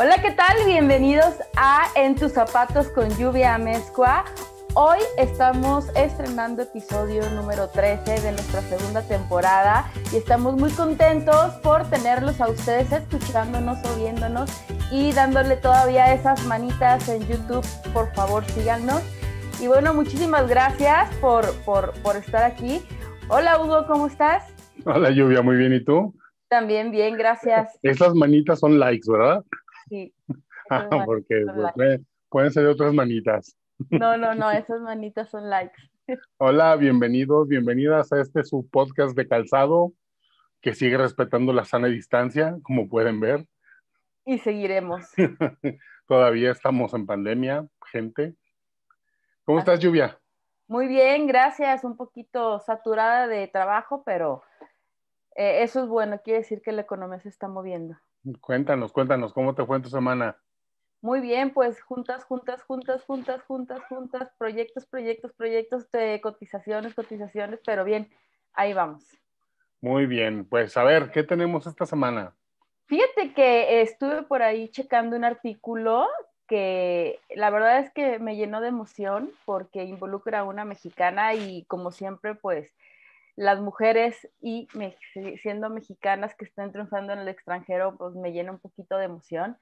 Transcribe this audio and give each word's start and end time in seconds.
Hola, 0.00 0.22
¿qué 0.22 0.30
tal? 0.30 0.64
Bienvenidos 0.64 1.40
a 1.56 1.88
En 1.96 2.14
tus 2.14 2.30
zapatos 2.30 2.86
con 2.90 3.08
lluvia 3.18 3.58
mezcua. 3.58 4.24
Hoy 4.74 5.00
estamos 5.16 5.88
estrenando 5.96 6.62
episodio 6.62 7.28
número 7.30 7.68
13 7.70 8.20
de 8.20 8.30
nuestra 8.30 8.60
segunda 8.60 9.02
temporada 9.02 9.90
y 10.12 10.16
estamos 10.18 10.54
muy 10.54 10.70
contentos 10.70 11.52
por 11.64 11.84
tenerlos 11.90 12.40
a 12.40 12.48
ustedes 12.48 12.92
escuchándonos 12.92 13.84
o 13.86 13.96
viéndonos 13.98 14.48
y 14.92 15.10
dándole 15.10 15.56
todavía 15.56 16.14
esas 16.14 16.46
manitas 16.46 17.08
en 17.08 17.26
YouTube. 17.26 17.66
Por 17.92 18.14
favor, 18.14 18.44
síganos. 18.44 19.02
Y 19.60 19.66
bueno, 19.66 19.94
muchísimas 19.94 20.48
gracias 20.48 21.12
por, 21.16 21.44
por, 21.64 21.92
por 22.04 22.14
estar 22.14 22.44
aquí. 22.44 22.82
Hola 23.28 23.60
Hugo, 23.60 23.84
¿cómo 23.88 24.06
estás? 24.06 24.44
Hola 24.84 25.10
Lluvia, 25.10 25.42
muy 25.42 25.56
bien. 25.56 25.72
¿Y 25.72 25.82
tú? 25.82 26.14
También 26.48 26.92
bien, 26.92 27.16
gracias. 27.16 27.76
Esas 27.82 28.14
manitas 28.14 28.60
son 28.60 28.78
likes, 28.78 29.10
¿verdad? 29.10 29.44
Ah, 30.70 31.04
porque 31.06 31.44
pues, 31.46 31.72
pueden, 31.74 32.06
pueden 32.28 32.50
ser 32.50 32.66
otras 32.66 32.92
manitas. 32.92 33.56
No, 33.90 34.16
no, 34.18 34.34
no, 34.34 34.50
esas 34.50 34.80
manitas 34.82 35.30
son 35.30 35.48
likes. 35.48 35.80
Hola, 36.36 36.76
bienvenidos, 36.76 37.48
bienvenidas 37.48 38.12
a 38.12 38.20
este 38.20 38.44
su 38.44 38.68
podcast 38.68 39.16
de 39.16 39.26
calzado 39.26 39.92
que 40.60 40.74
sigue 40.74 40.98
respetando 40.98 41.52
la 41.52 41.64
sana 41.64 41.88
distancia, 41.88 42.58
como 42.62 42.88
pueden 42.88 43.20
ver. 43.20 43.46
Y 44.26 44.38
seguiremos. 44.38 45.06
Todavía 46.06 46.50
estamos 46.50 46.92
en 46.92 47.06
pandemia, 47.06 47.66
gente. 47.86 48.34
¿Cómo 49.44 49.60
estás, 49.60 49.80
Lluvia? 49.80 50.18
Muy 50.66 50.86
bien, 50.86 51.26
gracias. 51.26 51.84
Un 51.84 51.96
poquito 51.96 52.60
saturada 52.60 53.26
de 53.26 53.48
trabajo, 53.48 54.02
pero 54.04 54.42
eh, 55.34 55.62
eso 55.62 55.82
es 55.82 55.88
bueno. 55.88 56.20
Quiere 56.22 56.40
decir 56.40 56.60
que 56.60 56.72
la 56.72 56.82
economía 56.82 57.20
se 57.20 57.30
está 57.30 57.48
moviendo. 57.48 57.96
Cuéntanos, 58.40 58.92
cuéntanos, 58.92 59.32
¿cómo 59.32 59.54
te 59.54 59.64
fue 59.64 59.76
en 59.76 59.82
tu 59.82 59.88
semana? 59.88 60.36
Muy 61.00 61.20
bien, 61.20 61.52
pues 61.52 61.80
juntas, 61.80 62.24
juntas, 62.24 62.62
juntas, 62.64 63.04
juntas, 63.04 63.42
juntas, 63.44 63.80
juntas, 63.88 64.30
proyectos, 64.36 64.84
proyectos, 64.86 65.32
proyectos 65.32 65.90
de 65.92 66.20
cotizaciones, 66.20 66.94
cotizaciones, 66.94 67.60
pero 67.64 67.84
bien, 67.84 68.10
ahí 68.52 68.72
vamos. 68.72 69.04
Muy 69.80 70.06
bien, 70.06 70.44
pues 70.44 70.76
a 70.76 70.82
ver, 70.82 71.12
¿qué 71.12 71.22
tenemos 71.22 71.66
esta 71.66 71.86
semana? 71.86 72.34
Fíjate 72.86 73.32
que 73.32 73.82
estuve 73.82 74.22
por 74.22 74.42
ahí 74.42 74.70
checando 74.70 75.14
un 75.14 75.24
artículo 75.24 76.08
que 76.48 77.20
la 77.36 77.50
verdad 77.50 77.78
es 77.78 77.92
que 77.92 78.18
me 78.18 78.36
llenó 78.36 78.60
de 78.60 78.68
emoción 78.68 79.30
porque 79.44 79.84
involucra 79.84 80.40
a 80.40 80.44
una 80.44 80.64
mexicana 80.64 81.34
y 81.34 81.64
como 81.66 81.92
siempre, 81.92 82.34
pues 82.34 82.74
las 83.36 83.60
mujeres 83.60 84.28
y 84.40 84.66
me, 84.72 84.96
siendo 85.42 85.70
mexicanas 85.70 86.34
que 86.34 86.44
están 86.44 86.72
triunfando 86.72 87.12
en 87.12 87.20
el 87.20 87.28
extranjero, 87.28 87.96
pues 87.96 88.14
me 88.14 88.32
llena 88.32 88.50
un 88.50 88.58
poquito 88.58 88.96
de 88.96 89.04
emoción. 89.04 89.56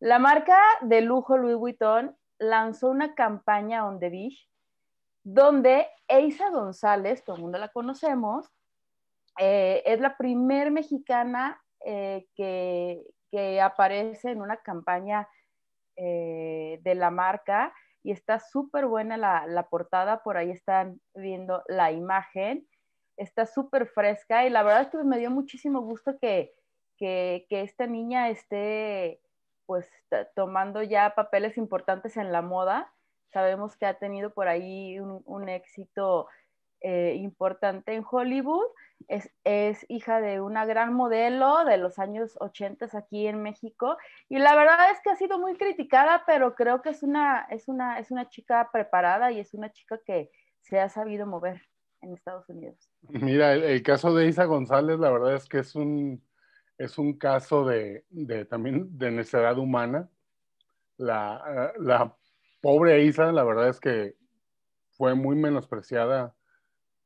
La 0.00 0.18
marca 0.18 0.58
de 0.82 1.00
lujo 1.00 1.36
Louis 1.36 1.56
Vuitton 1.56 2.16
lanzó 2.38 2.88
una 2.88 3.14
campaña 3.14 3.86
on 3.86 4.00
the 4.00 4.10
beach 4.10 4.48
donde 5.24 5.88
Eisa 6.06 6.50
González, 6.50 7.24
todo 7.24 7.36
el 7.36 7.42
mundo 7.42 7.58
la 7.58 7.68
conocemos, 7.68 8.46
eh, 9.38 9.82
es 9.86 10.00
la 10.00 10.16
primer 10.16 10.70
mexicana 10.70 11.60
eh, 11.84 12.26
que, 12.36 13.02
que, 13.30 13.60
aparece 13.60 14.30
en 14.30 14.42
una 14.42 14.58
campaña 14.58 15.28
eh, 15.96 16.78
de 16.82 16.94
la 16.94 17.10
marca 17.10 17.74
y 18.02 18.12
está 18.12 18.38
súper 18.38 18.86
buena 18.86 19.16
la, 19.16 19.46
la, 19.46 19.68
portada, 19.68 20.22
por 20.22 20.36
ahí 20.36 20.50
están 20.50 21.00
viendo 21.14 21.62
la 21.66 21.90
imagen, 21.90 22.68
está 23.16 23.46
súper 23.46 23.86
fresca 23.88 24.46
y 24.46 24.50
la 24.50 24.62
verdad 24.62 24.82
es 24.82 24.88
que 24.88 24.98
me 25.04 25.18
dio 25.18 25.30
muchísimo 25.30 25.80
gusto 25.80 26.18
que, 26.20 26.52
que, 26.98 27.46
que 27.48 27.62
esta 27.62 27.86
niña 27.86 28.28
esté 28.28 29.20
pues 29.66 29.88
tomando 30.34 30.82
ya 30.82 31.14
papeles 31.14 31.56
importantes 31.58 32.16
en 32.16 32.32
la 32.32 32.42
moda. 32.42 32.92
Sabemos 33.32 33.76
que 33.76 33.86
ha 33.86 33.98
tenido 33.98 34.32
por 34.32 34.48
ahí 34.48 34.98
un, 34.98 35.22
un 35.24 35.48
éxito 35.48 36.28
eh, 36.80 37.14
importante 37.16 37.94
en 37.94 38.04
Hollywood. 38.08 38.66
Es, 39.08 39.30
es, 39.42 39.84
hija 39.88 40.20
de 40.20 40.40
una 40.40 40.66
gran 40.66 40.92
modelo 40.92 41.64
de 41.64 41.78
los 41.78 41.98
años 41.98 42.36
80 42.40 42.88
aquí 42.96 43.26
en 43.26 43.42
México. 43.42 43.96
Y 44.28 44.38
la 44.38 44.54
verdad 44.54 44.90
es 44.92 45.00
que 45.02 45.10
ha 45.10 45.16
sido 45.16 45.38
muy 45.38 45.56
criticada, 45.56 46.24
pero 46.26 46.54
creo 46.54 46.82
que 46.82 46.90
es 46.90 47.02
una, 47.02 47.46
es 47.50 47.68
una, 47.68 47.98
es 47.98 48.10
una 48.10 48.28
chica 48.28 48.68
preparada 48.72 49.32
y 49.32 49.40
es 49.40 49.54
una 49.54 49.72
chica 49.72 49.98
que 50.04 50.30
se 50.60 50.78
ha 50.78 50.88
sabido 50.88 51.26
mover 51.26 51.62
en 52.02 52.14
Estados 52.14 52.48
Unidos. 52.50 52.90
Mira, 53.08 53.54
el, 53.54 53.64
el 53.64 53.82
caso 53.82 54.14
de 54.14 54.26
Isa 54.26 54.44
González, 54.44 54.98
la 54.98 55.10
verdad 55.10 55.34
es 55.34 55.46
que 55.46 55.60
es 55.60 55.74
un, 55.74 56.22
es 56.78 56.98
un 56.98 57.18
caso 57.18 57.64
de, 57.64 58.04
de 58.10 58.44
también 58.44 58.98
de 58.98 59.10
necesidad 59.10 59.58
humana. 59.58 60.08
La, 60.96 61.72
la, 61.78 62.16
pobre 62.60 63.04
Isa, 63.04 63.30
la 63.32 63.44
verdad 63.44 63.68
es 63.68 63.80
que 63.80 64.16
fue 64.92 65.14
muy 65.14 65.36
menospreciada 65.36 66.34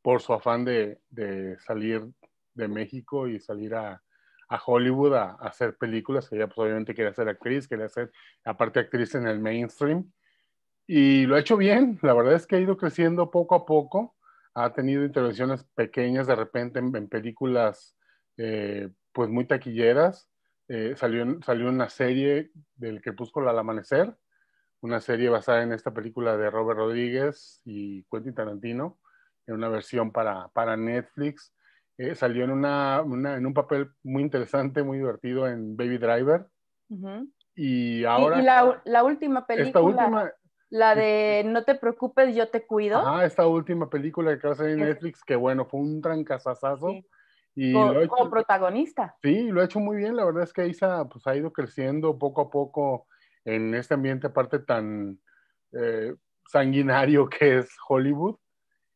por 0.02 0.20
su 0.20 0.32
afán 0.32 0.64
de, 0.64 1.00
de 1.10 1.58
salir 1.58 2.06
de 2.54 2.68
México 2.68 3.26
y 3.26 3.40
salir 3.40 3.74
a, 3.74 4.02
a 4.48 4.62
Hollywood 4.64 5.14
a, 5.14 5.30
a, 5.32 5.48
hacer 5.48 5.76
películas. 5.76 6.30
Ella 6.32 6.46
pues, 6.46 6.58
obviamente 6.58 6.94
quería 6.94 7.12
ser 7.12 7.28
actriz, 7.28 7.66
quería 7.66 7.88
ser 7.88 8.12
aparte 8.44 8.80
actriz 8.80 9.14
en 9.14 9.26
el 9.26 9.40
mainstream. 9.40 10.10
Y 10.86 11.26
lo 11.26 11.36
ha 11.36 11.40
hecho 11.40 11.56
bien, 11.56 11.98
la 12.02 12.14
verdad 12.14 12.34
es 12.34 12.46
que 12.46 12.56
ha 12.56 12.60
ido 12.60 12.76
creciendo 12.76 13.30
poco 13.30 13.54
a 13.54 13.66
poco. 13.66 14.16
Ha 14.54 14.72
tenido 14.72 15.04
intervenciones 15.04 15.64
pequeñas 15.74 16.26
de 16.26 16.34
repente 16.34 16.78
en, 16.78 16.94
en 16.96 17.08
películas 17.08 17.94
eh, 18.36 18.88
pues 19.12 19.28
muy 19.28 19.46
taquilleras. 19.46 20.30
Eh, 20.68 20.94
salió, 20.96 21.24
salió 21.42 21.68
una 21.68 21.88
serie 21.88 22.50
del 22.76 23.00
Crepúsculo 23.00 23.48
al 23.48 23.58
Amanecer, 23.58 24.14
una 24.80 25.00
serie 25.00 25.28
basada 25.28 25.62
en 25.62 25.72
esta 25.72 25.92
película 25.92 26.36
de 26.36 26.50
Robert 26.50 26.78
Rodríguez 26.78 27.62
y 27.64 28.04
Quentin 28.04 28.34
Tarantino, 28.34 28.98
en 29.46 29.54
una 29.54 29.68
versión 29.68 30.12
para, 30.12 30.48
para 30.48 30.76
Netflix. 30.76 31.54
Eh, 31.96 32.14
salió 32.14 32.44
en, 32.44 32.50
una, 32.50 33.02
una, 33.02 33.36
en 33.36 33.46
un 33.46 33.54
papel 33.54 33.90
muy 34.04 34.22
interesante, 34.22 34.82
muy 34.82 34.98
divertido 34.98 35.48
en 35.48 35.76
Baby 35.76 35.98
Driver. 35.98 36.46
Uh 36.90 36.96
-huh. 36.96 37.32
Y 37.56 38.04
ahora... 38.04 38.36
Y, 38.36 38.40
y 38.40 38.44
la, 38.44 38.82
la, 38.84 39.02
última 39.02 39.46
película, 39.46 39.68
esta 39.68 39.80
última, 39.80 40.32
la 40.70 40.94
de 40.94 41.42
No 41.46 41.64
te 41.64 41.74
preocupes, 41.74 42.36
yo 42.36 42.48
te 42.50 42.66
cuido. 42.66 43.02
Ah, 43.04 43.24
esta 43.24 43.46
última 43.46 43.88
película 43.88 44.30
que 44.30 44.36
acaba 44.36 44.54
de 44.54 44.58
salir 44.58 44.72
en 44.74 44.84
Netflix, 44.84 45.24
que 45.24 45.34
bueno, 45.34 45.64
fue 45.64 45.80
un 45.80 46.00
trancazazazo. 46.00 46.90
Sí. 46.90 47.06
Y 47.60 47.72
como, 47.72 47.92
lo 47.92 48.02
hecho, 48.02 48.10
como, 48.10 48.30
protagonista. 48.30 49.16
Sí, 49.20 49.48
lo 49.48 49.60
ha 49.60 49.64
hecho 49.64 49.80
muy 49.80 49.96
bien. 49.96 50.14
La 50.14 50.24
verdad 50.24 50.44
es 50.44 50.52
que 50.52 50.68
Isa 50.68 51.08
pues, 51.08 51.26
ha 51.26 51.34
ido 51.34 51.52
creciendo 51.52 52.16
poco 52.16 52.42
a 52.42 52.50
poco 52.50 53.08
en 53.44 53.74
este 53.74 53.94
ambiente, 53.94 54.28
aparte 54.28 54.60
tan 54.60 55.18
eh, 55.72 56.14
sanguinario 56.46 57.28
que 57.28 57.58
es 57.58 57.68
Hollywood. 57.88 58.36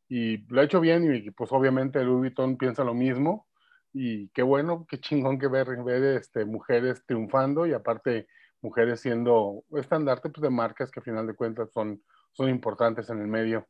Y 0.09 0.47
lo 0.47 0.61
ha 0.61 0.65
hecho 0.65 0.81
bien 0.81 1.13
y 1.13 1.33
pues 1.33 1.51
obviamente 1.51 2.05
Louis 2.05 2.21
Vuitton 2.21 2.57
piensa 2.57 2.85
lo 2.85 2.95
mismo. 2.95 3.49
Y 3.93 4.29
qué 4.29 4.43
bueno, 4.43 4.87
qué 4.89 5.01
chingón 5.01 5.41
que 5.41 5.49
ver, 5.49 5.83
ver 5.83 6.17
este, 6.17 6.45
mujeres 6.45 7.05
triunfando 7.05 7.67
y 7.67 7.73
aparte 7.73 8.29
mujeres 8.61 9.01
siendo 9.01 9.65
estandarte 9.73 10.31
pues, 10.31 10.41
de 10.41 10.51
marcas 10.51 10.93
que 10.93 11.01
a 11.01 11.03
final 11.03 11.27
de 11.27 11.35
cuentas 11.35 11.73
son, 11.73 12.01
son 12.31 12.49
importantes 12.49 13.11
en 13.11 13.23
el 13.23 13.27
medio. 13.27 13.67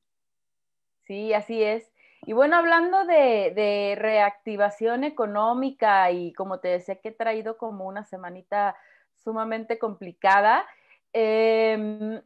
Sí, 1.00 1.32
así 1.32 1.62
es. 1.62 1.91
Y 2.24 2.34
bueno, 2.34 2.56
hablando 2.56 3.04
de, 3.04 3.52
de, 3.54 3.94
reactivación 3.98 5.04
económica 5.04 6.10
y 6.12 6.32
como 6.32 6.60
te 6.60 6.69
decía 6.69 6.96
que 6.96 7.08
he 7.08 7.12
traído 7.12 7.56
como 7.56 7.86
una 7.86 8.04
semanita 8.04 8.76
sumamente 9.16 9.78
complicada, 9.78 10.64
eh, 11.12 12.22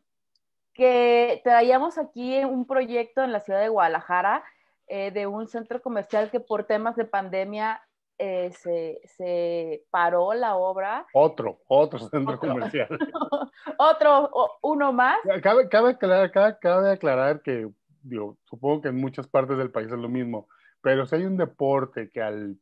que 0.76 1.40
traíamos 1.42 1.96
aquí 1.96 2.44
un 2.44 2.66
proyecto 2.66 3.24
en 3.24 3.32
la 3.32 3.40
ciudad 3.40 3.60
de 3.60 3.70
Guadalajara 3.70 4.44
eh, 4.88 5.10
de 5.10 5.26
un 5.26 5.48
centro 5.48 5.80
comercial 5.80 6.30
que 6.30 6.38
por 6.38 6.64
temas 6.64 6.94
de 6.96 7.06
pandemia 7.06 7.80
eh, 8.18 8.50
se, 8.52 9.00
se, 9.04 9.84
paró 9.90 10.32
la 10.34 10.56
obra. 10.56 11.06
Otro, 11.12 11.60
otro 11.66 11.98
centro 11.98 12.34
otro. 12.34 12.50
comercial. 12.50 12.88
otro, 13.78 14.30
uno 14.62 14.92
más. 14.92 15.18
Cabe, 15.42 15.68
cabe, 15.68 15.90
aclarar, 15.90 16.30
cabe, 16.30 16.56
cabe 16.60 16.92
aclarar 16.92 17.40
que 17.42 17.68
Digo, 18.06 18.38
supongo 18.44 18.82
que 18.82 18.88
en 18.88 18.96
muchas 18.96 19.26
partes 19.26 19.58
del 19.58 19.70
país 19.70 19.90
es 19.90 19.98
lo 19.98 20.08
mismo, 20.08 20.48
pero 20.80 21.06
si 21.06 21.16
hay 21.16 21.24
un 21.24 21.36
deporte 21.36 22.10
que 22.10 22.22
al 22.22 22.56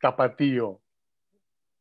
tapatío 0.00 0.80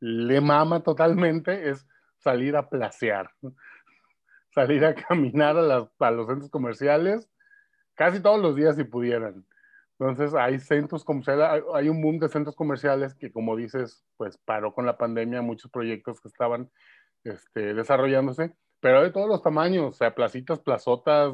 le 0.01 0.41
mama 0.41 0.81
totalmente 0.81 1.69
es 1.69 1.87
salir 2.17 2.55
a 2.55 2.69
placear. 2.69 3.31
salir 4.53 4.83
a 4.83 4.95
caminar 4.95 5.57
a, 5.57 6.11
los 6.11 6.27
centros 6.27 6.49
comerciales 6.49 7.29
casi 7.95 8.21
todos 8.21 8.41
los 8.41 8.55
días 8.55 8.75
si 8.75 8.83
pudieran. 8.83 9.45
Entonces 9.99 10.33
hay 10.33 10.59
centros 10.59 11.03
comerciales, 11.03 11.63
hay 11.73 11.89
un 11.89 12.01
boom 12.01 12.19
de 12.19 12.29
centros 12.29 12.55
comerciales 12.55 13.13
que 13.13 13.31
como 13.31 13.55
dices, 13.55 14.03
pues 14.17 14.37
paró 14.37 14.73
con 14.73 14.85
la 14.85 14.97
pandemia 14.97 15.41
muchos 15.41 15.69
proyectos 15.69 16.21
que 16.21 16.29
estaban 16.29 16.69
este, 17.23 17.73
desarrollándose, 17.73 18.53
pero 18.79 19.03
de 19.03 19.11
todos 19.11 19.27
los 19.27 19.41
tamaños, 19.41 19.85
o 19.85 19.91
sea, 19.91 20.15
placitas, 20.15 20.59
plazotas, 20.59 21.33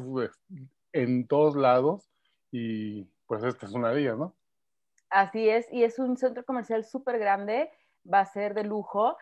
en 1.02 1.26
todos 1.26 1.56
lados 1.56 2.10
y 2.50 3.04
pues 3.26 3.42
esta 3.44 3.66
es 3.66 3.72
una 3.72 3.90
de 3.90 4.16
¿no? 4.16 4.34
Así 5.10 5.48
es, 5.48 5.72
y 5.72 5.84
es 5.84 5.98
un 5.98 6.16
centro 6.16 6.44
comercial 6.44 6.84
súper 6.84 7.18
grande, 7.18 7.70
va 8.12 8.20
a 8.20 8.26
ser 8.26 8.54
de 8.54 8.64
lujo. 8.64 9.16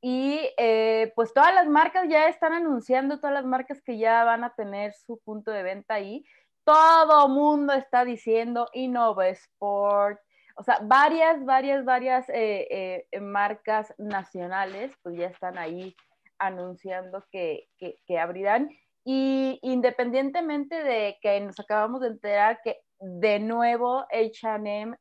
Y 0.00 0.40
eh, 0.56 1.12
pues 1.16 1.32
todas 1.34 1.54
las 1.54 1.66
marcas 1.68 2.08
ya 2.08 2.28
están 2.28 2.52
anunciando, 2.52 3.18
todas 3.18 3.34
las 3.34 3.44
marcas 3.44 3.82
que 3.82 3.98
ya 3.98 4.24
van 4.24 4.44
a 4.44 4.54
tener 4.54 4.94
su 4.94 5.18
punto 5.18 5.50
de 5.50 5.62
venta 5.62 5.94
ahí. 5.94 6.24
Todo 6.64 7.28
mundo 7.28 7.72
está 7.72 8.04
diciendo 8.04 8.68
Innova 8.74 9.28
Sport, 9.28 10.20
o 10.56 10.62
sea, 10.62 10.80
varias, 10.82 11.44
varias, 11.44 11.84
varias 11.84 12.28
eh, 12.28 13.06
eh, 13.10 13.20
marcas 13.20 13.94
nacionales 13.96 14.92
pues 15.02 15.16
ya 15.16 15.26
están 15.26 15.56
ahí 15.56 15.96
anunciando 16.38 17.24
que, 17.30 17.68
que 17.78 18.18
abrirán. 18.18 18.70
Y 19.10 19.58
independientemente 19.62 20.84
de 20.84 21.16
que 21.22 21.40
nos 21.40 21.58
acabamos 21.58 22.02
de 22.02 22.08
enterar 22.08 22.60
que 22.62 22.76
de 23.00 23.38
nuevo 23.38 24.04
HM 24.12 24.96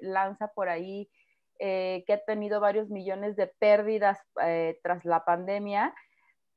lanza 0.00 0.48
por 0.54 0.70
ahí 0.70 1.10
eh, 1.58 2.02
que 2.08 2.14
ha 2.14 2.24
tenido 2.24 2.58
varios 2.58 2.90
millones 2.90 3.36
de 3.36 3.46
pérdidas 3.46 4.18
eh, 4.42 4.80
tras 4.82 5.04
la 5.04 5.24
pandemia, 5.24 5.94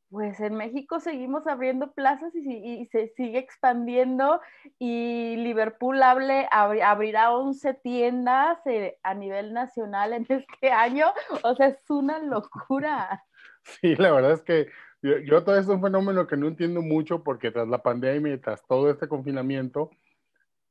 pues 0.09 0.39
en 0.39 0.55
México 0.55 0.99
seguimos 0.99 1.45
abriendo 1.45 1.91
plazas 1.91 2.33
y, 2.33 2.87
se 2.87 3.09
sigue 3.09 3.37
expandiendo 3.37 4.41
y 4.79 5.35
Liverpool 5.37 6.01
hable, 6.01 6.47
abrirá 6.49 7.35
11 7.35 7.75
tiendas 7.83 8.57
eh, 8.65 8.97
a 9.03 9.13
nivel 9.13 9.53
nacional 9.53 10.13
en 10.13 10.25
este 10.29 10.71
año. 10.71 11.13
O 11.43 11.53
sea, 11.53 11.67
es 11.67 11.89
una 11.89 12.17
locura. 12.17 13.23
Sí, 13.61 13.95
la 13.97 14.11
verdad 14.11 14.31
es 14.31 14.41
que 14.41 14.69
yo, 15.05 15.43
todo 15.43 15.57
esto 15.57 15.71
es 15.71 15.77
un 15.77 15.83
fenómeno 15.83 16.25
que 16.25 16.37
no 16.37 16.47
entiendo 16.47 16.81
mucho 16.81 17.23
porque 17.23 17.51
tras 17.51 17.67
la 17.67 17.83
pandemia 17.83 18.33
y 18.33 18.37
tras 18.39 18.65
todo 18.65 18.89
este 18.89 19.07
confinamiento, 19.07 19.91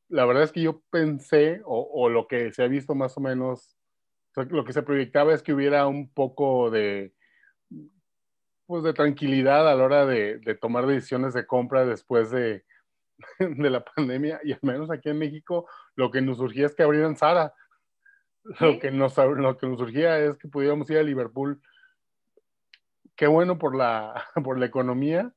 la 0.09 0.27
verdad 0.27 0.43
es 0.43 0.53
que 0.53 0.63
yo 0.63 0.83
pensé, 0.91 1.63
o, 1.65 2.09
lo 2.09 2.27
que 2.27 2.53
se 2.53 2.63
ha 2.63 2.69
visto 2.69 2.95
más 2.95 3.17
o 3.17 3.21
menos, 3.21 3.77
lo 4.37 4.65
que 4.65 4.73
se 4.73 4.83
proyectaba 4.83 5.33
es 5.33 5.43
que 5.43 5.55
hubiera 5.55 5.87
un 5.87 6.09
poco 6.13 6.71
de, 6.71 7.15
pues 8.67 8.83
de 8.83 8.93
tranquilidad 8.93 9.69
a 9.69 9.75
la 9.75 9.85
hora 9.85 10.07
de, 10.07 10.41
tomar 10.61 10.87
decisiones 10.87 11.33
de 11.33 11.47
compra 11.47 11.87
después 11.87 12.31
de, 12.31 12.65
de, 13.39 13.71
la 13.71 13.85
pandemia, 13.85 14.41
y 14.43 14.53
al 14.53 14.61
menos 14.63 14.91
aquí 14.91 15.11
en 15.11 15.19
México 15.19 15.69
lo 15.95 16.11
que 16.11 16.21
nos 16.21 16.39
surgía 16.39 16.67
es 16.67 16.75
que 16.75 16.83
abrieran 16.83 17.17
Sara. 17.17 17.53
Lo, 18.61 18.79
que 18.79 18.91
nos, 18.91 19.17
lo 19.17 19.57
que 19.57 19.67
nos 19.67 19.79
surgía 19.79 20.19
es 20.19 20.37
que 20.37 20.49
pudiéramos 20.49 20.91
ir 20.91 20.99
a 20.99 21.03
Liverpool 21.03 21.63
qué 23.17 23.27
bueno 23.27 23.59
por 23.59 23.75
la, 23.75 24.15
por 24.45 24.59
la 24.59 24.67
economía, 24.67 25.33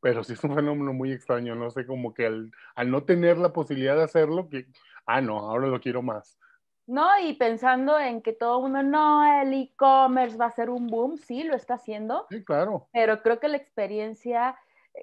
pero 0.00 0.24
sí 0.24 0.34
es 0.34 0.44
un 0.44 0.54
fenómeno 0.54 0.92
muy 0.92 1.12
extraño, 1.12 1.54
no 1.54 1.70
sé, 1.70 1.86
como 1.86 2.14
que 2.14 2.26
al, 2.26 2.52
no 2.86 3.04
tener 3.04 3.38
la 3.38 3.52
posibilidad 3.52 3.96
de 3.96 4.04
hacerlo, 4.04 4.48
que, 4.48 4.66
ah, 5.06 5.20
no, 5.20 5.38
ahora 5.38 5.66
lo 5.66 5.80
quiero 5.80 6.02
más. 6.02 6.38
No, 6.86 7.06
y 7.20 7.34
pensando 7.34 7.98
en 7.98 8.22
que 8.22 8.32
todo 8.32 8.58
el 8.58 8.72
mundo, 8.72 8.82
no, 8.82 9.42
el 9.42 9.52
e-commerce 9.52 10.38
va 10.38 10.46
a 10.46 10.52
ser 10.52 10.70
un 10.70 10.86
boom, 10.86 11.18
sí, 11.18 11.42
lo 11.42 11.54
está 11.54 11.74
haciendo. 11.74 12.26
Sí, 12.30 12.42
claro. 12.44 12.88
Pero 12.92 13.22
creo 13.22 13.40
que 13.40 13.48
la 13.48 13.58
experiencia 13.58 14.56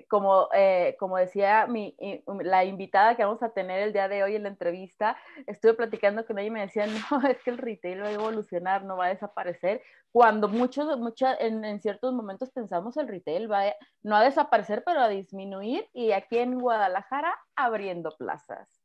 como, 0.09 0.49
eh, 0.53 0.95
como 0.99 1.17
decía 1.17 1.67
mi, 1.67 1.95
la 2.41 2.65
invitada 2.65 3.15
que 3.15 3.23
vamos 3.23 3.41
a 3.43 3.49
tener 3.49 3.81
el 3.81 3.93
día 3.93 4.07
de 4.07 4.23
hoy 4.23 4.35
en 4.35 4.43
la 4.43 4.49
entrevista, 4.49 5.17
estuve 5.47 5.73
platicando 5.73 6.25
con 6.25 6.39
ella 6.39 6.47
y 6.47 6.51
me 6.51 6.61
decía, 6.61 6.85
no, 7.11 7.27
es 7.27 7.41
que 7.43 7.49
el 7.49 7.57
retail 7.57 8.03
va 8.03 8.07
a 8.07 8.13
evolucionar, 8.13 8.83
no 8.83 8.97
va 8.97 9.05
a 9.05 9.09
desaparecer. 9.09 9.81
Cuando 10.11 10.47
muchos, 10.47 10.97
mucha, 10.99 11.35
en, 11.35 11.65
en, 11.65 11.81
ciertos 11.81 12.13
momentos 12.13 12.49
pensamos 12.51 12.95
el 12.97 13.07
retail 13.07 13.51
va 13.51 13.67
a, 13.67 13.75
no 14.03 14.15
a 14.15 14.23
desaparecer, 14.23 14.83
pero 14.85 15.01
a 15.01 15.09
disminuir 15.09 15.87
y 15.93 16.11
aquí 16.11 16.37
en 16.37 16.59
Guadalajara 16.59 17.37
abriendo 17.55 18.15
plazas. 18.17 18.84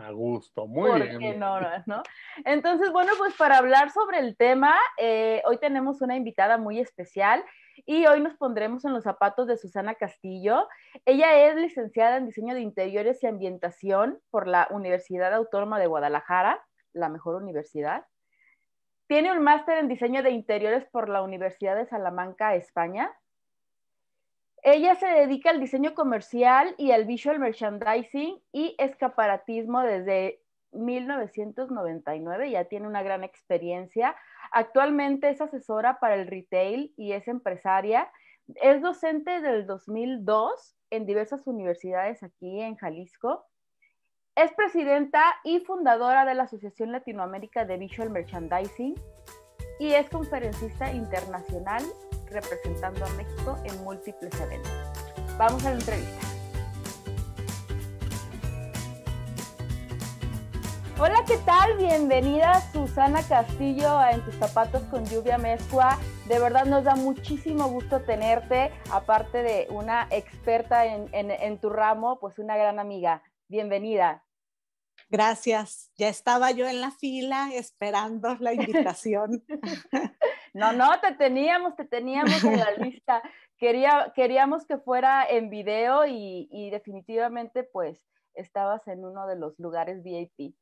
A 0.00 0.10
gusto, 0.10 0.66
muy 0.66 1.00
bien. 1.02 1.38
No, 1.38 1.60
no, 1.86 2.02
Entonces, 2.44 2.92
bueno, 2.92 3.12
pues 3.18 3.34
para 3.36 3.58
hablar 3.58 3.90
sobre 3.90 4.18
el 4.18 4.36
tema, 4.36 4.74
eh, 4.96 5.42
hoy 5.46 5.58
tenemos 5.58 6.00
una 6.02 6.16
invitada 6.16 6.58
muy 6.58 6.78
especial 6.78 7.44
y 7.86 8.06
hoy 8.06 8.20
nos 8.20 8.34
pondremos 8.36 8.84
en 8.84 8.92
los 8.92 9.04
zapatos 9.04 9.46
de 9.46 9.56
Susana 9.56 9.94
Castillo. 9.94 10.68
Ella 11.04 11.46
es 11.46 11.56
licenciada 11.56 12.16
en 12.16 12.26
diseño 12.26 12.54
de 12.54 12.60
interiores 12.60 13.22
y 13.22 13.26
ambientación 13.26 14.18
por 14.30 14.46
la 14.46 14.68
Universidad 14.70 15.32
Autónoma 15.34 15.78
de 15.78 15.86
Guadalajara, 15.86 16.62
la 16.92 17.08
mejor 17.08 17.36
universidad. 17.36 18.04
Tiene 19.06 19.32
un 19.32 19.42
máster 19.42 19.78
en 19.78 19.88
diseño 19.88 20.22
de 20.22 20.30
interiores 20.30 20.84
por 20.90 21.08
la 21.08 21.22
Universidad 21.22 21.76
de 21.76 21.86
Salamanca, 21.86 22.54
España. 22.54 23.10
Ella 24.62 24.94
se 24.96 25.06
dedica 25.06 25.50
al 25.50 25.60
diseño 25.60 25.94
comercial 25.94 26.74
y 26.78 26.90
al 26.90 27.04
visual 27.04 27.38
merchandising 27.38 28.40
y 28.52 28.74
escaparatismo 28.78 29.82
desde 29.82 30.40
1999, 30.72 32.50
ya 32.50 32.64
tiene 32.64 32.86
una 32.86 33.02
gran 33.02 33.24
experiencia. 33.24 34.16
Actualmente 34.52 35.30
es 35.30 35.40
asesora 35.40 35.98
para 36.00 36.14
el 36.14 36.26
retail 36.26 36.92
y 36.96 37.12
es 37.12 37.28
empresaria. 37.28 38.10
Es 38.56 38.82
docente 38.82 39.40
del 39.40 39.66
2002 39.66 40.76
en 40.90 41.06
diversas 41.06 41.46
universidades 41.46 42.22
aquí 42.22 42.60
en 42.60 42.76
Jalisco. 42.76 43.46
Es 44.34 44.52
presidenta 44.52 45.22
y 45.44 45.60
fundadora 45.60 46.24
de 46.24 46.34
la 46.34 46.44
Asociación 46.44 46.92
Latinoamérica 46.92 47.64
de 47.64 47.76
Visual 47.76 48.10
Merchandising 48.10 48.94
y 49.80 49.92
es 49.92 50.08
conferencista 50.08 50.92
internacional 50.92 51.82
representando 52.30 53.04
a 53.04 53.08
México 53.10 53.58
en 53.64 53.82
múltiples 53.84 54.32
eventos. 54.40 54.72
Vamos 55.36 55.64
a 55.64 55.70
la 55.70 55.76
entrevista. 55.76 56.28
Hola, 61.00 61.24
¿qué 61.28 61.36
tal? 61.38 61.76
Bienvenida 61.76 62.60
Susana 62.72 63.22
Castillo 63.22 63.96
a 63.96 64.10
En 64.10 64.24
tus 64.24 64.34
zapatos 64.34 64.82
con 64.90 65.06
lluvia 65.06 65.38
mezcua. 65.38 65.96
De 66.26 66.40
verdad 66.40 66.64
nos 66.64 66.82
da 66.82 66.96
muchísimo 66.96 67.68
gusto 67.68 68.00
tenerte, 68.00 68.72
aparte 68.90 69.44
de 69.44 69.68
una 69.70 70.08
experta 70.10 70.86
en, 70.86 71.08
en, 71.12 71.60
tu 71.60 71.70
ramo, 71.70 72.18
pues 72.18 72.40
una 72.40 72.56
gran 72.56 72.80
amiga. 72.80 73.22
Bienvenida. 73.46 74.24
Gracias. 75.08 75.92
Ya 75.96 76.08
estaba 76.08 76.50
yo 76.50 76.66
en 76.66 76.80
la 76.80 76.90
fila 76.90 77.50
esperando 77.54 78.34
la 78.40 78.52
invitación. 78.52 79.44
no, 80.58 80.72
no, 80.72 81.00
te 81.00 81.14
teníamos, 81.14 81.76
te 81.76 81.84
teníamos 81.84 82.42
en 82.44 82.58
la 82.58 82.70
lista. 82.78 83.22
Quería, 83.56 84.12
queríamos 84.14 84.66
que 84.66 84.78
fuera 84.78 85.26
en 85.28 85.50
video 85.50 86.06
y, 86.06 86.48
y 86.50 86.70
definitivamente 86.70 87.64
pues 87.64 88.04
estabas 88.34 88.86
en 88.88 89.04
uno 89.04 89.26
de 89.26 89.36
los 89.36 89.58
lugares 89.58 90.02
VIP. 90.02 90.54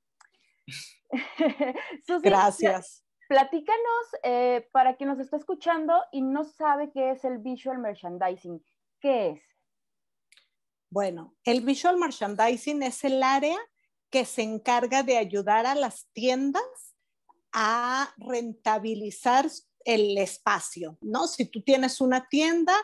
Gracias. 2.23 3.05
Platícanos 3.29 4.07
eh, 4.23 4.69
para 4.73 4.97
quien 4.97 5.09
nos 5.09 5.19
está 5.19 5.37
escuchando 5.37 5.95
y 6.13 6.23
no 6.23 6.45
sabe 6.45 6.91
qué 6.93 7.11
es 7.11 7.25
el 7.25 7.39
visual 7.39 7.79
merchandising. 7.79 8.65
¿Qué 9.01 9.31
es? 9.31 9.43
Bueno, 10.91 11.35
el 11.45 11.63
visual 11.63 11.97
merchandising 11.97 12.83
es 12.85 13.03
el 13.05 13.23
área 13.23 13.59
que 14.11 14.25
se 14.25 14.43
encarga 14.43 15.03
de 15.03 15.17
ayudar 15.17 15.67
a 15.67 15.75
las 15.75 16.07
tiendas 16.13 16.63
a 17.53 18.15
rentabilizar 18.19 19.47
el 19.87 20.19
espacio, 20.19 20.99
¿no? 21.01 21.27
Si 21.29 21.47
tú 21.47 21.63
tienes 21.63 22.01
una 22.01 22.29
tienda, 22.29 22.75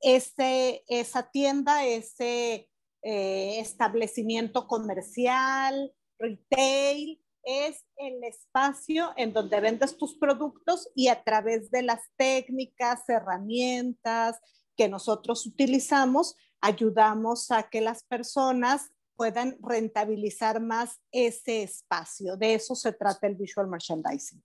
ese, 0.00 0.84
esa 0.86 1.30
tienda, 1.30 1.84
ese 1.86 2.68
eh, 3.02 3.58
establecimiento 3.58 4.68
comercial, 4.68 5.92
retail, 6.18 7.20
es 7.42 7.84
el 7.96 8.22
espacio 8.22 9.12
en 9.16 9.32
donde 9.32 9.60
vendes 9.60 9.96
tus 9.96 10.14
productos 10.14 10.88
y 10.94 11.08
a 11.08 11.24
través 11.24 11.70
de 11.70 11.82
las 11.82 12.00
técnicas, 12.16 13.08
herramientas 13.08 14.38
que 14.76 14.88
nosotros 14.88 15.46
utilizamos, 15.46 16.36
ayudamos 16.60 17.50
a 17.50 17.64
que 17.64 17.80
las 17.80 18.04
personas 18.04 18.92
puedan 19.16 19.56
rentabilizar 19.62 20.60
más 20.60 21.00
ese 21.10 21.62
espacio. 21.62 22.36
De 22.36 22.54
eso 22.54 22.74
se 22.74 22.92
trata 22.92 23.26
el 23.26 23.36
visual 23.36 23.68
merchandising. 23.68 24.42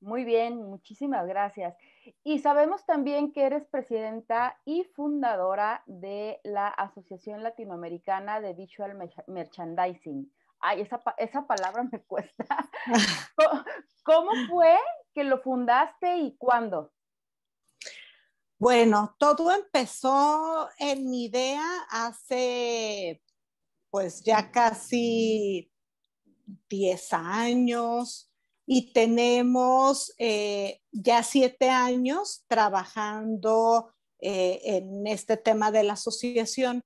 Muy 0.00 0.24
bien, 0.24 0.56
muchísimas 0.62 1.26
gracias. 1.26 1.76
Y 2.24 2.38
sabemos 2.38 2.84
también 2.86 3.32
que 3.32 3.44
eres 3.44 3.66
presidenta 3.66 4.58
y 4.64 4.84
fundadora 4.94 5.82
de 5.86 6.40
la 6.42 6.68
Asociación 6.68 7.42
Latinoamericana 7.42 8.40
de 8.40 8.54
Visual 8.54 8.96
Merchandising 9.26 10.30
ay, 10.60 10.82
esa, 10.82 11.00
esa 11.18 11.46
palabra 11.46 11.82
me 11.90 12.02
cuesta. 12.02 12.70
¿Cómo 14.04 14.30
fue 14.48 14.76
que 15.14 15.24
lo 15.24 15.40
fundaste 15.42 16.18
y 16.18 16.36
cuándo? 16.36 16.92
Bueno, 18.58 19.16
todo 19.18 19.50
empezó 19.52 20.68
en 20.78 21.08
mi 21.08 21.24
idea 21.24 21.64
hace 21.90 23.22
pues 23.90 24.22
ya 24.22 24.50
casi 24.52 25.72
10 26.68 27.12
años 27.12 28.29
y 28.72 28.92
tenemos 28.92 30.14
eh, 30.16 30.80
ya 30.92 31.24
siete 31.24 31.70
años 31.70 32.44
trabajando 32.46 33.92
eh, 34.20 34.60
en 34.62 35.08
este 35.08 35.36
tema 35.36 35.72
de 35.72 35.82
la 35.82 35.94
asociación, 35.94 36.80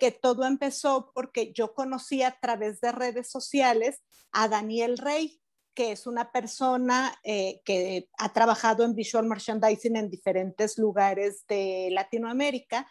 que 0.00 0.10
todo 0.10 0.44
empezó 0.44 1.12
porque 1.14 1.52
yo 1.52 1.72
conocí 1.72 2.24
a 2.24 2.36
través 2.40 2.80
de 2.80 2.90
redes 2.90 3.30
sociales 3.30 4.02
a 4.32 4.48
Daniel 4.48 4.98
Rey, 4.98 5.40
que 5.72 5.92
es 5.92 6.08
una 6.08 6.32
persona 6.32 7.16
eh, 7.22 7.60
que 7.64 8.08
ha 8.18 8.32
trabajado 8.32 8.82
en 8.82 8.96
visual 8.96 9.24
merchandising 9.24 9.94
en 9.94 10.10
diferentes 10.10 10.78
lugares 10.78 11.46
de 11.46 11.90
Latinoamérica. 11.92 12.88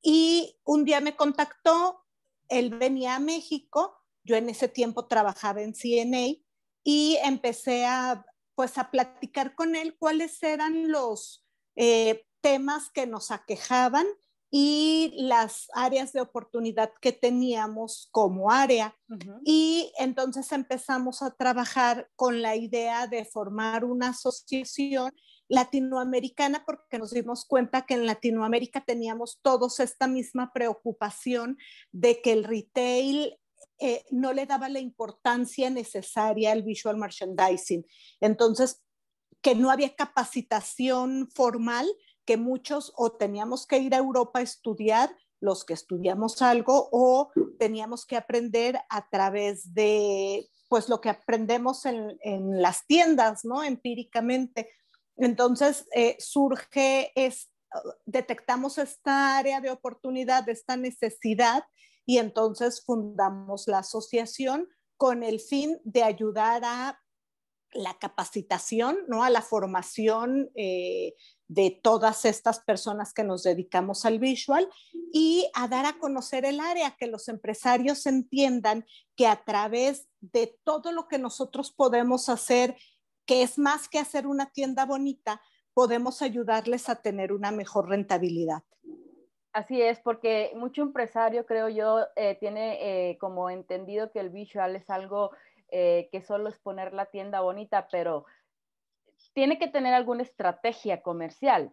Y 0.00 0.56
un 0.62 0.84
día 0.84 1.00
me 1.00 1.16
contactó, 1.16 2.04
él 2.48 2.70
venía 2.78 3.16
a 3.16 3.18
México, 3.18 3.96
yo 4.22 4.36
en 4.36 4.48
ese 4.50 4.68
tiempo 4.68 5.08
trabajaba 5.08 5.62
en 5.62 5.74
CNA 5.74 6.36
y 6.84 7.18
empecé 7.22 7.86
a, 7.86 8.24
pues, 8.54 8.78
a 8.78 8.90
platicar 8.90 9.54
con 9.54 9.76
él 9.76 9.96
cuáles 9.98 10.42
eran 10.42 10.90
los 10.90 11.44
eh, 11.76 12.24
temas 12.40 12.90
que 12.90 13.06
nos 13.06 13.30
aquejaban 13.30 14.06
y 14.50 15.12
las 15.16 15.68
áreas 15.74 16.12
de 16.12 16.20
oportunidad 16.20 16.92
que 17.00 17.12
teníamos 17.12 18.08
como 18.10 18.50
área. 18.50 18.96
Y 19.44 19.92
entonces 19.96 20.50
empezamos 20.50 21.22
a 21.22 21.30
trabajar 21.30 22.10
con 22.16 22.42
la 22.42 22.56
idea 22.56 23.06
de 23.06 23.24
formar 23.24 23.84
una 23.84 24.08
asociación 24.08 25.12
latinoamericana 25.48 26.64
porque 26.66 26.98
nos 26.98 27.12
dimos 27.12 27.44
cuenta 27.44 27.82
que 27.82 27.94
en 27.94 28.06
Latinoamérica 28.06 28.84
teníamos 28.84 29.38
todos 29.42 29.78
esta 29.78 30.08
misma 30.08 30.52
preocupación 30.52 31.56
de 31.92 32.20
que 32.20 32.32
el 32.32 32.44
retail 32.44 33.38
eh, 33.80 34.04
no 34.10 34.32
le 34.32 34.46
daba 34.46 34.68
la 34.68 34.78
importancia 34.78 35.70
necesaria 35.70 36.52
al 36.52 36.62
visual 36.62 36.96
merchandising. 36.96 37.86
Entonces, 38.20 38.82
que 39.40 39.54
no 39.54 39.70
había 39.70 39.96
capacitación 39.96 41.30
formal 41.34 41.86
que 42.26 42.36
muchos 42.36 42.92
o 42.96 43.12
teníamos 43.12 43.66
que 43.66 43.78
ir 43.78 43.94
a 43.94 43.98
Europa 43.98 44.40
a 44.40 44.42
estudiar, 44.42 45.16
los 45.40 45.64
que 45.64 45.72
estudiamos 45.72 46.42
algo, 46.42 46.90
o 46.92 47.32
teníamos 47.58 48.04
que 48.04 48.16
aprender 48.16 48.78
a 48.90 49.08
través 49.08 49.72
de, 49.72 50.46
pues, 50.68 50.90
lo 50.90 51.00
que 51.00 51.08
aprendemos 51.08 51.86
en, 51.86 52.18
las 52.60 52.86
tiendas, 52.86 53.44
¿no? 53.44 53.64
Empíricamente. 53.64 54.70
Entonces, 55.16 55.86
eh, 55.94 56.16
surge, 56.18 57.12
es, 57.14 57.50
detectamos 58.04 58.76
esta 58.76 59.38
área 59.38 59.60
de 59.60 59.70
oportunidad, 59.70 60.46
esta 60.48 60.76
necesidad, 60.76 61.64
y 62.06 62.18
entonces 62.18 62.82
fundamos 62.84 63.66
la 63.66 63.78
asociación 63.78 64.68
con 64.96 65.22
el 65.22 65.40
fin 65.40 65.80
de 65.84 66.02
ayudar 66.02 66.62
a 66.64 67.00
la 67.72 67.98
capacitación, 67.98 68.98
¿no? 69.08 69.22
a 69.22 69.30
la 69.30 69.42
formación 69.42 70.50
eh, 70.54 71.14
de 71.48 71.78
todas 71.82 72.24
estas 72.24 72.60
personas 72.60 73.12
que 73.12 73.24
nos 73.24 73.42
dedicamos 73.42 74.04
al 74.04 74.18
visual 74.18 74.68
y 75.12 75.48
a 75.54 75.68
dar 75.68 75.86
a 75.86 75.98
conocer 75.98 76.44
el 76.44 76.60
área, 76.60 76.96
que 76.96 77.06
los 77.06 77.28
empresarios 77.28 78.06
entiendan 78.06 78.84
que 79.16 79.26
a 79.26 79.44
través 79.44 80.08
de 80.20 80.58
todo 80.64 80.92
lo 80.92 81.08
que 81.08 81.18
nosotros 81.18 81.72
podemos 81.72 82.28
hacer, 82.28 82.76
que 83.26 83.42
es 83.42 83.58
más 83.58 83.88
que 83.88 83.98
hacer 83.98 84.26
una 84.26 84.50
tienda 84.50 84.84
bonita, 84.84 85.40
podemos 85.74 86.22
ayudarles 86.22 86.88
a 86.88 86.96
tener 86.96 87.32
una 87.32 87.52
mejor 87.52 87.88
rentabilidad. 87.88 88.62
Así 89.52 89.82
es, 89.82 89.98
porque 89.98 90.52
mucho 90.54 90.82
empresario, 90.82 91.44
creo 91.44 91.68
yo, 91.68 92.06
eh, 92.14 92.36
tiene 92.38 93.10
eh, 93.10 93.18
como 93.18 93.50
entendido 93.50 94.12
que 94.12 94.20
el 94.20 94.30
visual 94.30 94.76
es 94.76 94.88
algo 94.88 95.32
eh, 95.70 96.08
que 96.12 96.22
solo 96.22 96.48
es 96.48 96.58
poner 96.58 96.92
la 96.92 97.06
tienda 97.06 97.40
bonita, 97.40 97.88
pero 97.90 98.26
tiene 99.32 99.58
que 99.58 99.66
tener 99.66 99.92
alguna 99.92 100.22
estrategia 100.22 101.02
comercial. 101.02 101.72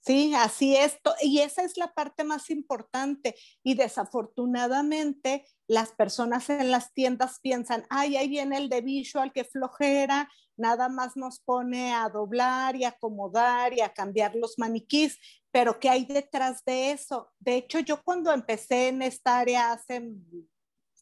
Sí, 0.00 0.34
así 0.34 0.76
es. 0.76 0.98
Y 1.20 1.40
esa 1.40 1.62
es 1.62 1.76
la 1.76 1.92
parte 1.92 2.22
más 2.22 2.50
importante. 2.50 3.34
Y 3.64 3.74
desafortunadamente 3.74 5.44
las 5.68 5.92
personas 5.92 6.48
en 6.50 6.70
las 6.70 6.92
tiendas 6.92 7.40
piensan, 7.40 7.84
ay, 7.90 8.16
ahí 8.16 8.28
viene 8.28 8.56
el 8.56 8.68
de 8.68 8.80
visual, 8.80 9.32
que 9.32 9.44
flojera, 9.44 10.28
nada 10.56 10.88
más 10.88 11.16
nos 11.16 11.40
pone 11.40 11.92
a 11.92 12.08
doblar 12.08 12.76
y 12.76 12.84
acomodar 12.84 13.74
y 13.74 13.80
a 13.80 13.92
cambiar 13.92 14.34
los 14.36 14.58
maniquís, 14.58 15.18
pero 15.50 15.78
¿qué 15.78 15.88
hay 15.88 16.04
detrás 16.04 16.64
de 16.64 16.92
eso? 16.92 17.32
De 17.38 17.56
hecho, 17.56 17.80
yo 17.80 18.02
cuando 18.02 18.32
empecé 18.32 18.88
en 18.88 19.02
esta 19.02 19.38
área 19.38 19.72
hace 19.72 20.12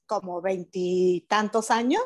como 0.06 0.40
veintitantos 0.40 1.70
años, 1.70 2.02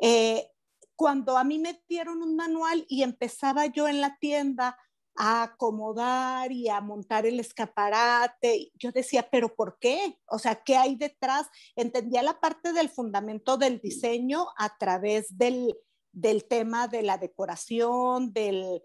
eh, 0.00 0.50
cuando 0.94 1.36
a 1.36 1.44
mí 1.44 1.58
me 1.58 1.82
dieron 1.88 2.22
un 2.22 2.36
manual 2.36 2.86
y 2.88 3.02
empezaba 3.02 3.66
yo 3.66 3.86
en 3.86 4.00
la 4.00 4.16
tienda 4.18 4.78
a 5.16 5.44
acomodar 5.44 6.52
y 6.52 6.68
a 6.68 6.80
montar 6.80 7.26
el 7.26 7.40
escaparate. 7.40 8.70
Yo 8.74 8.92
decía, 8.92 9.28
pero 9.30 9.54
¿por 9.54 9.78
qué? 9.78 10.18
O 10.26 10.38
sea, 10.38 10.62
¿qué 10.62 10.76
hay 10.76 10.96
detrás? 10.96 11.48
Entendía 11.74 12.22
la 12.22 12.38
parte 12.40 12.72
del 12.72 12.88
fundamento 12.88 13.56
del 13.56 13.80
diseño 13.80 14.46
a 14.58 14.76
través 14.78 15.36
del, 15.36 15.74
del 16.12 16.44
tema 16.44 16.88
de 16.88 17.02
la 17.02 17.18
decoración, 17.18 18.32
del, 18.32 18.82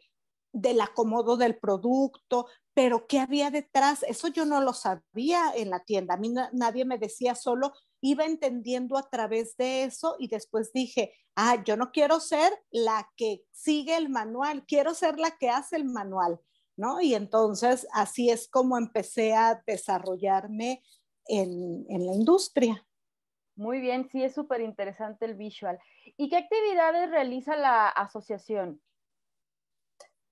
del 0.53 0.81
acomodo 0.81 1.37
del 1.37 1.57
producto, 1.57 2.47
pero 2.73 3.07
¿qué 3.07 3.19
había 3.19 3.51
detrás? 3.51 4.03
Eso 4.03 4.27
yo 4.29 4.45
no 4.45 4.61
lo 4.61 4.73
sabía 4.73 5.51
en 5.55 5.69
la 5.69 5.83
tienda. 5.83 6.13
A 6.13 6.17
mí 6.17 6.33
nadie 6.53 6.85
me 6.85 6.97
decía 6.97 7.35
solo, 7.35 7.73
iba 8.01 8.25
entendiendo 8.25 8.97
a 8.97 9.09
través 9.09 9.55
de 9.57 9.83
eso 9.83 10.15
y 10.19 10.27
después 10.27 10.71
dije, 10.73 11.13
ah, 11.35 11.63
yo 11.63 11.77
no 11.77 11.91
quiero 11.91 12.19
ser 12.19 12.51
la 12.71 13.09
que 13.15 13.43
sigue 13.51 13.95
el 13.95 14.09
manual, 14.09 14.65
quiero 14.65 14.93
ser 14.93 15.19
la 15.19 15.31
que 15.37 15.49
hace 15.49 15.75
el 15.75 15.85
manual, 15.85 16.39
¿no? 16.77 17.01
Y 17.01 17.13
entonces 17.13 17.87
así 17.93 18.29
es 18.29 18.47
como 18.47 18.77
empecé 18.77 19.33
a 19.33 19.61
desarrollarme 19.67 20.81
en, 21.27 21.85
la 21.87 22.13
industria. 22.13 22.85
Muy 23.55 23.79
bien, 23.79 24.09
sí, 24.11 24.23
es 24.23 24.33
súper 24.33 24.61
interesante 24.61 25.25
el 25.25 25.35
visual. 25.35 25.77
¿Y 26.17 26.29
qué 26.29 26.37
actividades 26.37 27.09
realiza 27.09 27.55
la 27.55 27.87
asociación? 27.89 28.81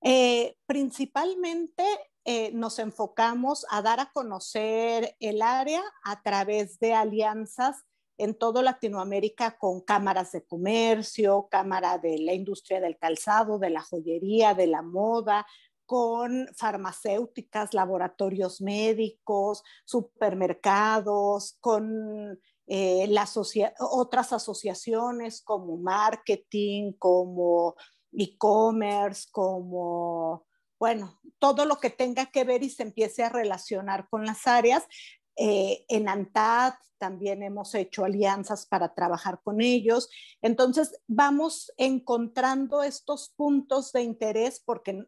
Eh, 0.02 0.56
principalmente 0.66 1.84
eh, 2.24 2.52
nos 2.52 2.78
enfocamos 2.78 3.66
a 3.70 3.82
dar 3.82 4.00
a 4.00 4.12
conocer 4.12 5.16
el 5.20 5.42
área 5.42 5.82
a 6.04 6.22
través 6.22 6.78
de 6.78 6.94
alianzas 6.94 7.84
en 8.18 8.34
toda 8.34 8.62
Latinoamérica 8.62 9.56
con 9.56 9.80
cámaras 9.80 10.32
de 10.32 10.44
comercio, 10.44 11.48
cámara 11.50 11.96
de 11.96 12.18
la 12.18 12.34
industria 12.34 12.80
del 12.80 12.98
calzado, 12.98 13.58
de 13.58 13.70
la 13.70 13.80
joyería, 13.80 14.52
de 14.52 14.66
la 14.66 14.82
moda, 14.82 15.46
con 15.86 16.46
farmacéuticas, 16.54 17.74
laboratorios 17.74 18.60
médicos, 18.60 19.64
supermercados, 19.84 21.56
con 21.60 22.38
eh, 22.66 23.12
otras 23.80 24.32
asociaciones 24.32 25.42
como 25.42 25.78
marketing, 25.78 26.92
como 26.92 27.74
e-commerce, 28.12 29.28
como 29.30 30.46
bueno, 30.80 31.20
todo 31.38 31.66
lo 31.66 31.76
que 31.76 31.90
tenga 31.90 32.26
que 32.26 32.44
ver 32.44 32.62
y 32.62 32.70
se 32.70 32.82
empiece 32.82 33.22
a 33.22 33.28
relacionar 33.28 34.08
con 34.08 34.24
las 34.24 34.46
áreas. 34.46 34.86
Eh, 35.36 35.84
en 35.88 36.08
ANTAD 36.08 36.72
también 36.96 37.42
hemos 37.42 37.74
hecho 37.74 38.04
alianzas 38.04 38.66
para 38.66 38.94
trabajar 38.94 39.40
con 39.42 39.60
ellos. 39.60 40.08
Entonces, 40.40 41.00
vamos 41.06 41.70
encontrando 41.76 42.82
estos 42.82 43.30
puntos 43.36 43.92
de 43.92 44.02
interés 44.02 44.62
porque 44.64 45.04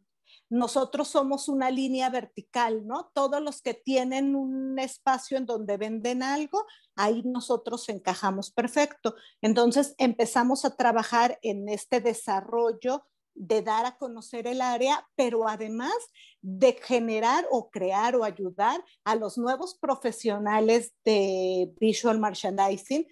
nosotros 0.53 1.09
somos 1.09 1.49
una 1.49 1.71
línea 1.71 2.11
vertical, 2.11 2.87
¿no? 2.87 3.11
Todos 3.15 3.41
los 3.41 3.63
que 3.63 3.73
tienen 3.73 4.37
un 4.37 4.79
espacio 4.79 5.39
en 5.39 5.47
donde 5.47 5.79
venden 5.79 6.23
algo, 6.23 6.67
ahí 6.95 7.23
nosotros 7.25 7.89
encajamos 7.89 8.51
perfecto. 8.51 9.15
Entonces 9.41 9.95
empezamos 9.97 10.67
a 10.67 10.77
trabajar 10.77 11.39
en 11.41 11.71
este 11.71 12.03
desarrollo 12.03 13.07
de 13.35 13.63
dar 13.63 13.87
a 13.87 13.97
conocer 13.97 14.47
el 14.47 14.61
área, 14.61 15.09
pero 15.17 15.49
además 15.49 15.95
de 16.43 16.75
generar 16.83 17.47
o 17.51 17.71
crear 17.71 18.15
o 18.15 18.23
ayudar 18.23 18.85
a 19.05 19.15
los 19.15 19.39
nuevos 19.39 19.75
profesionales 19.75 20.93
de 21.03 21.73
visual 21.81 22.19
merchandising 22.19 23.07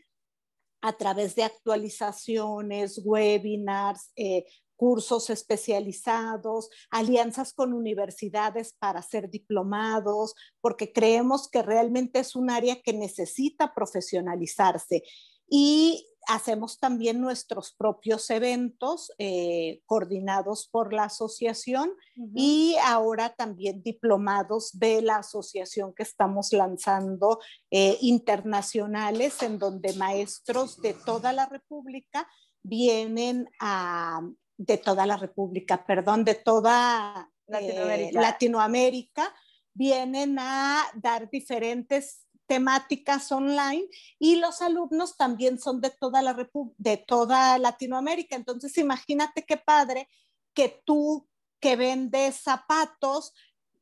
a 0.82 0.92
través 0.92 1.34
de 1.36 1.44
actualizaciones, 1.44 3.00
webinars, 3.02 4.12
eh, 4.16 4.44
cursos 4.80 5.28
especializados, 5.28 6.70
alianzas 6.90 7.52
con 7.52 7.74
universidades 7.74 8.72
para 8.78 9.02
ser 9.02 9.28
diplomados, 9.28 10.34
porque 10.62 10.90
creemos 10.90 11.50
que 11.50 11.60
realmente 11.60 12.18
es 12.20 12.34
un 12.34 12.48
área 12.48 12.80
que 12.80 12.94
necesita 12.94 13.74
profesionalizarse. 13.74 15.02
Y 15.50 16.06
hacemos 16.28 16.78
también 16.78 17.20
nuestros 17.20 17.74
propios 17.74 18.30
eventos 18.30 19.12
eh, 19.18 19.82
coordinados 19.84 20.66
por 20.66 20.94
la 20.94 21.04
asociación 21.04 21.92
y 22.34 22.74
ahora 22.82 23.34
también 23.34 23.82
diplomados 23.82 24.70
de 24.78 25.02
la 25.02 25.16
asociación 25.16 25.92
que 25.92 26.04
estamos 26.04 26.54
lanzando 26.54 27.38
eh, 27.70 27.98
internacionales 28.00 29.42
en 29.42 29.58
donde 29.58 29.92
maestros 29.92 30.80
de 30.80 30.94
toda 30.94 31.34
la 31.34 31.44
República 31.44 32.26
vienen 32.62 33.46
a, 33.60 34.20
de 34.60 34.76
toda 34.76 35.06
la 35.06 35.16
República, 35.16 35.86
perdón, 35.86 36.22
de 36.22 36.34
toda 36.34 37.30
Latinoamérica, 37.46 38.20
Latinoamérica 38.20 39.34
vienen 39.72 40.38
a 40.38 40.84
dar 40.94 41.30
diferentes 41.30 42.26
temáticas 42.46 43.32
online 43.32 43.86
y 44.18 44.36
los 44.36 44.60
alumnos 44.60 45.16
también 45.16 45.58
son 45.58 45.80
de 45.80 45.90
toda, 45.90 46.20
la 46.20 46.36
de 46.76 46.96
toda 46.98 47.56
Latinoamérica. 47.58 48.36
Entonces, 48.36 48.76
imagínate 48.76 49.46
qué 49.46 49.56
padre 49.56 50.08
que 50.52 50.82
tú 50.84 51.26
que 51.58 51.76
vendes 51.76 52.36
zapatos, 52.36 53.32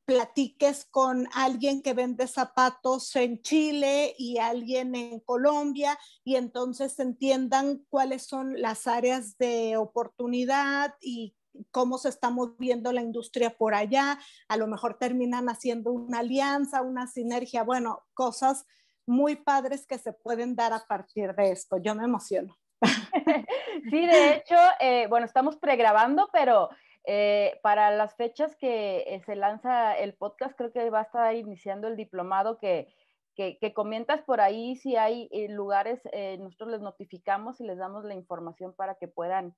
platiques 0.08 0.86
con 0.86 1.28
alguien 1.34 1.82
que 1.82 1.92
vende 1.92 2.26
zapatos 2.28 3.14
en 3.14 3.42
Chile 3.42 4.14
y 4.16 4.38
alguien 4.38 4.94
en 4.94 5.20
Colombia 5.20 5.98
y 6.24 6.36
entonces 6.36 6.98
entiendan 6.98 7.84
cuáles 7.90 8.22
son 8.22 8.58
las 8.58 8.86
áreas 8.86 9.36
de 9.36 9.76
oportunidad 9.76 10.94
y 11.02 11.36
cómo 11.70 11.98
se 11.98 12.08
está 12.08 12.30
moviendo 12.30 12.90
la 12.90 13.02
industria 13.02 13.50
por 13.50 13.74
allá, 13.74 14.18
a 14.48 14.56
lo 14.56 14.66
mejor 14.66 14.96
terminan 14.96 15.50
haciendo 15.50 15.92
una 15.92 16.20
alianza, 16.20 16.80
una 16.80 17.06
sinergia, 17.06 17.62
bueno, 17.62 18.06
cosas 18.14 18.64
muy 19.06 19.36
padres 19.36 19.86
que 19.86 19.98
se 19.98 20.14
pueden 20.14 20.56
dar 20.56 20.72
a 20.72 20.86
partir 20.86 21.34
de 21.34 21.52
esto. 21.52 21.76
Yo 21.76 21.94
me 21.94 22.04
emociono. 22.04 22.56
Sí, 23.90 24.06
de 24.06 24.34
hecho, 24.34 24.56
eh, 24.80 25.06
bueno, 25.08 25.24
estamos 25.24 25.56
pregrabando, 25.56 26.28
pero 26.32 26.68
eh, 27.04 27.58
para 27.62 27.90
las 27.90 28.14
fechas 28.16 28.56
que 28.56 29.04
eh, 29.06 29.22
se 29.24 29.36
lanza 29.36 29.96
el 29.96 30.14
podcast, 30.14 30.56
creo 30.56 30.72
que 30.72 30.90
va 30.90 31.00
a 31.00 31.04
estar 31.04 31.34
iniciando 31.34 31.88
el 31.88 31.96
diplomado 31.96 32.58
que, 32.58 32.94
que, 33.34 33.58
que 33.58 33.72
comentas 33.72 34.22
por 34.22 34.40
ahí. 34.40 34.76
Si 34.76 34.96
hay 34.96 35.28
lugares, 35.48 36.00
nosotros 36.38 36.70
les 36.70 36.80
notificamos 36.80 37.60
y 37.60 37.64
les 37.64 37.78
damos 37.78 38.04
la 38.04 38.14
información 38.14 38.74
para 38.74 38.96
que 38.96 39.08
puedan 39.08 39.54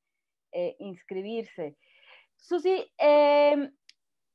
inscribirse. 0.79 1.77
Susi, 2.41 2.91
em, 2.99 3.73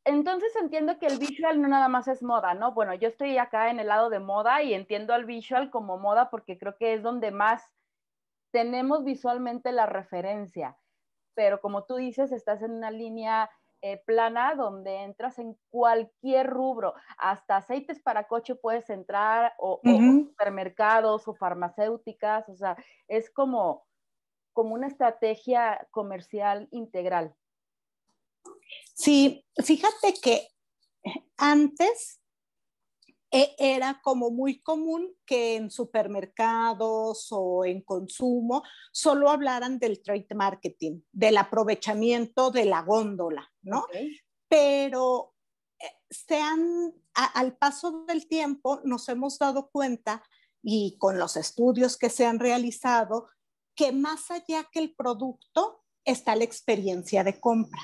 entonces 0.06 0.56
entiendo 0.56 1.00
que 1.00 1.08
el 1.08 1.18
visual 1.18 1.62
no 1.62 1.68
nada 1.68 1.88
más 1.88 2.08
es 2.08 2.22
moda, 2.22 2.54
¿no? 2.54 2.74
Bueno, 2.74 2.94
yo 2.94 3.08
estoy 3.08 3.38
acá 3.38 3.72
en 3.72 3.80
el 3.80 3.88
lado 3.88 4.10
de 4.10 4.20
moda 4.20 4.62
y 4.62 4.74
entiendo 4.74 5.14
al 5.14 5.26
visual 5.26 5.72
como 5.72 5.98
moda 5.98 6.30
porque 6.30 6.58
creo 6.58 6.78
que 6.78 6.94
es 6.94 7.02
donde 7.02 7.32
más 7.32 7.64
tenemos 8.52 9.04
visualmente 9.04 9.72
la 9.72 9.88
referencia. 9.88 10.78
Pero 11.36 11.62
como 11.62 11.84
tú 11.84 11.96
dices, 11.98 12.32
estás 12.32 12.62
en 12.62 12.72
una 12.72 12.89
línea 12.92 13.50
eh, 13.82 14.01
plana 14.04 14.56
donde 14.56 15.04
entras 15.04 15.38
en 15.38 15.56
cualquier 15.70 16.48
rubro, 16.48 16.96
hasta 17.20 17.58
aceites 17.58 18.01
para 18.01 18.27
coche 18.27 18.56
puedes 18.56 18.89
entrar, 18.89 19.54
o, 19.60 19.80
supermercados 19.84 21.27
o 21.27 21.36
farmacéuticas, 21.36 22.50
o 22.50 22.56
sea, 22.56 22.75
es 23.08 23.30
como, 23.30 23.86
como 24.54 24.74
una 24.74 24.88
estrategia 24.88 25.88
comercial 25.92 26.68
integral. 26.72 27.36
Sí, 28.96 29.46
fíjate 29.63 30.13
que 30.20 30.48
antes 31.38 32.20
era 33.58 34.00
como 34.01 34.32
muy 34.32 34.62
común 34.62 35.13
que 35.25 35.56
en 35.56 35.70
supermercados 35.70 37.27
o 37.32 37.65
en 37.65 37.82
consumo 37.82 38.63
solo 38.92 39.30
hablaran 39.30 39.77
del 39.80 40.01
trade 40.01 40.27
marketing, 40.36 41.01
del 41.12 41.38
aprovechamiento 41.38 42.51
de 42.51 42.65
la 42.65 42.82
góndola, 42.82 43.52
¿no? 43.62 43.86
Pero 44.48 45.34
eh, 45.80 45.86
se 46.10 46.39
al 47.13 47.58
paso 47.58 48.06
del 48.08 48.28
tiempo 48.28 48.82
nos 48.84 49.10
hemos 49.10 49.38
dado 49.38 49.69
cuenta 49.69 50.24
y 50.62 50.98
con 50.98 51.19
los 51.19 51.36
estudios 51.36 51.98
que 51.98 52.10
se 52.10 52.26
han 52.26 52.39
realizado 52.39 53.28
que 53.76 53.91
más 53.91 54.32
allá 54.32 54.67
que 54.71 54.80
el 54.80 54.95
producto 54.95 55.84
está 56.06 56.36
la 56.36 56.43
experiencia 56.43 57.24
de 57.24 57.39
compra. 57.39 57.82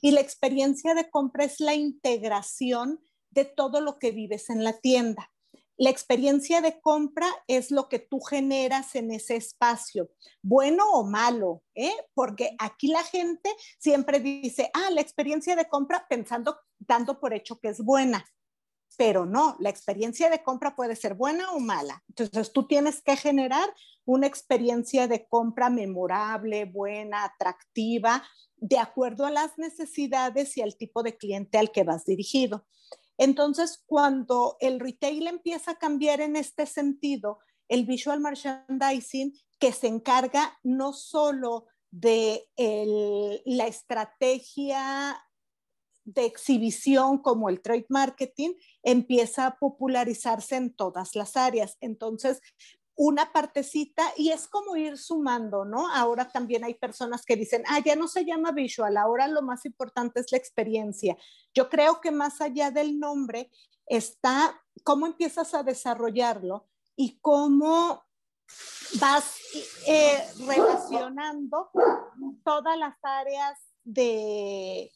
Y 0.00 0.12
la 0.12 0.20
experiencia 0.20 0.94
de 0.94 1.10
compra 1.10 1.44
es 1.44 1.58
la 1.58 1.74
integración 1.74 3.00
de 3.32 3.44
todo 3.44 3.80
lo 3.80 3.98
que 3.98 4.12
vives 4.12 4.50
en 4.50 4.64
la 4.64 4.74
tienda. 4.74 5.30
La 5.76 5.90
experiencia 5.90 6.60
de 6.60 6.80
compra 6.80 7.26
es 7.48 7.70
lo 7.70 7.88
que 7.88 7.98
tú 7.98 8.20
generas 8.20 8.94
en 8.94 9.10
ese 9.10 9.36
espacio, 9.36 10.10
bueno 10.42 10.84
o 10.92 11.02
malo, 11.02 11.62
¿eh? 11.74 11.94
porque 12.14 12.54
aquí 12.58 12.88
la 12.88 13.02
gente 13.02 13.50
siempre 13.78 14.20
dice, 14.20 14.70
ah, 14.74 14.90
la 14.92 15.00
experiencia 15.00 15.56
de 15.56 15.68
compra 15.68 16.06
pensando, 16.08 16.58
dando 16.78 17.18
por 17.18 17.34
hecho 17.34 17.58
que 17.58 17.68
es 17.68 17.82
buena 17.82 18.24
pero 18.96 19.26
no, 19.26 19.56
la 19.58 19.70
experiencia 19.70 20.30
de 20.30 20.42
compra 20.42 20.74
puede 20.76 20.96
ser 20.96 21.14
buena 21.14 21.52
o 21.52 21.60
mala. 21.60 22.02
Entonces 22.08 22.52
tú 22.52 22.66
tienes 22.66 23.02
que 23.02 23.16
generar 23.16 23.72
una 24.04 24.26
experiencia 24.26 25.08
de 25.08 25.26
compra 25.26 25.70
memorable, 25.70 26.64
buena, 26.64 27.24
atractiva, 27.24 28.22
de 28.56 28.78
acuerdo 28.78 29.26
a 29.26 29.30
las 29.30 29.58
necesidades 29.58 30.56
y 30.56 30.62
al 30.62 30.76
tipo 30.76 31.02
de 31.02 31.16
cliente 31.16 31.58
al 31.58 31.72
que 31.72 31.84
vas 31.84 32.04
dirigido. 32.04 32.66
Entonces, 33.22 33.80
cuando 33.86 34.56
el 34.58 34.80
retail 34.80 35.28
empieza 35.28 35.70
a 35.70 35.78
cambiar 35.78 36.20
en 36.20 36.34
este 36.34 36.66
sentido, 36.66 37.38
el 37.68 37.86
visual 37.86 38.18
merchandising 38.18 39.32
que 39.60 39.70
se 39.70 39.86
encarga 39.86 40.58
no 40.64 40.92
solo 40.92 41.66
de 41.92 42.48
la 43.44 43.68
estrategia 43.68 45.22
de 46.04 46.24
exhibición 46.24 47.18
como 47.18 47.48
el 47.48 47.62
trade 47.62 47.86
marketing 47.90 48.54
empieza 48.82 49.46
a 49.46 49.56
popularizarse 49.56 50.56
en 50.56 50.74
todas 50.74 51.14
las 51.14 51.36
áreas. 51.36 51.76
Entonces, 51.80 52.40
una 52.94 53.32
partecita 53.32 54.02
y 54.16 54.30
es 54.30 54.46
como 54.48 54.76
ir 54.76 54.98
sumando, 54.98 55.64
¿no? 55.64 55.88
Ahora 55.88 56.28
también 56.28 56.64
hay 56.64 56.74
personas 56.74 57.24
que 57.24 57.36
dicen, 57.36 57.64
ah, 57.68 57.80
ya 57.84 57.96
no 57.96 58.06
se 58.06 58.24
llama 58.24 58.52
visual, 58.52 58.96
ahora 58.96 59.28
lo 59.28 59.42
más 59.42 59.64
importante 59.64 60.20
es 60.20 60.30
la 60.30 60.38
experiencia. 60.38 61.16
Yo 61.54 61.68
creo 61.68 62.00
que 62.00 62.10
más 62.10 62.40
allá 62.40 62.70
del 62.70 62.98
nombre 62.98 63.50
está 63.86 64.60
cómo 64.84 65.06
empiezas 65.06 65.54
a 65.54 65.62
desarrollarlo 65.62 66.66
y 66.96 67.18
cómo 67.20 68.04
vas 69.00 69.36
eh, 69.86 70.18
relacionando 70.46 71.70
todas 72.44 72.78
las 72.78 72.96
áreas 73.02 73.58
de, 73.84 74.92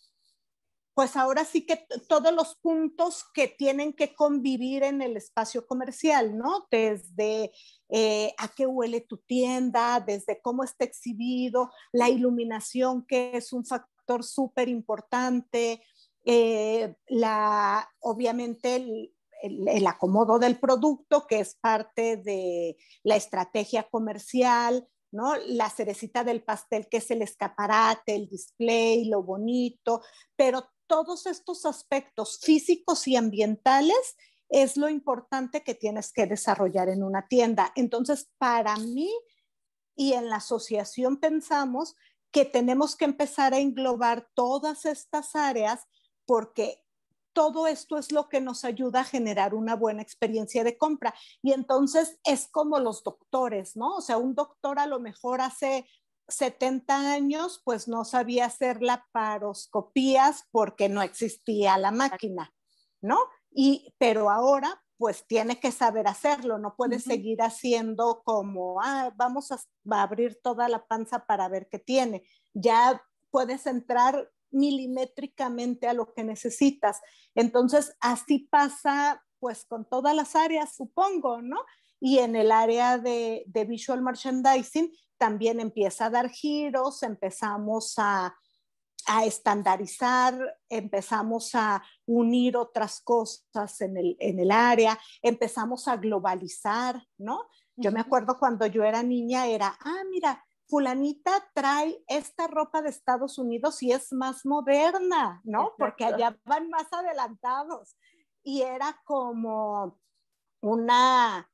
pues 0.96 1.14
ahora 1.14 1.44
sí 1.44 1.66
que 1.66 1.86
todos 2.08 2.32
los 2.32 2.54
puntos 2.54 3.22
que 3.34 3.48
tienen 3.48 3.92
que 3.92 4.14
convivir 4.14 4.82
en 4.82 5.02
el 5.02 5.18
espacio 5.18 5.66
comercial, 5.66 6.38
¿no? 6.38 6.66
Desde 6.70 7.52
eh, 7.90 8.32
a 8.38 8.48
qué 8.48 8.66
huele 8.66 9.02
tu 9.02 9.18
tienda, 9.18 10.00
desde 10.00 10.40
cómo 10.40 10.64
está 10.64 10.86
exhibido, 10.86 11.70
la 11.92 12.08
iluminación, 12.08 13.04
que 13.04 13.36
es 13.36 13.52
un 13.52 13.66
factor 13.66 14.24
súper 14.24 14.70
importante, 14.70 15.82
eh, 16.24 16.96
la, 17.08 17.86
obviamente 18.00 18.76
el, 18.76 19.12
el, 19.42 19.86
acomodo 19.86 20.38
del 20.38 20.58
producto, 20.58 21.26
que 21.26 21.40
es 21.40 21.56
parte 21.56 22.16
de 22.16 22.78
la 23.02 23.16
estrategia 23.16 23.82
comercial, 23.82 24.88
¿no? 25.12 25.36
La 25.46 25.68
cerecita 25.68 26.24
del 26.24 26.42
pastel, 26.42 26.88
que 26.88 26.96
es 26.96 27.10
el 27.10 27.20
escaparate, 27.20 28.14
el 28.14 28.30
display, 28.30 29.04
lo 29.04 29.22
bonito, 29.22 30.00
pero 30.36 30.66
todos 30.86 31.26
estos 31.26 31.66
aspectos 31.66 32.38
físicos 32.40 33.06
y 33.08 33.16
ambientales 33.16 34.16
es 34.48 34.76
lo 34.76 34.88
importante 34.88 35.62
que 35.62 35.74
tienes 35.74 36.12
que 36.12 36.26
desarrollar 36.26 36.88
en 36.88 37.02
una 37.02 37.26
tienda. 37.28 37.72
Entonces, 37.74 38.30
para 38.38 38.76
mí 38.76 39.10
y 39.96 40.12
en 40.12 40.28
la 40.28 40.36
asociación 40.36 41.18
pensamos 41.18 41.96
que 42.30 42.44
tenemos 42.44 42.96
que 42.96 43.06
empezar 43.06 43.54
a 43.54 43.58
englobar 43.58 44.28
todas 44.34 44.84
estas 44.84 45.34
áreas 45.34 45.86
porque 46.26 46.82
todo 47.32 47.66
esto 47.66 47.98
es 47.98 48.12
lo 48.12 48.28
que 48.28 48.40
nos 48.40 48.64
ayuda 48.64 49.00
a 49.00 49.04
generar 49.04 49.54
una 49.54 49.76
buena 49.76 50.00
experiencia 50.00 50.64
de 50.64 50.78
compra. 50.78 51.14
Y 51.42 51.52
entonces 51.52 52.18
es 52.24 52.48
como 52.48 52.78
los 52.78 53.02
doctores, 53.02 53.76
¿no? 53.76 53.96
O 53.96 54.00
sea, 54.00 54.16
un 54.16 54.34
doctor 54.34 54.78
a 54.78 54.86
lo 54.86 55.00
mejor 55.00 55.42
hace 55.42 55.86
70 56.28 57.12
años, 57.12 57.60
pues 57.64 57.88
no 57.88 58.04
sabía 58.04 58.46
hacer 58.46 58.82
laparoscopías 58.82 60.44
porque 60.50 60.88
no 60.88 61.02
existía 61.02 61.78
la 61.78 61.90
máquina, 61.90 62.52
¿no? 63.00 63.18
Y, 63.50 63.94
pero 63.98 64.30
ahora, 64.30 64.82
pues 64.98 65.26
tiene 65.26 65.60
que 65.60 65.72
saber 65.72 66.08
hacerlo, 66.08 66.58
no 66.58 66.74
puede 66.76 66.98
seguir 66.98 67.42
haciendo 67.42 68.22
como, 68.24 68.80
ah, 68.82 69.12
vamos 69.16 69.52
a, 69.52 69.56
a, 69.56 70.02
abrir 70.02 70.40
toda 70.42 70.68
la 70.68 70.86
panza 70.86 71.26
para 71.26 71.48
ver 71.48 71.68
qué 71.70 71.78
tiene. 71.78 72.26
Ya 72.54 73.02
puedes 73.30 73.66
entrar 73.66 74.30
milimétricamente 74.50 75.88
a 75.88 75.92
lo 75.92 76.14
que 76.14 76.24
necesitas. 76.24 77.00
Entonces, 77.34 77.96
así 78.00 78.48
pasa, 78.50 79.22
pues 79.38 79.64
con 79.64 79.88
todas 79.88 80.14
las 80.14 80.34
áreas, 80.34 80.74
supongo, 80.74 81.42
¿no? 81.42 81.58
Y 82.00 82.18
en 82.18 82.36
el 82.36 82.52
área 82.52 82.98
de, 82.98 83.44
de 83.46 83.64
visual 83.64 84.02
merchandising 84.02 84.92
también 85.18 85.60
empieza 85.60 86.06
a 86.06 86.10
dar 86.10 86.28
giros, 86.28 87.02
empezamos 87.02 87.94
a, 87.98 88.36
a 89.06 89.24
estandarizar, 89.24 90.58
empezamos 90.68 91.54
a 91.54 91.82
unir 92.06 92.56
otras 92.56 93.00
cosas 93.00 93.80
en 93.80 93.96
el, 93.96 94.16
en 94.18 94.40
el 94.40 94.50
área, 94.50 94.98
empezamos 95.22 95.88
a 95.88 95.96
globalizar, 95.96 97.02
¿no? 97.16 97.48
Yo 97.76 97.92
me 97.92 98.00
acuerdo 98.00 98.38
cuando 98.38 98.66
yo 98.66 98.84
era 98.84 99.02
niña, 99.02 99.46
era, 99.46 99.78
ah, 99.80 100.02
mira, 100.10 100.44
fulanita 100.66 101.48
trae 101.54 102.02
esta 102.08 102.46
ropa 102.46 102.82
de 102.82 102.88
Estados 102.88 103.38
Unidos 103.38 103.82
y 103.82 103.92
es 103.92 104.12
más 104.12 104.44
moderna, 104.44 105.40
¿no? 105.44 105.72
Porque 105.78 106.04
allá 106.04 106.38
van 106.44 106.68
más 106.68 106.86
adelantados. 106.90 107.96
Y 108.42 108.62
era 108.62 109.00
como 109.04 110.00
una, 110.62 111.48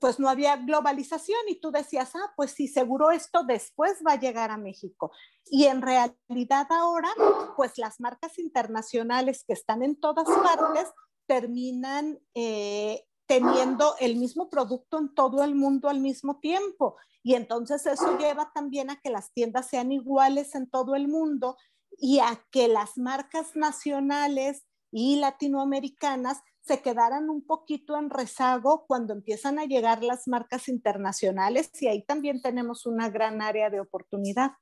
pues 0.00 0.18
no 0.18 0.28
había 0.28 0.56
globalización 0.56 1.40
y 1.48 1.60
tú 1.60 1.70
decías, 1.70 2.14
ah, 2.14 2.32
pues 2.36 2.52
sí, 2.52 2.68
seguro 2.68 3.10
esto 3.10 3.42
después 3.44 4.02
va 4.06 4.12
a 4.12 4.20
llegar 4.20 4.50
a 4.50 4.56
México. 4.56 5.12
Y 5.50 5.64
en 5.66 5.82
realidad 5.82 6.66
ahora, 6.70 7.08
pues 7.56 7.76
las 7.76 8.00
marcas 8.00 8.38
internacionales 8.38 9.44
que 9.46 9.52
están 9.52 9.82
en 9.82 9.98
todas 9.98 10.26
partes 10.26 10.88
terminan 11.26 12.18
eh, 12.34 13.04
teniendo 13.26 13.94
el 14.00 14.16
mismo 14.16 14.48
producto 14.48 14.98
en 14.98 15.14
todo 15.14 15.44
el 15.44 15.54
mundo 15.54 15.88
al 15.88 16.00
mismo 16.00 16.40
tiempo. 16.40 16.96
Y 17.22 17.34
entonces 17.34 17.84
eso 17.86 18.16
lleva 18.16 18.50
también 18.54 18.90
a 18.90 19.00
que 19.00 19.10
las 19.10 19.32
tiendas 19.32 19.68
sean 19.68 19.92
iguales 19.92 20.54
en 20.54 20.68
todo 20.68 20.94
el 20.94 21.08
mundo 21.08 21.56
y 21.98 22.20
a 22.20 22.42
que 22.50 22.68
las 22.68 22.96
marcas 22.96 23.54
nacionales 23.54 24.64
y 24.90 25.16
latinoamericanas 25.16 26.40
se 26.68 26.82
quedaran 26.82 27.30
un 27.30 27.46
poquito 27.46 27.96
en 27.96 28.10
rezago 28.10 28.84
cuando 28.86 29.14
empiezan 29.14 29.58
a 29.58 29.64
llegar 29.64 30.04
las 30.04 30.28
marcas 30.28 30.68
internacionales 30.68 31.70
y 31.80 31.88
ahí 31.88 32.02
también 32.02 32.42
tenemos 32.42 32.84
una 32.84 33.08
gran 33.08 33.40
área 33.40 33.70
de 33.70 33.80
oportunidad. 33.80 34.52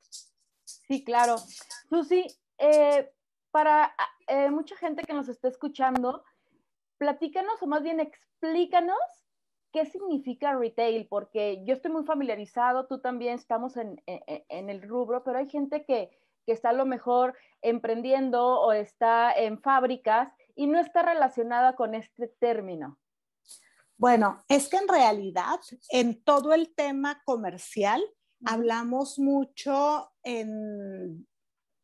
Sí, 0.64 1.02
claro. 1.02 1.36
Susi, 1.88 2.24
eh, 2.58 3.10
para 3.50 3.92
eh, 4.28 4.50
mucha 4.50 4.76
gente 4.76 5.02
que 5.02 5.14
nos 5.14 5.28
está 5.28 5.48
escuchando, 5.48 6.22
platícanos 6.96 7.60
o 7.60 7.66
más 7.66 7.82
bien 7.82 7.98
explícanos 7.98 8.98
qué 9.72 9.84
significa 9.86 10.56
retail, 10.56 11.08
porque 11.08 11.64
yo 11.64 11.74
estoy 11.74 11.90
muy 11.90 12.04
familiarizado, 12.04 12.86
tú 12.86 13.00
también 13.00 13.34
estamos 13.34 13.76
en, 13.76 14.00
en 14.06 14.70
el 14.70 14.80
rubro, 14.80 15.24
pero 15.24 15.38
hay 15.38 15.50
gente 15.50 15.84
que, 15.84 16.16
que 16.46 16.52
está 16.52 16.68
a 16.68 16.72
lo 16.72 16.86
mejor 16.86 17.36
emprendiendo 17.62 18.60
o 18.60 18.72
está 18.72 19.32
en 19.32 19.60
fábricas 19.60 20.30
y 20.56 20.66
no 20.66 20.80
está 20.80 21.02
relacionada 21.02 21.76
con 21.76 21.94
este 21.94 22.26
término? 22.26 22.98
Bueno, 23.98 24.42
es 24.48 24.68
que 24.68 24.78
en 24.78 24.88
realidad 24.88 25.60
en 25.90 26.22
todo 26.22 26.52
el 26.52 26.74
tema 26.74 27.22
comercial 27.24 28.02
hablamos 28.44 29.18
mucho 29.18 30.12
en 30.22 31.26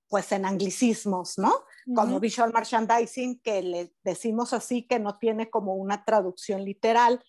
pues 0.09 0.31
en 0.33 0.45
anglicismos, 0.45 1.39
¿no? 1.39 1.65
Como 1.95 2.21
visual 2.21 2.53
merchandising, 2.53 3.41
que 3.41 3.63
le 3.63 3.95
decimos 4.05 4.53
así, 4.53 4.87
que 4.87 4.99
no 4.99 5.19
tiene 5.19 5.49
como 5.49 5.75
una 5.75 6.05
traducción 6.05 6.67
literal. 6.67 7.25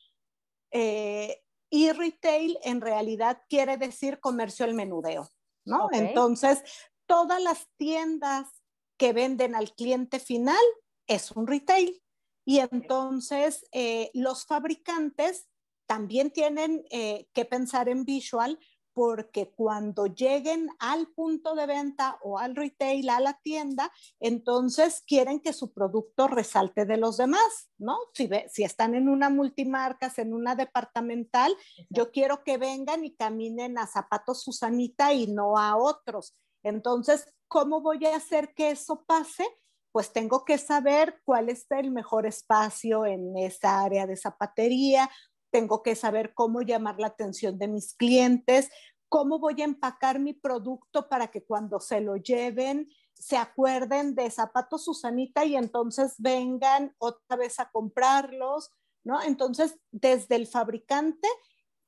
Eh, 0.69 1.45
y 1.69 1.93
retail 1.93 2.59
en 2.61 2.81
realidad 2.81 3.41
quiere 3.47 3.77
decir 3.77 4.19
comercio 4.19 4.65
al 4.65 4.73
menudeo, 4.73 5.29
¿no? 5.63 5.87
Entonces, 5.93 6.61
todas 7.05 7.41
las 7.41 7.69
tiendas 7.77 8.49
que 8.97 9.13
venden 9.13 9.55
al 9.55 9.73
cliente 9.73 10.19
final 10.19 10.61
es 11.07 11.31
un 11.31 11.47
retail. 11.47 12.01
Y 12.45 12.59
entonces 12.59 13.65
eh, 13.71 14.11
los 14.13 14.45
fabricantes 14.45 15.47
también 15.85 16.31
tienen 16.31 16.85
eh, 16.91 17.27
que 17.33 17.45
pensar 17.45 17.87
en 17.89 18.03
visual 18.03 18.59
porque 18.93 19.51
cuando 19.51 20.05
lleguen 20.05 20.69
al 20.79 21.07
punto 21.07 21.55
de 21.55 21.65
venta 21.65 22.19
o 22.21 22.37
al 22.37 22.55
retail, 22.55 23.09
a 23.09 23.19
la 23.19 23.39
tienda, 23.41 23.91
entonces 24.19 25.03
quieren 25.05 25.39
que 25.39 25.51
su 25.51 25.73
producto 25.73 26.27
resalte 26.27 26.85
de 26.85 26.97
los 26.97 27.17
demás, 27.17 27.71
¿no? 27.77 27.97
Si, 28.13 28.29
si 28.51 28.63
están 28.63 28.93
en 28.93 29.09
una 29.09 29.29
multimarcas, 29.29 30.19
en 30.19 30.33
una 30.33 30.55
departamental, 30.55 31.55
yo 31.89 32.11
quiero 32.11 32.43
que 32.43 32.57
vengan 32.57 33.03
y 33.03 33.15
caminen 33.15 33.77
a 33.77 33.87
zapatos 33.87 34.43
Susanita 34.43 35.13
y 35.13 35.27
no 35.27 35.57
a 35.57 35.75
otros. 35.75 36.35
Entonces, 36.61 37.25
¿cómo 37.47 37.81
voy 37.81 38.05
a 38.05 38.15
hacer 38.15 38.53
que 38.53 38.71
eso 38.71 39.03
pase? 39.05 39.45
Pues 39.93 40.11
tengo 40.11 40.43
que 40.43 40.57
saber 40.57 41.21
cuál 41.23 41.49
es 41.49 41.65
el 41.69 41.91
mejor 41.91 42.25
espacio 42.25 43.05
en 43.05 43.37
esa 43.37 43.81
área 43.81 44.05
de 44.07 44.17
zapatería, 44.17 45.09
tengo 45.51 45.83
que 45.83 45.95
saber 45.95 46.33
cómo 46.33 46.63
llamar 46.63 46.99
la 46.99 47.07
atención 47.07 47.59
de 47.59 47.67
mis 47.67 47.93
clientes, 47.93 48.69
cómo 49.07 49.37
voy 49.37 49.61
a 49.61 49.65
empacar 49.65 50.19
mi 50.19 50.33
producto 50.33 51.07
para 51.07 51.27
que 51.27 51.45
cuando 51.45 51.79
se 51.79 52.01
lo 52.01 52.17
lleven 52.17 52.89
se 53.13 53.37
acuerden 53.37 54.15
de 54.15 54.29
zapatos 54.31 54.85
Susanita 54.85 55.45
y 55.45 55.55
entonces 55.55 56.15
vengan 56.17 56.95
otra 56.97 57.37
vez 57.37 57.59
a 57.59 57.69
comprarlos, 57.69 58.71
¿no? 59.03 59.21
Entonces, 59.21 59.77
desde 59.91 60.35
el 60.35 60.47
fabricante 60.47 61.27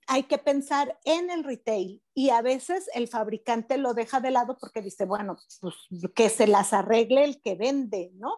hay 0.08 0.24
que 0.24 0.38
pensar 0.38 1.00
en 1.04 1.30
el 1.30 1.44
retail 1.44 2.02
y 2.14 2.30
a 2.30 2.42
veces 2.42 2.90
el 2.94 3.08
fabricante 3.08 3.78
lo 3.78 3.94
deja 3.94 4.20
de 4.20 4.32
lado 4.32 4.58
porque 4.58 4.82
dice, 4.82 5.06
bueno, 5.06 5.38
pues 5.62 5.76
que 6.14 6.30
se 6.30 6.48
las 6.48 6.74
arregle 6.74 7.24
el 7.24 7.42
que 7.42 7.56
vende, 7.56 8.12
¿no? 8.16 8.38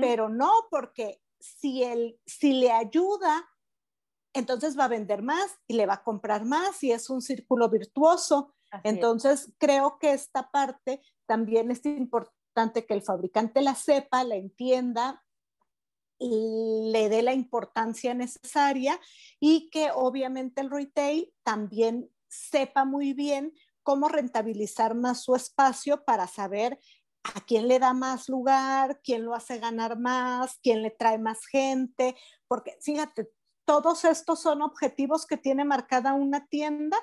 Pero 0.00 0.28
no, 0.28 0.50
porque 0.70 1.20
si, 1.40 1.82
el, 1.82 2.18
si 2.24 2.52
le 2.52 2.70
ayuda, 2.70 3.48
entonces 4.32 4.78
va 4.78 4.84
a 4.84 4.88
vender 4.88 5.22
más 5.22 5.58
y 5.66 5.74
le 5.74 5.86
va 5.86 5.94
a 5.94 6.04
comprar 6.04 6.44
más 6.44 6.82
y 6.84 6.92
es 6.92 7.10
un 7.10 7.20
círculo 7.20 7.68
virtuoso. 7.68 8.54
entonces, 8.84 9.52
creo 9.58 9.98
que 9.98 10.12
esta 10.12 10.50
parte 10.50 11.00
también 11.26 11.70
es 11.70 11.84
importante 11.84 12.86
que 12.86 12.94
el 12.94 13.02
fabricante 13.02 13.60
la 13.60 13.74
sepa, 13.74 14.24
la 14.24 14.36
entienda 14.36 15.24
le 16.20 17.08
dé 17.08 17.22
la 17.22 17.32
importancia 17.32 18.14
necesaria 18.14 19.00
y 19.40 19.70
que 19.70 19.90
obviamente 19.94 20.60
el 20.60 20.70
retail 20.70 21.32
también 21.42 22.10
sepa 22.28 22.84
muy 22.84 23.12
bien 23.12 23.52
cómo 23.82 24.08
rentabilizar 24.08 24.94
más 24.94 25.22
su 25.22 25.34
espacio 25.34 26.04
para 26.04 26.26
saber 26.26 26.78
a 27.22 27.40
quién 27.40 27.68
le 27.68 27.78
da 27.78 27.92
más 27.92 28.28
lugar, 28.28 29.00
quién 29.02 29.24
lo 29.24 29.34
hace 29.34 29.58
ganar 29.58 29.98
más, 29.98 30.58
quién 30.62 30.82
le 30.82 30.90
trae 30.90 31.18
más 31.18 31.46
gente, 31.46 32.16
porque 32.46 32.76
fíjate, 32.80 33.30
todos 33.64 34.04
estos 34.04 34.40
son 34.40 34.62
objetivos 34.62 35.26
que 35.26 35.36
tiene 35.36 35.64
marcada 35.64 36.14
una 36.14 36.46
tienda 36.46 36.98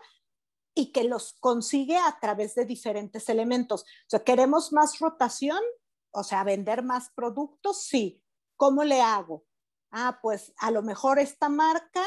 y 0.74 0.92
que 0.92 1.04
los 1.04 1.34
consigue 1.40 1.98
a 1.98 2.18
través 2.20 2.56
de 2.56 2.66
diferentes 2.66 3.30
elementos. 3.30 3.84
O 3.84 4.10
sea, 4.10 4.24
queremos 4.24 4.74
más 4.74 5.00
rotación, 5.00 5.60
o 6.12 6.24
sea, 6.24 6.44
vender 6.44 6.84
más 6.84 7.12
productos, 7.16 7.84
sí, 7.84 8.22
¿Cómo 8.58 8.84
le 8.84 9.02
hago? 9.02 9.46
Ah, 9.92 10.20
pues 10.22 10.54
a 10.58 10.72
lo 10.72 10.82
mejor 10.82 11.20
esta 11.20 11.50
marca, 11.50 12.04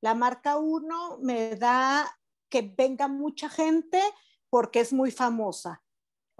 la 0.00 0.14
marca 0.14 0.56
1, 0.56 1.18
me 1.20 1.56
da 1.56 2.06
que 2.48 2.62
venga 2.62 3.08
mucha 3.08 3.48
gente 3.48 4.00
porque 4.50 4.80
es 4.80 4.92
muy 4.92 5.10
famosa. 5.10 5.82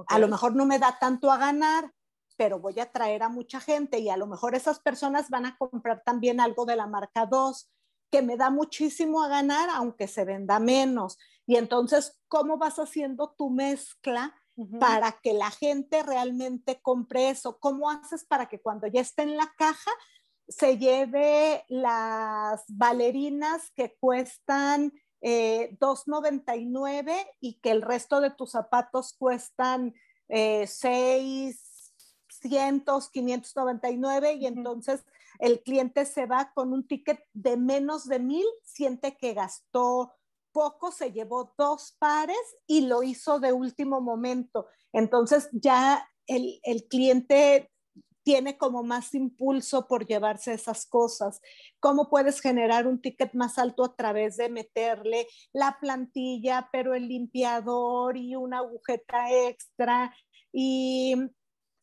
A 0.09 0.19
lo 0.19 0.29
mejor 0.29 0.55
no 0.55 0.67
me 0.67 0.79
da 0.79 0.99
tanto 0.99 1.31
a 1.31 1.39
ganar, 1.39 1.93
pero 2.37 2.59
voy 2.59 2.79
a 2.81 2.91
traer 2.91 3.23
a 3.23 3.29
mucha 3.29 3.61
gente 3.61 3.99
y 3.99 4.09
a 4.09 4.17
lo 4.17 4.27
mejor 4.27 4.55
esas 4.55 4.81
personas 4.81 5.31
van 5.31 5.47
a 5.47 5.57
comprar 5.57 6.03
también 6.05 6.41
algo 6.41 6.67
de 6.67 6.77
la 6.77 6.87
marca 6.87 7.27
2 7.27 7.71
que 8.11 8.21
me 8.21 8.37
da 8.37 8.51
muchísimo 8.51 9.23
a 9.23 9.29
ganar 9.29 9.71
aunque 9.71 10.07
se 10.07 10.25
venda 10.25 10.59
menos. 10.59 11.19
Y 11.47 11.57
entonces, 11.57 12.21
¿cómo 12.29 12.59
vas 12.59 12.79
haciendo 12.79 13.35
tu 13.37 13.49
mezcla 13.49 14.35
para 14.79 15.13
que 15.23 15.33
la 15.33 15.51
gente 15.51 16.03
realmente 16.03 16.81
compre 16.83 17.31
eso? 17.31 17.59
¿Cómo 17.59 17.91
haces 17.91 18.25
para 18.25 18.47
que 18.47 18.61
cuando 18.61 18.87
ya 18.87 19.01
esté 19.01 19.23
en 19.23 19.37
la 19.37 19.53
caja 19.57 19.91
se 20.49 20.79
lleve 20.79 21.65
las 21.69 22.65
bailarinas 22.69 23.71
que 23.75 23.97
cuestan 23.99 24.93
eh, 25.21 25.77
2.99 25.79 27.15
y 27.41 27.61
que 27.61 27.71
el 27.71 27.83
resto 27.83 28.21
de 28.21 28.31
tus 28.31 28.51
zapatos 28.51 29.15
cuestan 29.17 29.95
eh, 30.29 30.67
600, 30.67 33.11
599 33.11 34.33
y 34.35 34.47
entonces 34.47 35.05
el 35.39 35.63
cliente 35.63 36.05
se 36.07 36.27
va 36.27 36.53
con 36.55 36.73
un 36.73 36.87
ticket 36.87 37.25
de 37.33 37.57
menos 37.57 38.07
de 38.07 38.19
mil, 38.19 38.47
siente 38.65 39.17
que 39.17 39.35
gastó 39.35 40.13
poco 40.53 40.93
se 40.93 41.13
llevó 41.13 41.55
dos 41.59 41.97
pares 41.99 42.37
y 42.67 42.83
lo 42.83 43.03
hizo 43.03 43.41
de 43.41 43.53
último 43.53 44.01
momento. 44.01 44.67
Entonces 44.93 45.49
ya 45.53 46.09
el, 46.27 46.61
cliente 46.89 47.71
tiene 48.23 48.57
como 48.57 48.85
más 48.85 49.15
impulso 49.15 49.89
por 49.89 50.07
llevarse 50.07 50.53
esas 50.53 50.87
cosas. 50.87 51.41
¿Cómo 51.81 52.09
puedes 52.09 52.41
generar 52.41 52.87
un 52.87 53.01
ticket 53.01 53.35
más 53.35 53.59
alto 53.59 53.85
a 53.85 53.97
través 53.97 54.37
de 54.37 54.49
meterle 54.49 55.27
la 55.53 55.79
plantilla, 55.81 56.69
pero 56.71 56.95
el 56.95 57.09
limpiador 57.09 58.17
y 58.17 58.37
una 58.37 58.59
agujeta 58.59 59.33
extra 59.33 60.15
y 60.53 61.17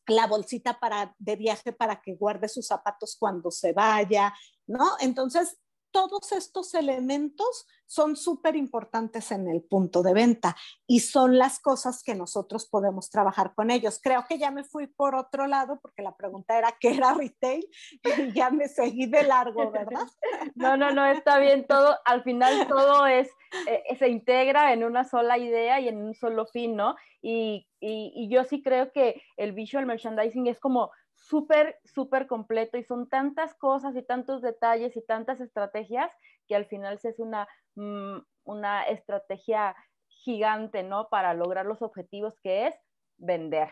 la 0.06 0.26
bolsita 0.26 0.80
para, 0.80 1.14
de 1.18 1.36
viaje 1.36 1.72
para 1.72 2.00
que 2.00 2.14
guarde 2.14 2.48
sus 2.48 2.66
zapatos 2.66 3.16
cuando 3.18 3.50
se 3.50 3.72
vaya, 3.72 4.34
¿no? 4.66 4.92
Entonces, 5.00 5.58
todos 5.90 6.32
estos 6.32 6.74
elementos 6.74 7.66
son 7.86 8.14
súper 8.16 8.54
importantes 8.54 9.32
en 9.32 9.48
el 9.48 9.62
punto 9.62 10.02
de 10.02 10.14
venta 10.14 10.56
y 10.86 11.00
son 11.00 11.38
las 11.38 11.58
cosas 11.58 12.04
que 12.04 12.14
nosotros 12.14 12.68
podemos 12.68 13.10
trabajar 13.10 13.52
con 13.54 13.70
ellos. 13.70 14.00
Creo 14.00 14.24
que 14.28 14.38
ya 14.38 14.52
me 14.52 14.62
fui 14.62 14.86
por 14.86 15.16
otro 15.16 15.48
lado 15.48 15.80
porque 15.82 16.02
la 16.02 16.16
pregunta 16.16 16.56
era 16.56 16.76
qué 16.78 16.90
era 16.90 17.14
retail 17.14 17.66
y 18.04 18.32
ya 18.32 18.50
me 18.50 18.68
seguí 18.68 19.06
de 19.06 19.24
largo, 19.24 19.70
¿verdad? 19.70 20.06
No, 20.54 20.76
no, 20.76 20.90
no, 20.92 21.06
está 21.06 21.38
bien 21.38 21.66
todo. 21.66 21.98
Al 22.04 22.22
final 22.22 22.66
todo 22.68 23.06
es, 23.06 23.28
eh, 23.66 23.96
se 23.98 24.08
integra 24.08 24.72
en 24.72 24.84
una 24.84 25.04
sola 25.04 25.38
idea 25.38 25.80
y 25.80 25.88
en 25.88 26.02
un 26.02 26.14
solo 26.14 26.46
fin, 26.46 26.76
¿no? 26.76 26.96
Y, 27.22 27.66
y, 27.80 28.12
y 28.14 28.28
yo 28.28 28.44
sí 28.44 28.62
creo 28.62 28.92
que 28.92 29.22
el 29.36 29.52
visual 29.52 29.86
merchandising 29.86 30.46
es 30.46 30.60
como 30.60 30.90
súper, 31.30 31.78
súper 31.84 32.26
completo 32.26 32.76
y 32.76 32.84
son 32.84 33.08
tantas 33.08 33.54
cosas 33.54 33.94
y 33.96 34.02
tantos 34.02 34.42
detalles 34.42 34.96
y 34.96 35.06
tantas 35.06 35.40
estrategias 35.40 36.10
que 36.48 36.56
al 36.56 36.66
final 36.66 36.98
se 36.98 37.10
es 37.10 37.20
una, 37.20 37.48
mm, 37.76 38.18
una 38.44 38.82
estrategia 38.82 39.76
gigante, 40.08 40.82
¿no? 40.82 41.08
Para 41.08 41.32
lograr 41.34 41.66
los 41.66 41.80
objetivos 41.82 42.34
que 42.42 42.66
es 42.66 42.74
vender. 43.16 43.70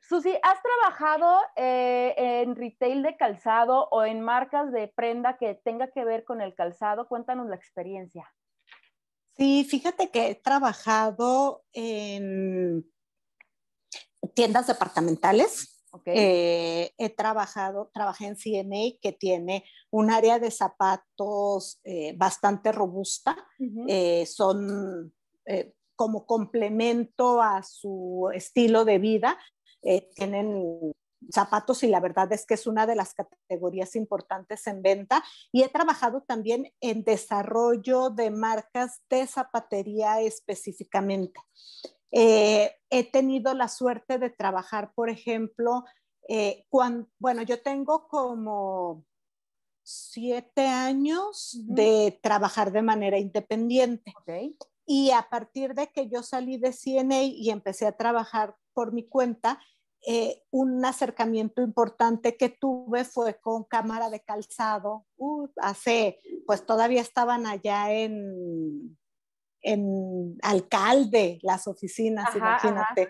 Susi, 0.00 0.34
¿has 0.42 0.58
trabajado 0.60 1.40
eh, 1.56 2.14
en 2.16 2.56
retail 2.56 3.02
de 3.02 3.16
calzado 3.16 3.88
o 3.90 4.04
en 4.04 4.20
marcas 4.20 4.70
de 4.70 4.88
prenda 4.88 5.38
que 5.38 5.54
tenga 5.64 5.88
que 5.88 6.04
ver 6.04 6.24
con 6.24 6.42
el 6.42 6.54
calzado? 6.54 7.08
Cuéntanos 7.08 7.48
la 7.48 7.56
experiencia. 7.56 8.30
Sí, 9.36 9.64
fíjate 9.64 10.10
que 10.10 10.28
he 10.28 10.34
trabajado 10.34 11.64
en 11.72 12.84
tiendas 14.34 14.66
departamentales, 14.66 15.73
eh, 16.06 16.92
he 16.98 17.10
trabajado, 17.10 17.90
trabajé 17.92 18.26
en 18.26 18.36
CNA 18.36 18.98
que 19.00 19.12
tiene 19.12 19.64
un 19.90 20.10
área 20.10 20.38
de 20.38 20.50
zapatos 20.50 21.80
eh, 21.84 22.14
bastante 22.16 22.72
robusta. 22.72 23.36
Eh, 23.88 24.26
son 24.26 25.12
como 25.96 26.26
complemento 26.26 27.42
a 27.42 27.62
su 27.62 28.30
estilo 28.34 28.84
de 28.84 28.98
vida. 28.98 29.38
tienen 30.14 30.92
zapatos 31.30 31.82
y 31.82 31.88
la 31.88 32.00
verdad 32.00 32.30
es 32.32 32.44
que 32.44 32.54
es 32.54 32.66
una 32.66 32.86
de 32.86 32.96
las 32.96 33.14
categorías 33.14 33.94
importantes 33.96 34.66
en 34.66 34.82
venta. 34.82 35.22
Y 35.52 35.62
he 35.62 35.68
trabajado 35.68 36.22
también 36.22 36.72
en 36.80 37.04
desarrollo 37.04 38.10
de 38.10 38.30
marcas 38.30 39.00
de 39.08 39.26
zapatería 39.26 40.20
específicamente. 40.20 41.40
Eh, 42.16 42.70
he 42.90 43.10
tenido 43.10 43.54
la 43.54 43.66
suerte 43.66 44.18
de 44.18 44.30
trabajar, 44.30 44.92
por 44.94 45.10
ejemplo, 45.10 45.84
eh, 46.28 46.64
cuando, 46.68 47.08
bueno, 47.18 47.42
yo 47.42 47.60
tengo 47.60 48.06
como 48.06 49.04
siete 49.82 50.68
años 50.68 51.58
de 51.64 52.16
trabajar 52.22 52.70
de 52.70 52.82
manera 52.82 53.18
independiente. 53.18 54.14
Y 54.86 55.10
a 55.10 55.28
partir 55.28 55.74
de 55.74 55.88
que 55.88 56.08
yo 56.08 56.22
salí 56.22 56.56
de 56.56 56.72
CNA 56.72 57.22
y 57.24 57.50
empecé 57.50 57.84
a 57.84 57.96
trabajar 57.96 58.54
por 58.74 58.92
mi 58.92 59.08
cuenta, 59.08 59.58
eh, 60.06 60.44
un 60.52 60.84
acercamiento 60.84 61.62
importante 61.62 62.36
que 62.36 62.48
tuve 62.48 63.04
fue 63.04 63.40
con 63.40 63.64
cámara 63.64 64.08
de 64.08 64.20
calzado. 64.20 65.04
Uh, 65.16 65.48
hace, 65.56 66.20
pues 66.46 66.64
todavía 66.64 67.00
estaban 67.00 67.46
allá 67.46 67.92
en 67.92 68.96
en 69.64 70.38
alcalde 70.42 71.38
las 71.42 71.66
oficinas, 71.66 72.36
imagínate. 72.36 73.08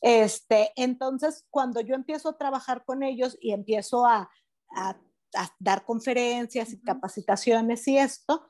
Este, 0.00 0.72
entonces, 0.74 1.46
cuando 1.50 1.80
yo 1.80 1.94
empiezo 1.94 2.30
a 2.30 2.38
trabajar 2.38 2.84
con 2.84 3.02
ellos 3.02 3.36
y 3.40 3.52
empiezo 3.52 4.06
a, 4.06 4.30
a, 4.74 4.96
dar 5.60 5.84
conferencias 5.84 6.72
y 6.72 6.80
capacitaciones 6.80 7.86
y 7.86 7.98
esto, 7.98 8.44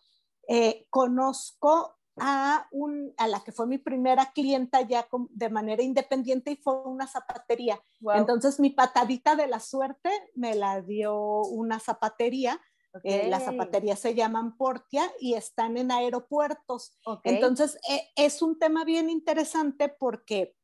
eh, 0.49 0.87
conozco 0.89 1.99
a, 2.17 2.69
un, 2.71 3.13
a 3.17 3.27
la 3.29 3.41
que 3.41 3.53
fue 3.53 3.67
mi 3.67 3.79
primera 3.79 4.33
clienta 4.33 4.81
ya 4.83 5.07
de 5.31 5.51
manera 5.51 5.83
independiente 5.83 6.53
y 6.53 6.57
fue 6.57 6.81
una 6.85 7.07
zapatería. 7.07 7.81
Entonces 8.15 8.61
mi 8.61 8.71
patadita 8.71 9.37
de 9.37 9.47
la 9.47 9.61
suerte 9.61 10.11
me 10.35 10.55
la 10.55 10.81
dio 10.83 11.43
una 11.43 11.81
zapatería 11.81 12.61
eh, 13.05 13.29
las 13.29 13.45
zapaterías 13.45 13.99
se 13.99 14.15
llaman 14.15 14.57
Portia 14.57 15.11
y 15.21 15.35
están 15.35 15.77
en 15.77 15.93
aeropuertos. 15.93 16.99
Entonces, 17.25 17.79
eh, 17.89 18.09
es 18.17 18.43
un 18.43 18.59
tema 18.59 18.85
bien 18.85 19.11
interesante 19.11 19.89
porque 19.89 20.55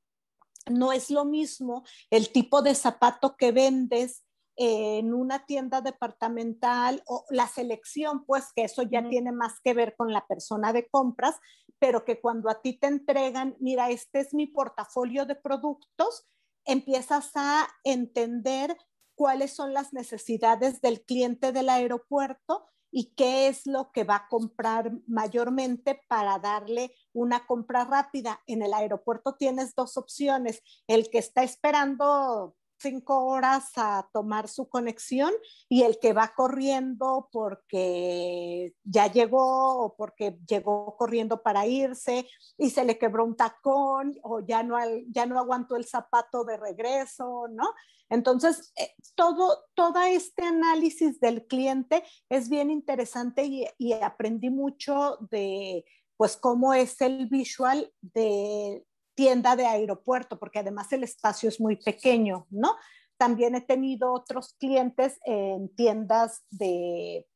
no 0.69 0.93
es 0.93 1.11
lo 1.11 1.25
mismo 1.25 1.85
el 2.11 2.31
tipo 2.33 2.63
de 2.63 2.75
zapato 2.75 3.37
que 3.37 3.53
vendes 3.53 4.25
en 4.57 5.13
una 5.13 5.45
tienda 5.45 5.83
departamental 5.83 7.03
o 7.07 7.25
la 7.31 7.47
selección, 7.47 8.25
pues 8.25 8.53
que 8.55 8.65
eso 8.65 8.83
ya 8.83 9.07
tiene 9.09 9.31
más 9.31 9.61
que 9.63 9.75
ver 9.75 9.95
con 9.97 10.13
la 10.13 10.27
persona 10.27 10.73
de 10.73 10.89
compras, 10.89 11.37
pero 11.79 12.05
que 12.05 12.21
cuando 12.21 12.49
a 12.49 12.63
ti 12.63 12.79
te 12.79 12.87
entregan, 12.87 13.55
mira, 13.61 13.91
este 13.91 14.21
es 14.21 14.33
mi 14.33 14.47
portafolio 14.47 15.27
de 15.27 15.35
productos, 15.35 16.27
empiezas 16.65 17.33
a 17.35 17.69
entender 17.85 18.77
cuáles 19.17 19.53
son 19.53 19.75
las 19.75 19.93
necesidades 19.93 20.81
del 20.81 21.03
cliente 21.03 21.51
del 21.51 21.69
aeropuerto 21.69 22.67
y 22.93 23.15
qué 23.17 23.49
es 23.49 23.67
lo 23.67 23.91
que 23.91 24.05
va 24.05 24.17
a 24.17 24.29
comprar 24.29 24.93
mayormente 25.07 26.01
para 26.09 26.39
darle 26.39 26.95
una 27.13 27.47
compra 27.47 27.85
rápida. 27.85 28.41
En 28.47 28.63
el 28.63 28.73
aeropuerto 28.73 29.35
tienes 29.35 29.75
dos 29.75 29.97
opciones, 29.97 30.63
el 30.87 31.11
que 31.11 31.19
está 31.19 31.43
esperando 31.43 32.55
cinco 32.79 33.25
horas 33.27 33.71
a 33.77 34.09
tomar 34.13 34.49
su 34.49 34.69
conexión 34.69 35.33
y 35.69 35.83
el 35.83 35.99
que 35.99 36.13
va 36.13 36.33
corriendo 36.35 37.29
porque 37.33 38.75
ya 38.85 39.11
llegó 39.11 39.85
o 39.85 39.97
porque 39.97 40.39
llegó 40.47 40.97
corriendo 40.97 41.43
para 41.43 41.67
irse 41.67 42.29
y 42.59 42.71
se 42.71 42.85
le 42.85 42.99
quebró 42.99 43.25
un 43.25 43.37
tacón 43.37 44.15
o 44.23 44.41
ya 44.41 44.63
no, 44.63 44.77
ya 45.09 45.27
no 45.27 45.39
aguantó 45.39 45.77
el 45.77 45.87
zapato 45.87 46.45
de 46.45 46.57
regreso, 46.57 47.47
¿no? 47.51 47.65
Entonces, 48.09 48.73
eh, 48.77 48.95
todo, 49.15 49.65
todo 49.75 50.01
este 50.03 50.45
análisis 50.45 51.21
del 51.21 51.47
cliente 51.47 52.05
es 52.29 52.49
bien 52.49 52.71
interesante 52.71 53.45
y, 53.79 53.93
aprendí 53.95 54.51
mucho 54.51 55.19
de, 55.31 55.85
pues, 56.17 56.37
cómo 56.37 56.73
es 56.75 57.01
el 57.01 57.27
visual 57.27 57.93
de 58.01 58.85
tienda 59.15 59.57
de 59.57 59.67
aeropuerto, 59.67 60.39
porque 60.39 60.61
además 60.61 60.93
el 60.93 61.03
espacio 61.03 61.49
es 61.49 61.61
muy 61.61 61.77
pequeño, 61.77 62.47
¿no? 62.51 62.77
También 63.17 63.55
he 63.55 63.63
tenido 63.63 64.13
otros 64.13 64.55
clientes 64.59 65.19
en 65.25 65.75
tiendas 65.75 66.45
de, 66.51 67.27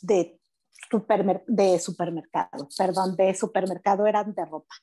de, 0.00 0.40
supermercado, 1.80 2.68
perdón, 2.76 3.16
de 3.16 3.34
supermercado 3.34 4.06
eran 4.06 4.34
de 4.34 4.44
ropa, 4.46 4.74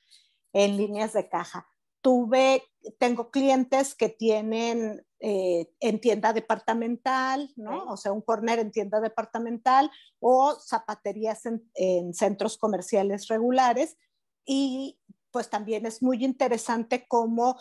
en 0.53 0.77
líneas 0.77 1.13
de 1.13 1.27
caja 1.27 1.67
tuve, 2.01 2.63
tengo 2.99 3.31
clientes 3.31 3.95
que 3.95 4.09
tienen 4.09 5.05
eh, 5.19 5.71
en 5.79 5.99
tienda 5.99 6.33
departamental, 6.33 7.51
¿no? 7.55 7.85
O 7.85 7.97
sea, 7.97 8.11
un 8.11 8.21
corner 8.21 8.59
en 8.59 8.71
tienda 8.71 8.99
departamental 8.99 9.89
o 10.19 10.55
zapaterías 10.55 11.43
en, 11.45 12.13
centros 12.13 12.57
comerciales 12.57 13.27
regulares. 13.27 13.97
Y 14.45 14.99
pues 15.31 15.49
también 15.49 15.85
es 15.85 16.01
muy 16.01 16.23
interesante 16.23 17.05
cómo, 17.07 17.59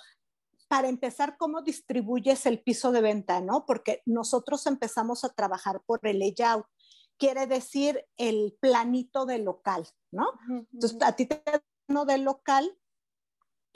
para 0.69 0.88
empezar, 0.88 1.37
cómo 1.38 1.62
distribuyes 1.62 2.47
el 2.47 2.62
piso 2.62 2.92
de 2.92 3.01
venta, 3.01 3.40
¿no? 3.40 3.64
Porque 3.66 4.03
nosotros 4.05 4.66
empezamos 4.66 5.25
a 5.25 5.33
trabajar 5.33 5.81
por 5.87 6.01
el 6.07 6.19
layout 6.19 6.66
quiere 7.19 7.47
decir 7.47 8.05
el 8.16 8.57
planito 8.61 9.27
del 9.27 9.45
local, 9.45 9.87
¿no? 10.11 10.27
Entonces, 10.73 10.99
a 11.03 11.12
ti 11.12 11.27
te 11.27 11.42
uno 11.88 12.05
del 12.05 12.23
local 12.23 12.77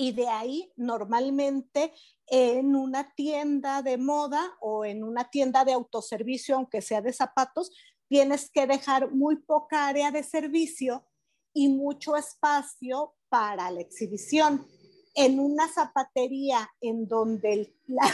y 0.00 0.12
de 0.12 0.28
ahí 0.28 0.72
normalmente 0.76 1.92
en 2.26 2.74
una 2.74 3.14
tienda 3.14 3.82
de 3.82 3.98
moda 3.98 4.56
o 4.62 4.86
en 4.86 5.04
una 5.04 5.28
tienda 5.28 5.62
de 5.62 5.74
autoservicio, 5.74 6.56
aunque 6.56 6.80
sea 6.80 7.02
de 7.02 7.12
zapatos, 7.12 7.70
tienes 8.08 8.50
que 8.50 8.66
dejar 8.66 9.10
muy 9.10 9.36
poca 9.36 9.88
área 9.88 10.10
de 10.10 10.22
servicio 10.22 11.04
y 11.52 11.68
mucho 11.68 12.16
espacio 12.16 13.14
para 13.28 13.70
la 13.70 13.82
exhibición. 13.82 14.66
En 15.14 15.38
una 15.38 15.68
zapatería 15.68 16.66
en 16.80 17.06
donde 17.06 17.76
la, 17.86 18.10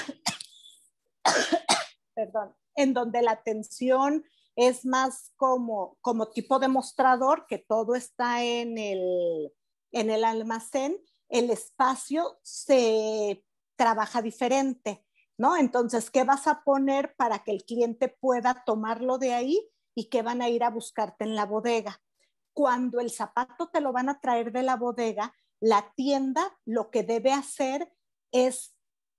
perdón, 2.16 2.52
en 2.74 2.94
donde 2.94 3.22
la 3.22 3.30
atención 3.30 4.24
es 4.56 4.84
más 4.84 5.30
como, 5.36 5.98
como 6.00 6.30
tipo 6.30 6.58
de 6.58 6.66
mostrador, 6.66 7.46
que 7.46 7.58
todo 7.58 7.94
está 7.94 8.42
en 8.42 8.76
el, 8.76 9.52
en 9.92 10.10
el 10.10 10.24
almacén, 10.24 11.00
el 11.28 11.50
espacio 11.50 12.38
se 12.42 13.44
trabaja 13.76 14.22
diferente, 14.22 15.04
¿no? 15.36 15.56
Entonces, 15.56 16.10
¿qué 16.10 16.24
vas 16.24 16.46
a 16.46 16.62
poner 16.62 17.14
para 17.16 17.40
que 17.40 17.52
el 17.52 17.64
cliente 17.64 18.08
pueda 18.08 18.64
tomarlo 18.64 19.18
de 19.18 19.34
ahí 19.34 19.68
y 19.94 20.08
qué 20.08 20.22
van 20.22 20.42
a 20.42 20.48
ir 20.48 20.64
a 20.64 20.70
buscarte 20.70 21.24
en 21.24 21.34
la 21.34 21.46
bodega? 21.46 22.00
Cuando 22.52 23.00
el 23.00 23.10
zapato 23.10 23.68
te 23.68 23.80
lo 23.80 23.92
van 23.92 24.08
a 24.08 24.20
traer 24.20 24.52
de 24.52 24.62
la 24.62 24.76
bodega, 24.76 25.34
la 25.60 25.92
tienda 25.94 26.58
lo 26.64 26.90
que 26.90 27.02
debe 27.02 27.32
hacer 27.32 27.92
es 28.32 28.74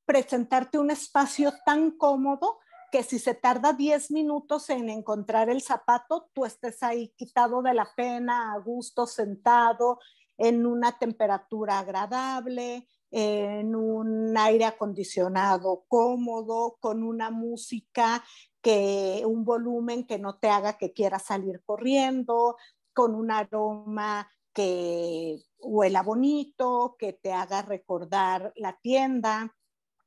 presentarte 0.06 0.80
un 0.80 0.92
espacio 0.92 1.54
tan 1.66 1.92
cómodo 1.92 2.60
que 2.92 3.04
si 3.04 3.20
se 3.20 3.34
tarda 3.34 3.74
10 3.74 4.12
minutos 4.12 4.70
en 4.70 4.90
encontrar 4.90 5.50
el 5.50 5.62
zapato, 5.62 6.30
tú 6.34 6.46
estés 6.46 6.82
ahí 6.84 7.10
quitado 7.18 7.62
de 7.62 7.74
la 7.74 7.90
pena, 7.96 8.54
a 8.54 8.60
gusto, 8.60 9.06
sentado, 9.06 10.00
en 10.38 10.66
una 10.66 10.98
temperatura 10.98 11.80
agradable, 11.80 12.88
en 13.12 13.76
un 13.76 14.38
aire 14.38 14.66
acondicionado 14.66 15.86
cómodo, 15.88 16.78
con 16.80 17.04
una 17.04 17.32
música 17.32 18.24
que 18.62 19.24
un 19.26 19.46
volumen 19.46 20.06
que 20.06 20.20
no 20.20 20.38
te 20.38 20.50
haga 20.50 20.78
que 20.78 20.94
quieras 20.94 21.24
salir 21.24 21.62
corriendo, 21.66 22.58
con 22.94 23.16
un 23.16 23.32
aroma 23.32 24.30
que 24.54 25.40
huela 25.60 26.02
bonito, 26.02 26.96
que 26.98 27.14
te 27.14 27.32
haga 27.32 27.62
recordar 27.62 28.52
la 28.56 28.78
tienda. 28.82 29.56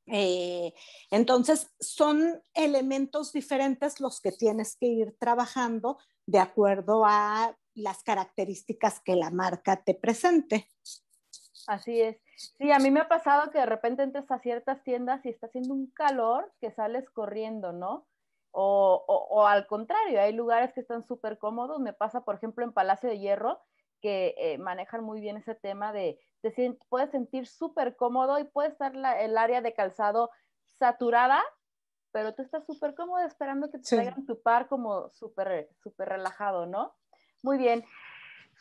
Eh, 0.06 0.74
entonces, 1.10 1.70
son 1.78 2.42
elementos 2.52 3.32
diferentes 3.32 4.00
los 4.00 4.20
que 4.20 4.32
tienes 4.32 4.76
que 4.76 4.86
ir 4.86 5.16
trabajando 5.18 5.98
de 6.26 6.40
acuerdo 6.40 7.04
a 7.06 7.56
las 7.74 8.02
características 8.02 9.00
que 9.00 9.16
la 9.16 9.30
marca 9.30 9.82
te 9.82 9.94
presente. 9.94 10.68
Así 11.66 12.00
es. 12.00 12.16
Sí, 12.58 12.72
a 12.72 12.78
mí 12.78 12.90
me 12.90 13.00
ha 13.00 13.08
pasado 13.08 13.50
que 13.50 13.58
de 13.58 13.66
repente 13.66 14.02
entras 14.02 14.30
a 14.30 14.38
ciertas 14.38 14.82
tiendas 14.82 15.24
y 15.24 15.28
está 15.28 15.46
haciendo 15.46 15.74
un 15.74 15.90
calor 15.90 16.52
que 16.60 16.70
sales 16.70 17.08
corriendo, 17.10 17.72
¿no? 17.72 18.06
O, 18.52 19.04
o, 19.06 19.46
al 19.46 19.66
contrario, 19.66 20.20
hay 20.20 20.32
lugares 20.32 20.72
que 20.72 20.80
están 20.80 21.04
súper 21.06 21.38
cómodos. 21.38 21.78
Me 21.78 21.92
pasa, 21.92 22.24
por 22.24 22.34
ejemplo, 22.34 22.64
en 22.64 22.72
Palacio 22.72 23.08
de 23.08 23.18
Hierro, 23.20 23.60
que 24.00 24.34
eh, 24.38 24.58
manejan 24.58 25.04
muy 25.04 25.20
bien 25.20 25.36
ese 25.36 25.54
tema 25.54 25.92
de, 25.92 26.18
te 26.40 26.78
puedes 26.88 27.10
sentir 27.10 27.46
súper 27.46 27.96
cómodo 27.96 28.38
y 28.38 28.44
puede 28.44 28.70
estar 28.70 28.94
el 28.94 29.38
área 29.38 29.60
de 29.60 29.74
calzado 29.74 30.30
saturada, 30.64 31.42
pero 32.12 32.34
tú 32.34 32.42
estás 32.42 32.64
súper 32.66 32.94
cómodo 32.94 33.24
esperando 33.24 33.70
que 33.70 33.78
te 33.78 33.96
traigan 33.96 34.26
tu 34.26 34.40
par 34.42 34.68
como 34.68 35.10
súper, 35.10 35.70
súper 35.82 36.08
relajado, 36.08 36.66
¿no? 36.66 36.94
Muy 37.42 37.58
bien. 37.58 37.84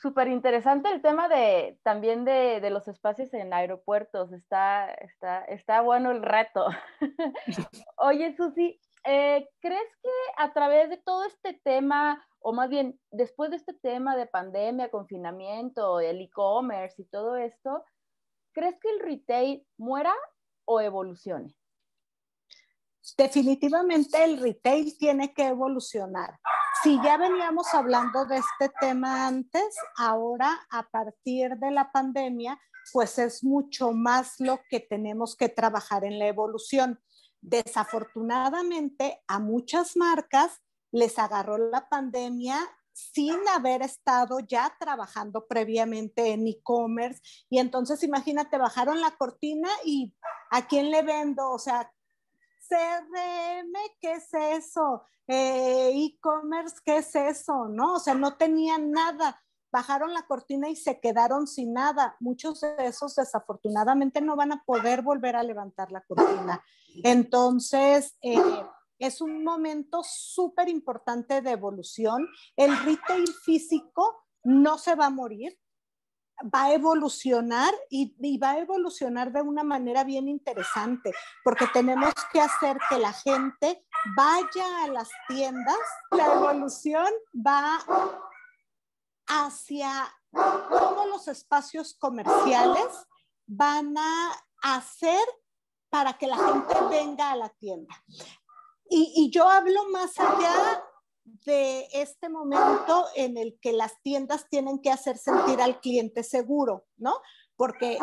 Súper 0.01 0.29
interesante 0.29 0.89
el 0.89 1.01
tema 1.01 1.27
de 1.27 1.77
también 1.83 2.23
de, 2.23 2.61
de, 2.61 2.69
los 2.69 2.87
espacios 2.87 3.33
en 3.33 3.53
aeropuertos. 3.53 4.31
Está, 4.31 4.89
está, 4.93 5.43
está 5.43 5.81
bueno 5.81 6.11
el 6.11 6.21
reto. 6.21 6.67
Oye, 7.97 8.33
Susi, 8.37 8.79
eh, 9.03 9.49
¿crees 9.59 9.89
que 10.01 10.09
a 10.37 10.53
través 10.53 10.89
de 10.89 10.97
todo 10.97 11.25
este 11.25 11.59
tema, 11.65 12.25
o 12.39 12.53
más 12.53 12.69
bien 12.69 12.97
después 13.11 13.49
de 13.49 13.57
este 13.57 13.73
tema 13.73 14.15
de 14.15 14.25
pandemia, 14.25 14.89
confinamiento, 14.89 15.99
el 15.99 16.21
e-commerce 16.21 17.01
y 17.01 17.05
todo 17.05 17.35
esto, 17.35 17.83
¿crees 18.53 18.79
que 18.79 18.89
el 18.89 19.01
retail 19.01 19.67
muera 19.77 20.13
o 20.63 20.79
evolucione? 20.79 21.53
Definitivamente 23.17 24.23
el 24.23 24.39
retail 24.39 24.97
tiene 24.97 25.33
que 25.33 25.47
evolucionar 25.47 26.39
si 26.83 26.99
ya 27.03 27.17
veníamos 27.17 27.73
hablando 27.73 28.25
de 28.25 28.37
este 28.37 28.69
tema 28.79 29.27
antes, 29.27 29.75
ahora 29.97 30.65
a 30.69 30.83
partir 30.83 31.57
de 31.57 31.71
la 31.71 31.91
pandemia, 31.91 32.59
pues 32.93 33.19
es 33.19 33.43
mucho 33.43 33.91
más 33.91 34.35
lo 34.39 34.59
que 34.69 34.79
tenemos 34.79 35.35
que 35.35 35.49
trabajar 35.49 36.05
en 36.05 36.19
la 36.19 36.27
evolución. 36.27 36.99
Desafortunadamente, 37.41 39.21
a 39.27 39.39
muchas 39.39 39.97
marcas 39.97 40.61
les 40.91 41.19
agarró 41.19 41.57
la 41.57 41.89
pandemia 41.89 42.57
sin 42.93 43.37
haber 43.49 43.81
estado 43.81 44.39
ya 44.39 44.75
trabajando 44.79 45.47
previamente 45.47 46.31
en 46.31 46.47
e-commerce. 46.47 47.21
Y 47.49 47.59
entonces, 47.59 48.03
imagínate, 48.03 48.57
bajaron 48.57 49.01
la 49.01 49.11
cortina 49.11 49.69
y 49.85 50.13
¿a 50.51 50.67
quién 50.67 50.91
le 50.91 51.01
vendo? 51.01 51.49
O 51.49 51.59
sea, 51.59 51.91
CRM, 52.69 53.73
¿qué 53.99 54.13
es 54.13 54.33
eso? 54.33 55.03
Eh, 55.27 55.91
e-commerce, 55.93 56.77
¿qué 56.85 56.97
es 56.97 57.15
eso? 57.15 57.67
¿No? 57.67 57.95
O 57.95 57.99
sea, 57.99 58.13
no 58.13 58.37
tenían 58.37 58.91
nada. 58.91 59.41
Bajaron 59.71 60.13
la 60.13 60.25
cortina 60.25 60.69
y 60.69 60.75
se 60.75 60.99
quedaron 60.99 61.47
sin 61.47 61.73
nada. 61.73 62.15
Muchos 62.19 62.61
de 62.61 62.75
esos 62.79 63.15
desafortunadamente 63.15 64.21
no 64.21 64.35
van 64.35 64.51
a 64.51 64.63
poder 64.63 65.01
volver 65.01 65.35
a 65.35 65.43
levantar 65.43 65.91
la 65.91 66.01
cortina. 66.01 66.63
Entonces, 67.03 68.17
eh, 68.21 68.37
es 68.99 69.21
un 69.21 69.43
momento 69.43 70.01
súper 70.03 70.69
importante 70.69 71.41
de 71.41 71.51
evolución. 71.51 72.27
El 72.55 72.77
retail 72.83 73.27
físico 73.45 74.25
no 74.43 74.77
se 74.77 74.95
va 74.95 75.07
a 75.07 75.11
morir, 75.11 75.57
va 76.43 76.65
a 76.65 76.73
evolucionar 76.73 77.73
y, 77.89 78.37
va 78.37 78.51
a 78.51 78.59
evolucionar 78.59 79.31
de 79.31 79.41
una 79.41 79.63
manera 79.63 80.03
bien 80.03 80.27
interesante, 80.27 81.11
porque 81.43 81.67
tenemos 81.67 82.13
que 82.31 82.41
hacer 82.41 82.77
que 82.89 82.97
la 82.97 83.13
gente 83.13 83.85
vaya 84.15 84.83
a 84.83 84.87
las 84.87 85.09
tiendas. 85.27 85.77
La 86.11 86.33
evolución 86.33 87.07
va 87.35 87.79
hacia 89.27 89.91
cómo 90.31 91.05
los 91.07 91.27
espacios 91.27 91.95
comerciales 91.99 93.07
van 93.45 93.97
a 93.97 94.31
hacer 94.61 95.19
para 95.89 96.17
que 96.17 96.27
la 96.27 96.37
gente 96.37 96.75
venga 96.89 97.31
a 97.31 97.35
la 97.35 97.49
tienda. 97.49 97.93
Y, 98.89 99.13
y 99.15 99.31
yo 99.31 99.47
hablo 99.47 99.89
más 99.89 100.19
allá 100.19 100.83
de 101.45 101.87
este 101.93 102.29
momento 102.29 103.05
en 103.15 103.37
el 103.37 103.57
que 103.61 103.73
las 103.73 104.01
tiendas 104.01 104.47
tienen 104.49 104.79
que 104.79 104.91
hacer 104.91 105.17
sentir 105.17 105.61
al 105.61 105.79
cliente 105.79 106.23
seguro, 106.23 106.85
¿no? 106.97 107.15
Porque 107.55 107.97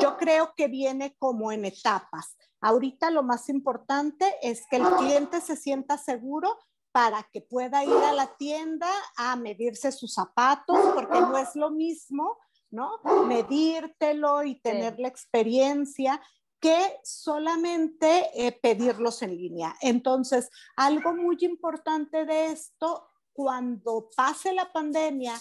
yo 0.00 0.16
creo 0.16 0.54
que 0.56 0.68
viene 0.68 1.16
como 1.18 1.52
en 1.52 1.64
etapas. 1.64 2.36
Ahorita 2.60 3.10
lo 3.10 3.22
más 3.22 3.48
importante 3.48 4.36
es 4.42 4.62
que 4.70 4.76
el 4.76 4.88
cliente 4.96 5.40
se 5.40 5.56
sienta 5.56 5.98
seguro 5.98 6.58
para 6.92 7.22
que 7.32 7.40
pueda 7.40 7.84
ir 7.84 7.92
a 7.92 8.12
la 8.12 8.36
tienda 8.36 8.88
a 9.16 9.36
medirse 9.36 9.92
sus 9.92 10.14
zapatos, 10.14 10.78
porque 10.94 11.20
no 11.20 11.38
es 11.38 11.54
lo 11.54 11.70
mismo, 11.70 12.36
¿no? 12.70 13.00
Medírtelo 13.26 14.44
y 14.44 14.60
tener 14.60 14.98
la 14.98 15.08
experiencia 15.08 16.20
que 16.60 16.98
solamente 17.02 18.30
eh, 18.34 18.52
pedirlos 18.52 19.22
en 19.22 19.36
línea. 19.36 19.76
Entonces, 19.80 20.50
algo 20.76 21.14
muy 21.14 21.38
importante 21.40 22.26
de 22.26 22.46
esto, 22.52 23.08
cuando 23.32 24.10
pase 24.14 24.52
la 24.52 24.70
pandemia 24.72 25.34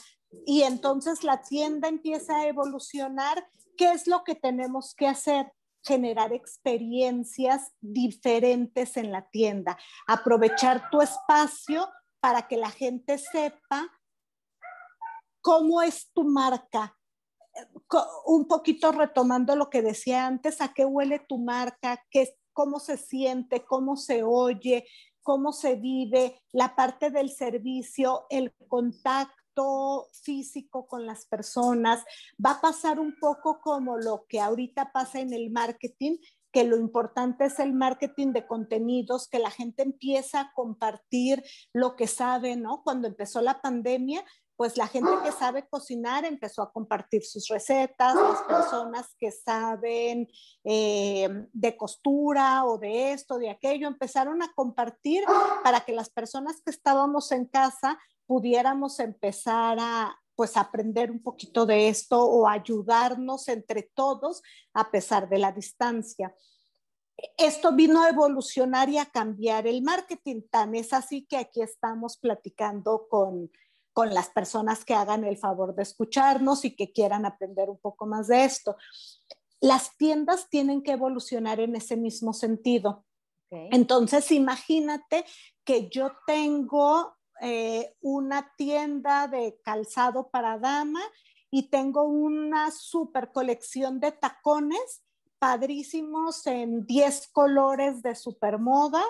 y 0.46 0.64
entonces 0.64 1.24
la 1.24 1.42
tienda 1.42 1.88
empieza 1.88 2.38
a 2.38 2.48
evolucionar, 2.48 3.50
¿qué 3.78 3.92
es 3.92 4.08
lo 4.08 4.24
que 4.24 4.36
tenemos 4.36 4.96
que 4.96 5.08
hacer? 5.08 5.52
generar 5.82 6.34
experiencias 6.34 7.72
diferentes 7.80 8.98
en 8.98 9.14
la 9.14 9.30
tienda, 9.30 9.78
aprovechar 10.08 10.90
tu 10.90 11.02
espacio 11.02 11.90
para 12.20 12.48
que 12.48 12.58
la 12.58 12.70
gente 12.70 13.18
sepa 13.18 13.90
cómo 15.42 15.82
es 15.82 16.12
tu 16.12 16.26
marca, 16.26 16.99
un 18.26 18.48
poquito 18.48 18.92
retomando 18.92 19.56
lo 19.56 19.70
que 19.70 19.82
decía 19.82 20.28
antes, 20.28 20.62
a 20.62 20.74
qué 20.74 20.86
huele 20.86 21.20
tu 21.20 21.38
marca, 21.38 22.04
qué, 22.12 22.38
cómo 22.54 22.80
se 22.80 22.98
siente, 22.98 23.66
cómo 23.66 23.96
se 23.96 24.24
oye, 24.24 24.86
cómo 25.22 25.54
se 25.54 25.76
vive, 25.76 26.42
la 26.52 26.76
parte 26.76 27.12
del 27.12 27.30
servicio, 27.30 28.26
el 28.30 28.54
contacto 28.68 30.08
físico 30.24 30.88
con 30.88 31.06
las 31.06 31.26
personas. 31.26 32.04
Va 32.44 32.52
a 32.52 32.62
pasar 32.62 33.00
un 33.00 33.16
poco 33.20 33.60
como 33.62 33.98
lo 33.98 34.26
que 34.28 34.40
ahorita 34.40 34.92
pasa 34.92 35.20
en 35.20 35.34
el 35.34 35.52
marketing, 35.52 36.18
que 36.52 36.64
lo 36.64 36.78
importante 36.78 37.46
es 37.46 37.60
el 37.60 37.74
marketing 37.74 38.34
de 38.34 38.48
contenidos, 38.48 39.28
que 39.28 39.40
la 39.40 39.52
gente 39.52 39.84
empieza 39.84 40.40
a 40.40 40.54
compartir 40.54 41.44
lo 41.74 41.96
que 41.96 42.08
sabe, 42.08 42.56
¿no? 42.56 42.82
Cuando 42.84 43.08
empezó 43.08 43.42
la 43.42 43.62
pandemia, 43.62 44.26
pues 44.60 44.76
la 44.76 44.88
gente 44.88 45.10
que 45.24 45.32
sabe 45.32 45.66
cocinar 45.70 46.26
empezó 46.26 46.62
a 46.62 46.74
compartir 46.74 47.24
sus 47.24 47.48
recetas, 47.48 48.14
las 48.14 48.42
personas 48.42 49.16
que 49.18 49.32
saben 49.32 50.28
eh, 50.66 51.30
de 51.54 51.78
costura 51.78 52.66
o 52.66 52.78
de 52.78 53.14
esto, 53.14 53.38
de 53.38 53.52
aquello, 53.52 53.88
empezaron 53.88 54.44
a 54.44 54.52
compartir 54.54 55.24
para 55.64 55.80
que 55.80 55.94
las 55.94 56.10
personas 56.10 56.62
que 56.62 56.72
estábamos 56.72 57.32
en 57.32 57.46
casa 57.46 57.98
pudiéramos 58.26 59.00
empezar 59.00 59.78
a 59.80 60.20
pues 60.36 60.58
aprender 60.58 61.10
un 61.10 61.24
poquito 61.24 61.66
de 61.66 61.88
esto 61.88 62.22
o 62.22 62.46
ayudarnos 62.46 63.48
entre 63.48 63.84
todos 63.84 64.42
a 64.74 64.92
pesar 64.92 65.30
de 65.30 65.38
la 65.38 65.54
distancia. 65.54 66.36
Esto 67.38 67.72
vino 67.72 68.02
a 68.02 68.10
evolucionar 68.10 68.90
y 68.90 68.98
a 68.98 69.06
cambiar 69.06 69.68
el 69.68 69.82
marketing. 69.84 70.42
Tan 70.52 70.76
es 70.76 70.92
así 70.92 71.26
que 71.26 71.38
aquí 71.38 71.62
estamos 71.62 72.18
platicando 72.18 73.08
con 73.10 73.50
con 74.00 74.14
las 74.14 74.30
personas 74.30 74.86
que 74.86 74.94
hagan 74.94 75.26
el 75.26 75.36
favor 75.36 75.76
de 75.76 75.84
escucharnos 75.84 76.64
y 76.64 76.74
que 76.74 76.94
quieran 76.94 77.26
aprender 77.26 77.70
un 77.70 77.80
poco 77.80 78.06
más 78.06 78.28
de 78.28 78.46
esto. 78.46 78.78
Las 79.60 79.98
tiendas 79.98 80.48
tienen 80.50 80.84
que 80.84 80.94
evolucionar 80.94 81.60
en 81.60 81.76
ese 81.76 81.98
mismo 81.98 82.32
sentido. 82.32 83.04
Entonces, 83.52 84.32
imagínate 84.32 85.26
que 85.66 85.90
yo 85.90 86.14
tengo 86.26 87.14
eh, 87.42 87.94
una 88.00 88.54
tienda 88.56 89.28
de 89.28 89.60
calzado 89.66 90.30
para 90.30 90.58
dama 90.58 91.02
y 91.52 91.70
tengo 91.70 92.04
una 92.04 92.72
super 92.72 93.34
colección 93.34 94.00
de 94.00 94.14
tacones 94.14 95.04
padrísimos 95.40 96.48
en 96.48 96.86
10 96.86 97.28
colores 97.34 98.02
de 98.02 98.16
super 98.16 98.60
moda 98.60 99.04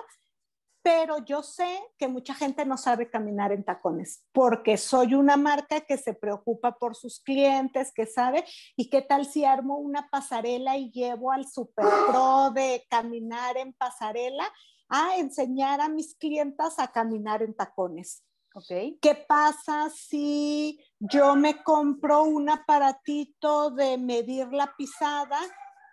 pero 0.82 1.24
yo 1.24 1.42
sé 1.42 1.78
que 1.98 2.08
mucha 2.08 2.34
gente 2.34 2.64
no 2.64 2.76
sabe 2.76 3.10
caminar 3.10 3.52
en 3.52 3.64
tacones 3.64 4.24
porque 4.32 4.76
soy 4.76 5.14
una 5.14 5.36
marca 5.36 5.80
que 5.80 5.98
se 5.98 6.14
preocupa 6.14 6.78
por 6.78 6.96
sus 6.96 7.20
clientes, 7.20 7.92
que 7.94 8.06
sabe, 8.06 8.44
y 8.76 8.88
qué 8.88 9.02
tal 9.02 9.26
si 9.26 9.44
armo 9.44 9.78
una 9.78 10.08
pasarela 10.08 10.76
y 10.76 10.90
llevo 10.90 11.32
al 11.32 11.46
super 11.46 11.86
pro 12.08 12.50
de 12.54 12.86
caminar 12.88 13.56
en 13.56 13.72
pasarela 13.72 14.44
a 14.88 15.16
enseñar 15.16 15.80
a 15.80 15.88
mis 15.88 16.14
clientas 16.16 16.78
a 16.78 16.88
caminar 16.88 17.42
en 17.42 17.54
tacones. 17.54 18.24
Okay. 18.52 18.98
¿Qué 19.00 19.14
pasa 19.14 19.88
si 19.90 20.80
yo 20.98 21.36
me 21.36 21.62
compro 21.62 22.24
un 22.24 22.50
aparatito 22.50 23.70
de 23.70 23.96
medir 23.96 24.48
la 24.52 24.74
pisada 24.76 25.38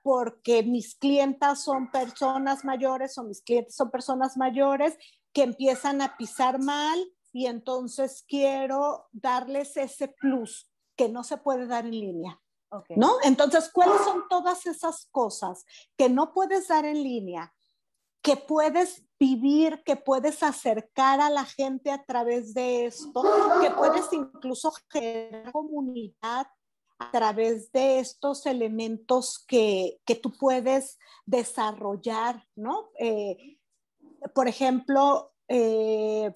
porque 0.08 0.64
mis 0.64 0.96
clientas 0.96 1.64
son 1.64 1.92
personas 1.92 2.64
mayores 2.64 3.18
o 3.18 3.26
mis 3.26 3.42
clientes 3.42 3.76
son 3.76 3.92
personas 3.92 4.38
mayores 4.38 4.98
que 5.34 5.44
empiezan 5.44 6.02
a 6.02 6.16
pisar 6.16 6.60
mal 6.60 6.98
y 7.34 7.48
entonces 7.48 8.24
quiero 8.26 9.10
darles 9.12 9.76
ese 9.76 10.08
plus 10.08 10.72
que 10.96 11.10
no 11.10 11.26
se 11.26 11.36
puede 11.36 11.68
dar 11.68 11.84
en 11.84 11.92
línea. 11.92 12.42
Okay. 12.70 12.96
¿No? 12.96 13.16
Entonces, 13.22 13.70
¿cuáles 13.70 14.00
son 14.00 14.30
todas 14.30 14.66
esas 14.66 15.10
cosas 15.12 15.66
que 15.98 16.08
no 16.08 16.32
puedes 16.32 16.70
dar 16.70 16.86
en 16.86 17.04
línea, 17.04 17.54
que 18.22 18.38
puedes 18.38 19.04
vivir, 19.20 19.84
que 19.86 19.98
puedes 19.98 20.42
acercar 20.42 21.20
a 21.20 21.30
la 21.30 21.44
gente 21.44 21.92
a 21.92 22.06
través 22.06 22.54
de 22.54 22.86
esto, 22.86 23.24
que 23.62 23.72
puedes 23.72 24.06
incluso 24.14 24.72
generar 24.90 25.52
comunidad 25.52 26.48
a 27.00 27.12
través 27.12 27.72
de 27.72 28.00
estos 28.00 28.46
elementos 28.46 29.44
que, 29.48 30.00
que 30.06 30.16
tú 30.16 30.34
puedes 30.38 30.98
desarrollar, 31.26 32.44
¿no? 32.56 32.90
Eh, 33.00 33.60
por 34.34 34.48
ejemplo, 34.48 35.34
eh, 35.48 36.34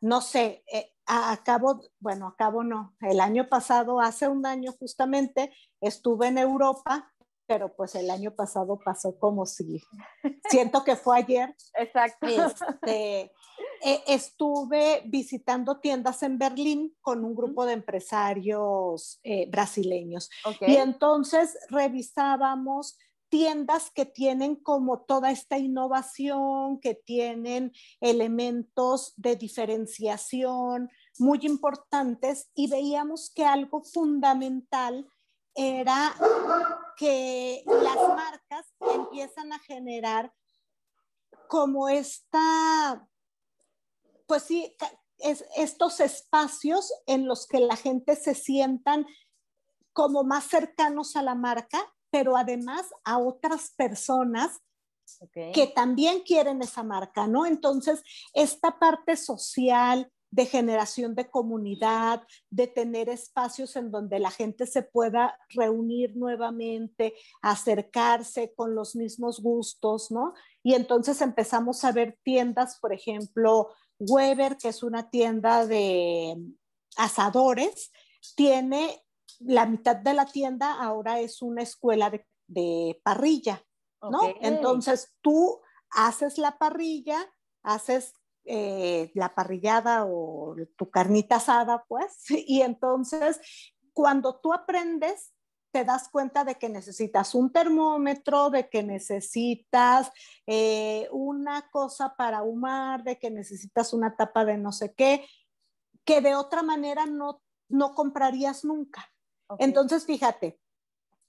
no 0.00 0.20
sé, 0.20 0.64
eh, 0.72 0.92
acabo, 1.06 1.80
bueno, 1.98 2.28
acabo 2.28 2.62
no, 2.62 2.94
el 3.00 3.20
año 3.20 3.48
pasado, 3.48 4.00
hace 4.00 4.28
un 4.28 4.46
año 4.46 4.72
justamente, 4.78 5.52
estuve 5.80 6.28
en 6.28 6.38
Europa, 6.38 7.12
pero 7.46 7.74
pues 7.74 7.94
el 7.94 8.10
año 8.10 8.34
pasado 8.34 8.78
pasó 8.84 9.18
como 9.18 9.46
si, 9.46 9.82
siento 10.48 10.84
que 10.84 10.96
fue 10.96 11.18
ayer. 11.18 11.54
Exacto. 11.74 12.26
Este, 12.26 13.32
eh, 13.84 14.02
estuve 14.06 15.02
visitando 15.06 15.80
tiendas 15.80 16.22
en 16.22 16.38
Berlín 16.38 16.96
con 17.00 17.24
un 17.24 17.34
grupo 17.34 17.66
de 17.66 17.72
empresarios 17.72 19.18
eh, 19.24 19.48
brasileños. 19.50 20.30
Okay. 20.44 20.74
Y 20.74 20.76
entonces 20.76 21.58
revisábamos 21.68 22.96
tiendas 23.28 23.90
que 23.90 24.04
tienen 24.04 24.56
como 24.56 25.00
toda 25.00 25.30
esta 25.30 25.58
innovación, 25.58 26.78
que 26.80 26.94
tienen 26.94 27.72
elementos 28.00 29.14
de 29.16 29.36
diferenciación 29.36 30.90
muy 31.18 31.40
importantes 31.42 32.50
y 32.54 32.68
veíamos 32.68 33.32
que 33.34 33.46
algo 33.46 33.82
fundamental 33.82 35.08
era 35.54 36.14
que 36.96 37.64
las 37.66 37.96
marcas 37.96 38.72
empiezan 38.80 39.52
a 39.52 39.58
generar 39.60 40.32
como 41.48 41.88
esta 41.88 43.08
pues 44.26 44.44
sí, 44.44 44.74
es, 45.18 45.44
estos 45.56 46.00
espacios 46.00 46.92
en 47.06 47.26
los 47.26 47.46
que 47.46 47.60
la 47.60 47.76
gente 47.76 48.16
se 48.16 48.34
sientan 48.34 49.06
como 49.92 50.24
más 50.24 50.44
cercanos 50.44 51.16
a 51.16 51.22
la 51.22 51.34
marca, 51.34 51.78
pero 52.10 52.36
además 52.36 52.90
a 53.04 53.18
otras 53.18 53.70
personas 53.76 54.60
okay. 55.20 55.52
que 55.52 55.66
también 55.66 56.20
quieren 56.20 56.62
esa 56.62 56.82
marca, 56.82 57.26
¿no? 57.26 57.46
Entonces, 57.46 58.02
esta 58.34 58.78
parte 58.78 59.16
social 59.16 60.10
de 60.32 60.46
generación 60.46 61.14
de 61.14 61.30
comunidad, 61.30 62.22
de 62.48 62.66
tener 62.66 63.10
espacios 63.10 63.76
en 63.76 63.90
donde 63.90 64.18
la 64.18 64.30
gente 64.30 64.66
se 64.66 64.82
pueda 64.82 65.38
reunir 65.50 66.16
nuevamente, 66.16 67.14
acercarse 67.42 68.54
con 68.54 68.74
los 68.74 68.96
mismos 68.96 69.40
gustos, 69.42 70.10
¿no? 70.10 70.32
Y 70.62 70.72
entonces 70.72 71.20
empezamos 71.20 71.84
a 71.84 71.92
ver 71.92 72.18
tiendas, 72.22 72.78
por 72.80 72.94
ejemplo, 72.94 73.74
Weber, 74.08 74.56
que 74.56 74.68
es 74.68 74.82
una 74.82 75.10
tienda 75.10 75.66
de 75.66 76.36
asadores, 76.96 77.92
tiene 78.36 79.02
la 79.40 79.66
mitad 79.66 79.96
de 79.96 80.14
la 80.14 80.26
tienda 80.26 80.74
ahora 80.80 81.20
es 81.20 81.42
una 81.42 81.62
escuela 81.62 82.10
de, 82.10 82.26
de 82.46 83.00
parrilla, 83.02 83.64
¿no? 84.02 84.18
Okay. 84.18 84.34
Entonces 84.40 85.14
tú 85.20 85.60
haces 85.90 86.38
la 86.38 86.58
parrilla, 86.58 87.18
haces 87.62 88.14
eh, 88.44 89.10
la 89.14 89.34
parrillada 89.34 90.04
o 90.06 90.56
tu 90.76 90.90
carnita 90.90 91.36
asada, 91.36 91.84
pues, 91.88 92.24
y 92.46 92.62
entonces 92.62 93.40
cuando 93.92 94.40
tú 94.40 94.52
aprendes 94.52 95.31
te 95.72 95.84
das 95.84 96.08
cuenta 96.08 96.44
de 96.44 96.56
que 96.56 96.68
necesitas 96.68 97.34
un 97.34 97.50
termómetro, 97.50 98.50
de 98.50 98.68
que 98.68 98.82
necesitas 98.82 100.10
eh, 100.46 101.08
una 101.10 101.68
cosa 101.70 102.14
para 102.16 102.38
ahumar, 102.38 103.02
de 103.02 103.18
que 103.18 103.30
necesitas 103.30 103.92
una 103.92 104.14
tapa 104.14 104.44
de 104.44 104.58
no 104.58 104.70
sé 104.70 104.94
qué, 104.94 105.26
que 106.04 106.20
de 106.20 106.34
otra 106.34 106.62
manera 106.62 107.06
no, 107.06 107.42
no 107.68 107.94
comprarías 107.94 108.64
nunca. 108.64 109.10
Okay. 109.48 109.66
Entonces, 109.66 110.04
fíjate, 110.04 110.60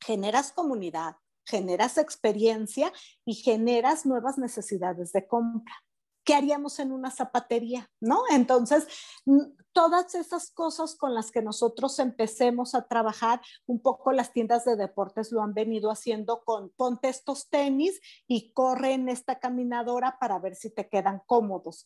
generas 0.01 0.51
comunidad, 0.51 1.15
generas 1.45 1.97
experiencia 1.97 2.91
y 3.25 3.35
generas 3.35 4.05
nuevas 4.05 4.37
necesidades 4.37 5.13
de 5.13 5.27
compra. 5.27 5.73
¿Qué 6.23 6.35
haríamos 6.35 6.79
en 6.79 6.91
una 6.91 7.11
zapatería? 7.11 7.89
¿No? 7.99 8.23
Entonces, 8.31 8.87
todas 9.73 10.15
esas 10.15 10.51
cosas 10.51 10.95
con 10.95 11.13
las 11.13 11.31
que 11.31 11.41
nosotros 11.41 11.99
empecemos 11.99 12.75
a 12.75 12.87
trabajar, 12.87 13.41
un 13.65 13.81
poco 13.81 14.11
las 14.11 14.31
tiendas 14.31 14.65
de 14.65 14.75
deportes 14.75 15.31
lo 15.31 15.41
han 15.41 15.53
venido 15.53 15.91
haciendo 15.91 16.43
con 16.43 16.69
ponte 16.71 17.09
estos 17.09 17.49
tenis 17.49 17.99
y 18.27 18.53
corre 18.53 18.93
en 18.93 19.09
esta 19.09 19.39
caminadora 19.39 20.17
para 20.19 20.39
ver 20.39 20.55
si 20.55 20.69
te 20.69 20.89
quedan 20.89 21.21
cómodos. 21.25 21.85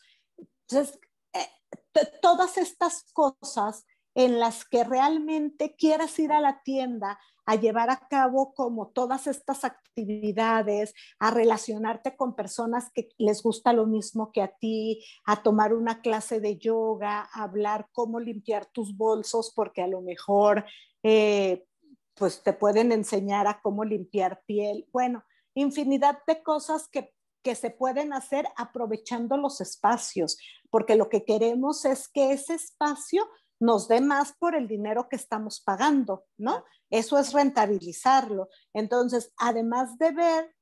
Entonces, 0.68 1.00
eh, 1.34 2.08
todas 2.22 2.58
estas 2.58 3.04
cosas 3.14 3.86
en 4.16 4.40
las 4.40 4.66
que 4.66 4.84
realmente 4.84 5.76
quieras 5.76 6.18
ir 6.20 6.32
a 6.32 6.42
la 6.42 6.64
tienda 6.64 7.20
a 7.48 7.56
llevar 7.56 7.90
a 7.90 8.08
cabo 8.08 8.54
como 8.54 8.90
todas 8.90 9.26
estas 9.26 9.64
actividades, 9.64 10.94
a 11.18 11.32
relacionarte 11.32 12.16
con 12.16 12.36
personas 12.36 12.92
que 12.94 13.10
les 13.18 13.42
gusta 13.42 13.74
lo 13.74 13.88
mismo 13.88 14.32
que 14.32 14.44
a 14.44 14.50
ti, 14.50 15.04
a 15.26 15.42
tomar 15.42 15.74
una 15.74 16.02
clase 16.02 16.40
de 16.40 16.58
yoga, 16.58 17.28
a 17.34 17.44
hablar 17.44 17.88
cómo 17.94 18.20
limpiar 18.20 18.68
tus 18.68 18.96
bolsos, 18.96 19.52
porque 19.56 19.82
a 19.82 19.88
lo 19.88 20.02
mejor 20.02 20.66
eh, 21.02 21.66
pues 22.14 22.44
te 22.44 22.54
pueden 22.54 22.92
enseñar 22.92 23.48
a 23.48 23.62
cómo 23.62 23.84
limpiar 23.84 24.44
piel. 24.46 24.88
Bueno, 24.92 25.24
infinidad 25.56 26.20
de 26.28 26.44
cosas 26.44 26.88
que 26.90 27.14
que 27.48 27.56
se 27.56 27.70
pueden 27.70 28.12
hacer 28.12 28.46
aprovechando 28.58 29.38
los 29.38 29.62
espacios, 29.62 30.38
porque 30.70 30.98
lo 30.98 31.08
que 31.08 31.24
queremos 31.24 31.86
es 31.86 32.10
que 32.10 32.34
ese 32.34 32.56
espacio 32.56 33.26
nos 33.60 33.88
dé 33.88 34.02
más 34.02 34.34
por 34.34 34.56
el 34.56 34.68
dinero 34.68 35.10
que 35.10 35.16
estamos 35.16 35.62
pagando, 35.62 36.26
¿no? 36.38 36.64
Eso 36.90 37.18
es 37.18 37.34
rentabilizarlo. 37.34 38.50
Entonces, 38.74 39.34
además 39.38 39.98
de 39.98 40.12
ver 40.12 40.56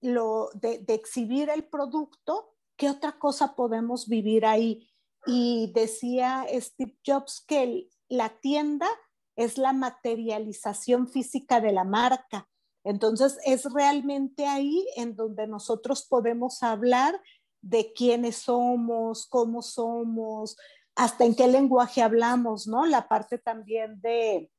lo, 0.00 0.50
de, 0.54 0.78
de 0.80 0.94
exhibir 0.94 1.50
el 1.50 1.64
producto, 1.64 2.54
¿qué 2.76 2.90
otra 2.90 3.18
cosa 3.18 3.54
podemos 3.54 4.08
vivir 4.08 4.44
ahí? 4.46 4.88
Y 5.26 5.72
decía 5.74 6.46
Steve 6.52 6.98
Jobs 7.04 7.44
que 7.46 7.62
el, 7.62 7.90
la 8.08 8.38
tienda 8.40 8.88
es 9.36 9.58
la 9.58 9.72
materialización 9.72 11.08
física 11.08 11.60
de 11.60 11.72
la 11.72 11.84
marca. 11.84 12.48
Entonces, 12.84 13.38
es 13.44 13.64
realmente 13.72 14.46
ahí 14.46 14.86
en 14.96 15.16
donde 15.16 15.46
nosotros 15.46 16.06
podemos 16.08 16.62
hablar 16.62 17.20
de 17.60 17.92
quiénes 17.92 18.36
somos, 18.36 19.26
cómo 19.26 19.60
somos, 19.60 20.56
hasta 20.96 21.24
en 21.24 21.34
qué 21.34 21.46
lenguaje 21.46 22.02
hablamos, 22.02 22.66
¿no? 22.66 22.86
La 22.86 23.06
parte 23.06 23.38
también 23.38 24.00
de, 24.00 24.50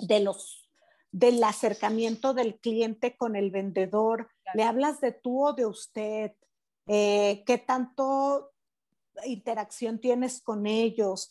de 0.00 0.20
los, 0.20 0.68
del 1.12 1.42
acercamiento 1.42 2.34
del 2.34 2.58
cliente 2.58 3.16
con 3.16 3.36
el 3.36 3.50
vendedor. 3.50 4.28
Claro. 4.42 4.56
¿Le 4.56 4.64
hablas 4.64 5.00
de 5.00 5.12
tú 5.12 5.46
o 5.46 5.52
de 5.52 5.66
usted? 5.66 6.32
Eh, 6.88 7.44
¿Qué 7.46 7.58
tanto 7.58 8.50
interacción 9.24 10.00
tienes 10.00 10.42
con 10.42 10.66
ellos? 10.66 11.30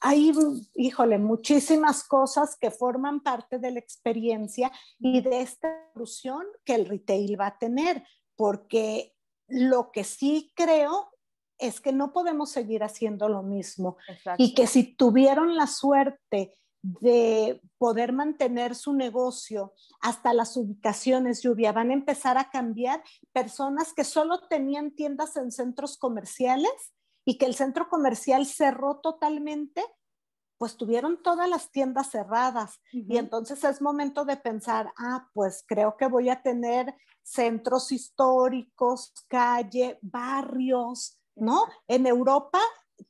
Hay, 0.00 0.32
híjole, 0.74 1.18
muchísimas 1.18 2.04
cosas 2.04 2.56
que 2.56 2.70
forman 2.70 3.20
parte 3.20 3.58
de 3.58 3.72
la 3.72 3.78
experiencia 3.78 4.72
y 4.98 5.20
de 5.20 5.42
esta 5.42 5.68
evolución 5.90 6.46
que 6.64 6.76
el 6.76 6.86
retail 6.86 7.38
va 7.38 7.48
a 7.48 7.58
tener, 7.58 8.04
porque 8.36 9.14
lo 9.48 9.90
que 9.90 10.04
sí 10.04 10.52
creo 10.54 11.10
es 11.60 11.80
que 11.80 11.92
no 11.92 12.12
podemos 12.12 12.50
seguir 12.50 12.82
haciendo 12.82 13.28
lo 13.28 13.42
mismo 13.42 13.96
Exacto. 14.08 14.42
y 14.42 14.54
que 14.54 14.66
si 14.66 14.84
tuvieron 14.94 15.56
la 15.56 15.66
suerte 15.66 16.54
de 16.82 17.60
poder 17.78 18.12
mantener 18.12 18.74
su 18.74 18.94
negocio, 18.94 19.74
hasta 20.00 20.32
las 20.32 20.56
ubicaciones 20.56 21.42
lluvia, 21.42 21.72
van 21.72 21.90
a 21.90 21.94
empezar 21.94 22.38
a 22.38 22.50
cambiar 22.50 23.02
personas 23.32 23.92
que 23.92 24.04
solo 24.04 24.40
tenían 24.48 24.92
tiendas 24.92 25.36
en 25.36 25.52
centros 25.52 25.98
comerciales 25.98 26.70
y 27.24 27.36
que 27.36 27.46
el 27.46 27.54
centro 27.54 27.88
comercial 27.88 28.46
cerró 28.46 29.00
totalmente, 29.00 29.84
pues 30.56 30.76
tuvieron 30.76 31.22
todas 31.22 31.48
las 31.48 31.70
tiendas 31.70 32.10
cerradas. 32.10 32.80
Y 32.92 33.18
entonces 33.18 33.62
es 33.64 33.82
momento 33.82 34.24
de 34.24 34.36
pensar, 34.36 34.92
ah, 34.98 35.28
pues 35.34 35.64
creo 35.66 35.96
que 35.96 36.06
voy 36.06 36.30
a 36.30 36.42
tener 36.42 36.94
centros 37.22 37.92
históricos, 37.92 39.12
calle, 39.28 39.98
barrios, 40.02 41.19
¿no? 41.36 41.66
En 41.88 42.06
Europa 42.06 42.60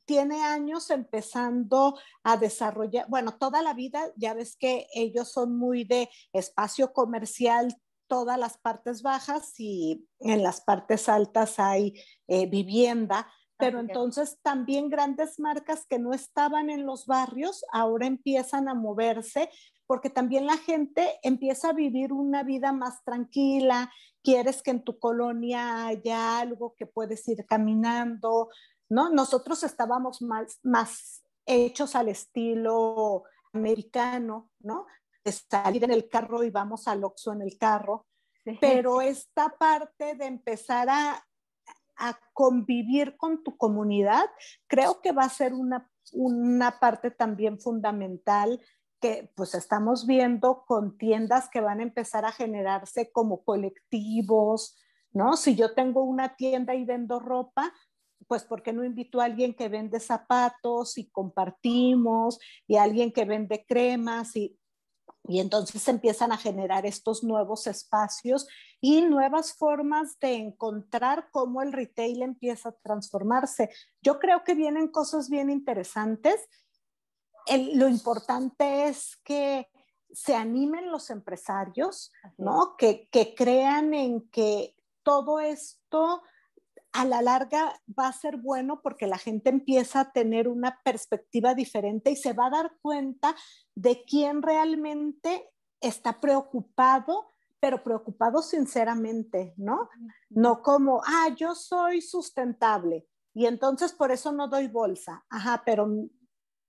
tiene 0.05 0.43
años 0.43 0.89
empezando 0.89 1.99
a 2.23 2.37
desarrollar, 2.37 3.05
bueno, 3.09 3.37
toda 3.37 3.61
la 3.61 3.73
vida, 3.73 4.11
ya 4.15 4.33
ves 4.33 4.55
que 4.55 4.87
ellos 4.93 5.31
son 5.31 5.57
muy 5.57 5.83
de 5.83 6.09
espacio 6.33 6.93
comercial, 6.93 7.75
todas 8.07 8.37
las 8.37 8.57
partes 8.57 9.03
bajas 9.03 9.53
y 9.57 10.05
en 10.19 10.43
las 10.43 10.61
partes 10.61 11.07
altas 11.07 11.59
hay 11.59 11.93
eh, 12.27 12.45
vivienda, 12.45 13.31
pero 13.57 13.79
entonces 13.79 14.39
también 14.41 14.89
grandes 14.89 15.39
marcas 15.39 15.85
que 15.85 15.99
no 15.99 16.13
estaban 16.13 16.69
en 16.69 16.85
los 16.85 17.05
barrios 17.05 17.63
ahora 17.71 18.07
empiezan 18.07 18.67
a 18.67 18.73
moverse 18.73 19.49
porque 19.85 20.09
también 20.09 20.45
la 20.45 20.57
gente 20.57 21.19
empieza 21.21 21.69
a 21.69 21.73
vivir 21.73 22.11
una 22.11 22.43
vida 22.43 22.71
más 22.71 23.03
tranquila, 23.03 23.91
quieres 24.23 24.61
que 24.61 24.71
en 24.71 24.83
tu 24.83 24.99
colonia 24.99 25.87
haya 25.87 26.39
algo 26.39 26.75
que 26.77 26.85
puedes 26.85 27.27
ir 27.27 27.45
caminando, 27.45 28.49
¿no? 28.89 29.09
Nosotros 29.09 29.63
estábamos 29.63 30.21
más, 30.21 30.59
más 30.63 31.23
hechos 31.45 31.95
al 31.95 32.09
estilo 32.09 33.23
americano, 33.53 34.51
¿no? 34.59 34.85
De 35.23 35.31
salir 35.31 35.83
en 35.83 35.91
el 35.91 36.09
carro 36.09 36.43
y 36.43 36.49
vamos 36.49 36.87
al 36.87 37.03
Oxxo 37.03 37.33
en 37.33 37.41
el 37.41 37.57
carro, 37.57 38.07
pero 38.59 39.01
esta 39.01 39.49
parte 39.49 40.15
de 40.15 40.25
empezar 40.25 40.89
a, 40.89 41.23
a, 41.97 42.19
convivir 42.33 43.15
con 43.17 43.43
tu 43.43 43.55
comunidad, 43.55 44.25
creo 44.67 44.99
que 45.01 45.11
va 45.11 45.23
a 45.23 45.29
ser 45.29 45.53
una, 45.53 45.87
una 46.13 46.79
parte 46.79 47.11
también 47.11 47.59
fundamental 47.59 48.59
que 49.01 49.31
pues 49.35 49.55
estamos 49.55 50.05
viendo 50.05 50.63
con 50.65 50.97
tiendas 50.97 51.49
que 51.49 51.59
van 51.59 51.79
a 51.79 51.83
empezar 51.83 52.23
a 52.23 52.31
generarse 52.31 53.11
como 53.11 53.43
colectivos, 53.43 54.77
¿no? 55.11 55.35
Si 55.35 55.55
yo 55.55 55.73
tengo 55.73 56.03
una 56.03 56.35
tienda 56.35 56.75
y 56.75 56.85
vendo 56.85 57.19
ropa, 57.19 57.73
pues 58.27 58.43
¿por 58.43 58.63
qué 58.63 58.71
no 58.71 58.85
invito 58.85 59.19
a 59.19 59.25
alguien 59.25 59.53
que 59.53 59.67
vende 59.67 59.99
zapatos 59.99 60.97
y 60.97 61.09
compartimos 61.09 62.39
y 62.67 62.77
alguien 62.77 63.11
que 63.11 63.25
vende 63.25 63.65
cremas 63.67 64.35
y, 64.35 64.57
y 65.27 65.39
entonces 65.39 65.87
empiezan 65.87 66.31
a 66.31 66.37
generar 66.37 66.85
estos 66.85 67.23
nuevos 67.23 67.67
espacios 67.67 68.47
y 68.79 69.01
nuevas 69.01 69.53
formas 69.53 70.19
de 70.19 70.35
encontrar 70.35 71.29
cómo 71.31 71.61
el 71.61 71.71
retail 71.71 72.21
empieza 72.21 72.69
a 72.69 72.75
transformarse. 72.83 73.69
Yo 74.01 74.19
creo 74.19 74.43
que 74.43 74.55
vienen 74.55 74.87
cosas 74.87 75.29
bien 75.29 75.49
interesantes. 75.49 76.47
Lo 77.73 77.87
importante 77.87 78.87
es 78.87 79.17
que 79.23 79.67
se 80.11 80.35
animen 80.35 80.91
los 80.91 81.09
empresarios, 81.09 82.11
¿no? 82.37 82.75
Que, 82.77 83.07
que 83.11 83.33
crean 83.35 83.93
en 83.93 84.29
que 84.29 84.75
todo 85.03 85.39
esto 85.39 86.21
a 86.93 87.05
la 87.05 87.21
larga 87.21 87.73
va 87.97 88.07
a 88.07 88.13
ser 88.13 88.37
bueno 88.37 88.81
porque 88.81 89.07
la 89.07 89.17
gente 89.17 89.49
empieza 89.49 90.01
a 90.01 90.11
tener 90.11 90.47
una 90.47 90.81
perspectiva 90.83 91.53
diferente 91.53 92.11
y 92.11 92.15
se 92.15 92.33
va 92.33 92.47
a 92.47 92.51
dar 92.51 92.73
cuenta 92.81 93.35
de 93.75 94.03
quién 94.03 94.41
realmente 94.41 95.49
está 95.79 96.19
preocupado, 96.19 97.31
pero 97.59 97.83
preocupado 97.83 98.41
sinceramente, 98.41 99.53
¿no? 99.55 99.89
No 100.29 100.61
como, 100.61 101.01
ah, 101.05 101.29
yo 101.35 101.55
soy 101.55 102.01
sustentable 102.01 103.07
y 103.33 103.45
entonces 103.45 103.93
por 103.93 104.11
eso 104.11 104.31
no 104.31 104.47
doy 104.47 104.67
bolsa. 104.67 105.23
Ajá, 105.29 105.63
pero 105.65 105.87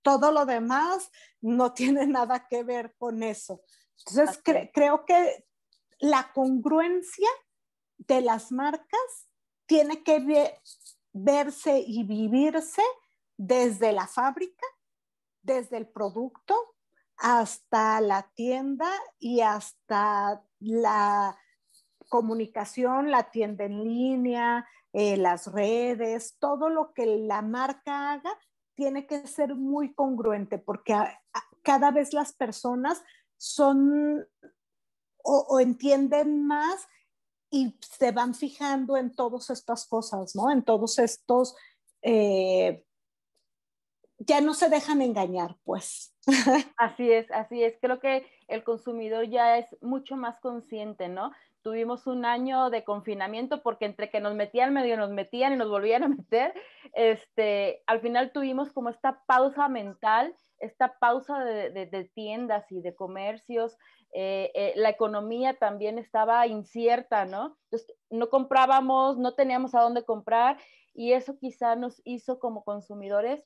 todo 0.03 0.31
lo 0.31 0.45
demás 0.45 1.09
no 1.41 1.73
tiene 1.73 2.05
nada 2.07 2.47
que 2.47 2.63
ver 2.63 2.95
con 2.97 3.23
eso. 3.23 3.61
Entonces, 4.05 4.41
creo 4.73 5.05
que 5.05 5.45
la 5.99 6.31
congruencia 6.33 7.29
de 7.97 8.21
las 8.21 8.51
marcas 8.51 9.29
tiene 9.65 10.03
que 10.03 10.59
verse 11.13 11.83
y 11.85 12.03
vivirse 12.03 12.81
desde 13.37 13.93
la 13.93 14.07
fábrica, 14.07 14.65
desde 15.41 15.77
el 15.77 15.87
producto 15.87 16.55
hasta 17.17 18.01
la 18.01 18.29
tienda 18.35 18.89
y 19.19 19.41
hasta 19.41 20.43
la 20.59 21.37
comunicación, 22.09 23.11
la 23.11 23.31
tienda 23.31 23.63
en 23.63 23.83
línea, 23.83 24.67
eh, 24.91 25.17
las 25.17 25.47
redes, 25.47 26.37
todo 26.39 26.69
lo 26.69 26.93
que 26.93 27.05
la 27.05 27.41
marca 27.41 28.11
haga 28.11 28.37
tiene 28.75 29.05
que 29.07 29.27
ser 29.27 29.55
muy 29.55 29.93
congruente 29.93 30.57
porque 30.57 30.95
cada 31.61 31.91
vez 31.91 32.13
las 32.13 32.33
personas 32.33 33.03
son 33.37 34.27
o 35.25 35.59
entienden 35.59 36.45
más 36.45 36.87
y 37.53 37.77
se 37.81 38.11
van 38.11 38.33
fijando 38.33 38.97
en 38.97 39.15
todas 39.15 39.51
estas 39.51 39.85
cosas, 39.85 40.35
¿no? 40.35 40.49
En 40.49 40.63
todos 40.63 40.97
estos, 40.97 41.55
eh, 42.01 42.83
ya 44.17 44.41
no 44.41 44.55
se 44.55 44.69
dejan 44.69 45.03
engañar, 45.03 45.55
pues. 45.63 46.15
Así 46.77 47.11
es, 47.11 47.29
así 47.29 47.63
es. 47.63 47.75
Creo 47.79 47.99
que 47.99 48.25
el 48.47 48.63
consumidor 48.63 49.29
ya 49.29 49.59
es 49.59 49.67
mucho 49.81 50.15
más 50.15 50.39
consciente, 50.39 51.09
¿no? 51.09 51.31
Tuvimos 51.63 52.07
un 52.07 52.25
año 52.25 52.69
de 52.69 52.83
confinamiento 52.83 53.63
porque 53.63 53.85
entre 53.85 54.09
que 54.09 54.19
nos 54.19 54.35
metían 54.35 54.73
medio 54.73 54.97
nos 54.97 55.11
metían 55.11 55.53
y 55.53 55.55
nos 55.55 55.69
volvían 55.69 56.03
a 56.03 56.07
meter, 56.09 56.53
este, 56.93 57.83
al 57.87 58.01
final 58.01 58.31
tuvimos 58.31 58.71
como 58.71 58.89
esta 58.89 59.23
pausa 59.25 59.69
mental, 59.69 60.35
esta 60.59 60.99
pausa 60.99 61.43
de, 61.43 61.71
de 61.71 62.03
tiendas 62.13 62.71
y 62.71 62.81
de 62.81 62.95
comercios, 62.95 63.77
eh, 64.15 64.51
eh, 64.53 64.73
la 64.75 64.89
economía 64.89 65.57
también 65.57 65.97
estaba 65.97 66.45
incierta, 66.45 67.25
¿no? 67.25 67.57
Entonces, 67.65 67.97
no 68.11 68.29
comprábamos, 68.29 69.17
no 69.17 69.33
teníamos 69.33 69.73
a 69.73 69.81
dónde 69.81 70.05
comprar 70.05 70.59
y 70.93 71.13
eso 71.13 71.39
quizá 71.39 71.75
nos 71.75 71.99
hizo 72.05 72.37
como 72.39 72.63
consumidores 72.63 73.43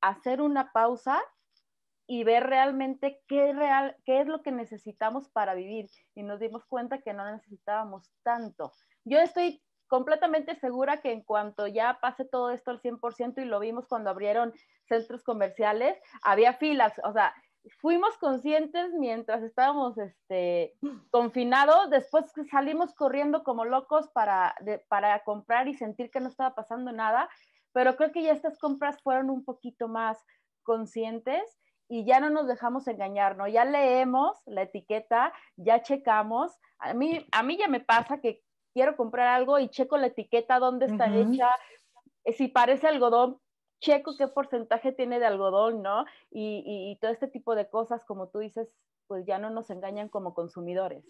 hacer 0.00 0.40
una 0.40 0.72
pausa 0.72 1.20
y 2.10 2.24
ver 2.24 2.44
realmente 2.44 3.20
qué, 3.28 3.52
real, 3.52 3.94
qué 4.06 4.22
es 4.22 4.26
lo 4.26 4.42
que 4.42 4.50
necesitamos 4.50 5.28
para 5.28 5.54
vivir. 5.54 5.90
Y 6.14 6.22
nos 6.22 6.40
dimos 6.40 6.64
cuenta 6.64 7.02
que 7.02 7.12
no 7.12 7.30
necesitábamos 7.30 8.10
tanto. 8.22 8.72
Yo 9.04 9.20
estoy 9.20 9.62
completamente 9.88 10.56
segura 10.56 11.02
que 11.02 11.12
en 11.12 11.22
cuanto 11.22 11.66
ya 11.66 11.98
pase 12.00 12.24
todo 12.24 12.50
esto 12.50 12.70
al 12.70 12.80
100% 12.80 13.42
y 13.42 13.44
lo 13.44 13.60
vimos 13.60 13.86
cuando 13.86 14.08
abrieron 14.08 14.54
centros 14.88 15.22
comerciales, 15.22 15.98
había 16.22 16.54
filas, 16.54 16.94
o 17.04 17.12
sea, 17.12 17.34
fuimos 17.80 18.16
conscientes 18.16 18.92
mientras 18.94 19.42
estábamos 19.42 19.98
este, 19.98 20.74
confinados, 21.10 21.90
después 21.90 22.24
salimos 22.50 22.94
corriendo 22.94 23.44
como 23.44 23.66
locos 23.66 24.08
para, 24.14 24.54
para 24.88 25.22
comprar 25.24 25.68
y 25.68 25.74
sentir 25.74 26.10
que 26.10 26.20
no 26.20 26.28
estaba 26.28 26.54
pasando 26.54 26.90
nada, 26.90 27.28
pero 27.72 27.96
creo 27.96 28.12
que 28.12 28.22
ya 28.22 28.32
estas 28.32 28.58
compras 28.58 29.02
fueron 29.02 29.28
un 29.28 29.44
poquito 29.44 29.88
más 29.88 30.18
conscientes 30.62 31.42
y 31.88 32.04
ya 32.04 32.20
no 32.20 32.30
nos 32.30 32.46
dejamos 32.46 32.86
engañar, 32.86 33.36
¿no? 33.36 33.48
Ya 33.48 33.64
leemos 33.64 34.36
la 34.46 34.62
etiqueta, 34.62 35.32
ya 35.56 35.82
checamos. 35.82 36.52
A 36.78 36.94
mí, 36.94 37.26
a 37.32 37.42
mí 37.42 37.56
ya 37.56 37.66
me 37.66 37.80
pasa 37.80 38.20
que 38.20 38.42
quiero 38.74 38.96
comprar 38.96 39.28
algo 39.28 39.58
y 39.58 39.68
checo 39.68 39.96
la 39.96 40.08
etiqueta, 40.08 40.58
dónde 40.58 40.86
está 40.86 41.12
hecha, 41.14 41.50
si 42.36 42.48
parece 42.48 42.86
algodón, 42.86 43.40
checo 43.80 44.16
qué 44.16 44.28
porcentaje 44.28 44.92
tiene 44.92 45.18
de 45.18 45.26
algodón, 45.26 45.82
¿no? 45.82 46.04
Y, 46.30 46.98
todo 47.00 47.10
este 47.10 47.28
tipo 47.28 47.54
de 47.54 47.68
cosas, 47.68 48.04
como 48.04 48.28
tú 48.28 48.40
dices, 48.40 48.68
pues 49.06 49.24
ya 49.26 49.38
no 49.38 49.50
nos 49.50 49.70
engañan 49.70 50.08
como 50.08 50.34
consumidores. 50.34 51.04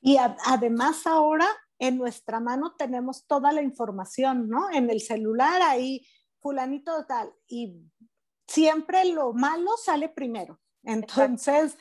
Y 0.00 0.16
además 0.16 1.06
ahora 1.06 1.46
en 1.78 1.98
nuestra 1.98 2.40
mano 2.40 2.74
tenemos 2.76 3.26
toda 3.26 3.52
la 3.52 3.62
información, 3.62 4.48
¿no? 4.48 4.70
En 4.72 4.88
el 4.88 5.00
celular 5.00 5.60
ahí, 5.62 6.06
fulanito 6.40 7.04
tal, 7.06 7.32
y 7.46 7.82
siempre 8.48 9.04
lo 9.04 9.32
malo 9.32 9.76
sale 9.76 10.08
primero. 10.08 10.58
Entonces, 10.82 11.76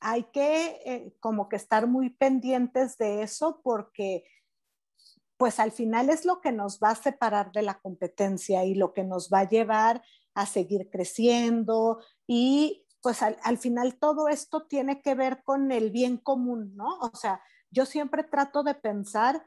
hay 0.00 0.24
que 0.32 0.80
eh, 0.86 1.16
como 1.20 1.48
que 1.48 1.56
estar 1.56 1.86
muy 1.86 2.10
pendientes 2.10 2.96
de 2.96 3.22
eso 3.22 3.60
porque 3.62 4.24
pues 5.36 5.60
al 5.60 5.70
final 5.70 6.10
es 6.10 6.24
lo 6.24 6.40
que 6.40 6.52
nos 6.52 6.80
va 6.80 6.90
a 6.90 6.96
separar 6.96 7.52
de 7.52 7.62
la 7.62 7.78
competencia 7.80 8.64
y 8.64 8.74
lo 8.74 8.92
que 8.92 9.04
nos 9.04 9.30
va 9.32 9.40
a 9.40 9.48
llevar 9.48 10.02
a 10.34 10.46
seguir 10.46 10.88
creciendo 10.90 12.00
y 12.26 12.84
pues 13.00 13.22
al, 13.22 13.58
final 13.58 13.96
todo 13.98 14.28
esto 14.28 14.66
tiene 14.66 15.00
que 15.00 15.14
ver 15.14 15.42
con 15.44 15.70
el 15.70 15.90
bien 15.90 16.16
común, 16.16 16.74
¿no? 16.74 16.98
O 16.98 17.14
sea, 17.14 17.40
yo 17.70 17.86
siempre 17.86 18.24
trato 18.24 18.64
de 18.64 18.74
pensar, 18.74 19.46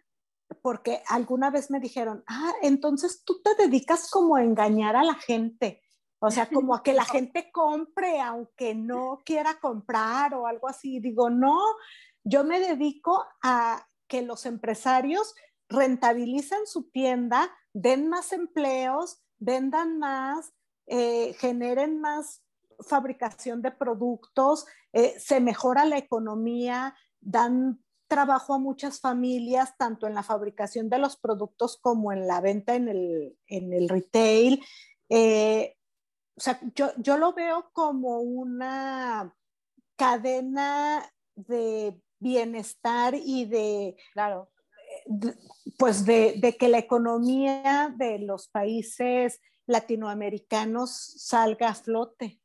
porque 0.62 1.04
alguna 1.08 1.50
vez 1.50 1.70
me 1.70 1.80
dijeron, 1.80 2.24
ah, 2.28 2.54
entonces 2.62 3.24
tú 3.26 3.42
te 3.42 3.56
dedicas 3.56 4.10
como 4.10 4.36
a 4.36 4.44
engañar 4.44 4.96
a 4.96 5.04
la 5.04 5.16
gente. 5.16 5.82
O 6.24 6.30
sea, 6.30 6.48
como 6.48 6.76
a 6.76 6.84
que 6.84 6.94
la 6.94 7.04
gente 7.06 7.52
compre 7.52 8.22
aunque 8.22 8.76
no 8.76 9.22
quiera 9.26 9.60
comprar 9.60 10.34
o 10.36 10.48
algo 10.48 10.70
así. 10.70 11.00
Digo, 11.00 11.30
no, 11.30 11.60
yo 12.24 12.44
me 12.44 12.60
dedico 12.60 13.26
a 13.42 13.88
que 14.08 14.22
los 14.22 14.46
empresarios 14.46 15.34
rentabilicen 15.68 16.68
su 16.68 16.90
tienda, 16.90 17.50
den 17.74 18.08
más 18.08 18.34
empleos, 18.34 19.24
vendan 19.40 19.98
más, 19.98 20.54
eh, 20.86 21.34
generen 21.40 22.00
más 22.02 22.44
fabricación 22.82 23.62
de 23.62 23.72
productos, 23.72 24.66
eh, 24.94 25.16
se 25.20 25.40
mejora 25.40 25.86
la 25.86 25.98
economía, 25.98 26.96
dan 27.20 27.82
trabajo 28.08 28.54
a 28.54 28.60
muchas 28.60 29.00
familias, 29.00 29.78
tanto 29.78 30.06
en 30.06 30.14
la 30.14 30.24
fabricación 30.24 30.90
de 30.90 30.98
los 30.98 31.16
productos 31.16 31.78
como 31.78 32.12
en 32.12 32.28
la 32.28 32.42
venta 32.42 32.76
en 32.76 32.90
el, 32.90 33.90
retail. 33.90 34.62
Eh, 35.08 35.78
o 36.36 36.40
sea, 36.40 36.60
yo, 36.76 36.92
yo 36.98 37.18
lo 37.18 37.34
veo 37.34 37.70
como 37.74 38.20
una 38.20 39.36
cadena 39.96 41.06
de 41.36 42.02
bienestar 42.20 43.14
y 43.16 43.46
de, 43.46 43.96
claro. 44.14 44.50
pues 45.78 46.06
de, 46.06 46.36
de, 46.38 46.56
que 46.58 46.70
la 46.70 46.78
economía 46.78 47.94
de 47.98 48.20
los 48.20 48.48
países 48.48 49.42
latinoamericanos 49.68 50.92
salga 50.92 51.70
a 51.70 51.76
flote. 51.76 52.40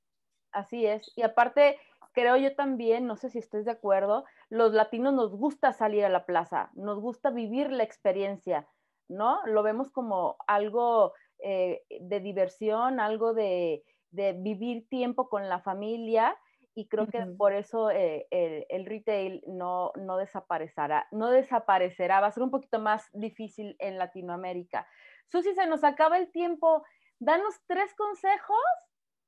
Así 0.53 0.87
es. 0.87 1.12
Y 1.16 1.22
aparte, 1.22 1.78
creo 2.12 2.37
yo 2.37 2.55
también, 2.55 3.07
no 3.07 3.16
sé 3.16 3.30
si 3.30 3.39
estés 3.39 3.66
de 3.66 3.72
acuerdo, 3.72 4.24
los 4.49 4.72
latinos 4.72 5.12
nos 5.14 5.37
gusta 5.37 5.72
salir 5.72 6.05
a 6.05 6.09
la 6.09 6.24
plaza, 6.24 6.70
nos 6.74 7.01
gusta 7.01 7.30
vivir 7.30 7.70
la 7.70 7.82
experiencia, 7.82 8.66
¿no? 9.09 9.45
Lo 9.47 9.62
vemos 9.62 9.91
como 9.91 10.37
algo 10.47 11.12
eh, 11.49 11.84
de 12.01 12.18
diversión, 12.18 12.99
algo 12.99 13.32
de, 13.32 13.84
vivir 14.11 14.88
tiempo 14.88 15.28
con 15.28 15.49
la 15.49 15.61
familia 15.61 16.36
y 16.74 16.88
creo 16.88 17.07
que 17.07 17.24
por 17.38 17.53
eso 17.53 17.88
eh, 17.90 18.26
el, 18.30 18.84
retail 18.84 19.44
no, 19.47 19.92
no, 19.94 20.16
desaparecerá, 20.16 21.07
no 21.12 21.30
desaparecerá, 21.30 22.20
va 22.20 22.26
a 22.26 22.32
ser 22.32 22.42
un 22.42 22.51
poquito 22.51 22.80
más 22.80 23.09
difícil 23.12 23.76
en 23.78 23.97
Latinoamérica. 23.97 24.88
Susi, 25.28 25.55
se 25.55 25.66
nos 25.66 25.84
acaba 25.84 26.18
el 26.18 26.32
tiempo. 26.32 26.82
Danos 27.20 27.55
tres 27.68 27.94
consejos 27.94 28.59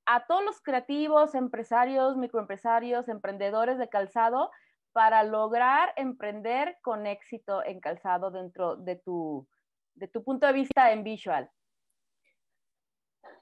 a 0.07 0.27
todos 0.27 0.45
los 0.45 0.61
creativos, 0.61 1.37
empresarios, 1.37 2.17
microempresarios, 2.17 3.09
emprendedores 3.09 3.79
de 3.79 3.89
calzado 3.89 4.51
para 4.93 5.23
lograr 5.23 5.93
emprender 5.95 6.79
con 6.83 7.07
éxito 7.07 7.63
en 7.65 7.79
calzado 7.79 8.33
dentro 8.33 8.75
de 8.75 8.97
tu, 8.97 9.47
de 9.95 10.09
tu 10.09 10.25
punto 10.25 10.49
de 10.49 10.53
vista 10.55 10.91
en 10.91 11.05
visual? 11.05 11.49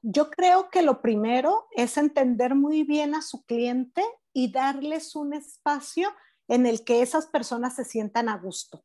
Yo 0.09 0.31
creo 0.31 0.71
que 0.71 0.83
lo 0.83 1.03
primero 1.03 1.67
es 1.73 1.97
entender 1.97 2.55
muy 2.55 2.85
bien 2.85 3.17
a 3.17 3.23
su 3.23 3.45
cliente 3.45 4.05
y 4.33 4.53
darles 4.53 5.17
un 5.17 5.35
espacio 5.35 6.09
en 6.47 6.65
el 6.65 6.85
que 6.85 7.03
esas 7.03 7.27
personas 7.27 7.75
se 7.75 7.85
sientan 7.85 8.29
a 8.29 8.39
gusto. 8.39 8.85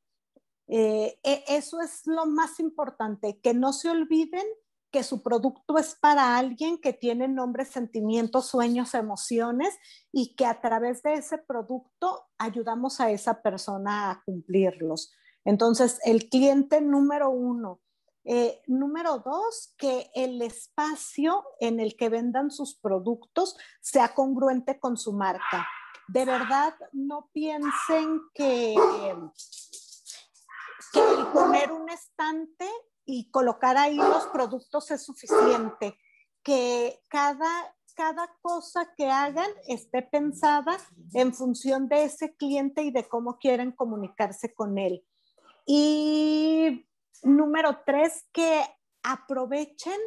Eh, 0.67 1.19
e, 1.21 1.43
eso 1.47 1.79
es 1.79 2.07
lo 2.07 2.25
más 2.25 2.59
importante, 2.59 3.39
que 3.39 3.53
no 3.53 3.71
se 3.71 3.91
olviden 3.91 4.43
que 4.89 5.03
su 5.03 5.21
producto 5.21 5.77
es 5.77 5.93
para 5.93 6.39
alguien 6.39 6.79
que 6.79 6.91
tiene 6.91 7.27
nombres, 7.27 7.67
sentimientos, 7.67 8.47
sueños, 8.47 8.95
emociones 8.95 9.77
y 10.11 10.33
que 10.33 10.47
a 10.47 10.59
través 10.59 11.03
de 11.03 11.13
ese 11.13 11.37
producto 11.37 12.29
ayudamos 12.39 12.99
a 12.99 13.11
esa 13.11 13.43
persona 13.43 14.09
a 14.09 14.23
cumplirlos. 14.25 15.13
Entonces, 15.45 15.99
el 16.03 16.29
cliente 16.29 16.81
número 16.81 17.29
uno. 17.29 17.79
Eh, 18.23 18.61
número 18.67 19.19
dos, 19.19 19.73
que 19.77 20.11
el 20.13 20.41
espacio 20.41 21.43
en 21.59 21.79
el 21.79 21.95
que 21.95 22.09
vendan 22.09 22.51
sus 22.51 22.77
productos 22.79 23.57
sea 23.81 24.13
congruente 24.13 24.79
con 24.79 24.97
su 24.97 25.13
marca. 25.13 25.67
De 26.07 26.25
verdad, 26.25 26.75
no 26.91 27.29
piensen 27.33 28.21
que, 28.33 28.75
que 30.93 31.01
poner 31.33 31.71
un 31.71 31.89
estante 31.89 32.69
y 33.05 33.31
colocar 33.31 33.77
ahí 33.77 33.95
los 33.95 34.27
productos 34.27 34.91
es 34.91 35.03
suficiente. 35.03 35.97
Que 36.43 37.01
cada, 37.07 37.75
cada 37.95 38.29
cosa 38.41 38.93
que 38.95 39.09
hagan 39.09 39.49
esté 39.67 40.01
pensada 40.03 40.77
en 41.13 41.33
función 41.33 41.87
de 41.87 42.03
ese 42.03 42.35
cliente 42.35 42.83
y 42.83 42.91
de 42.91 43.07
cómo 43.07 43.37
quieren 43.37 43.71
comunicarse 43.71 44.53
con 44.53 44.77
él. 44.77 45.05
Y 45.65 46.85
número 47.21 47.79
tres, 47.85 48.25
que 48.31 48.63
aprovechen 49.03 49.99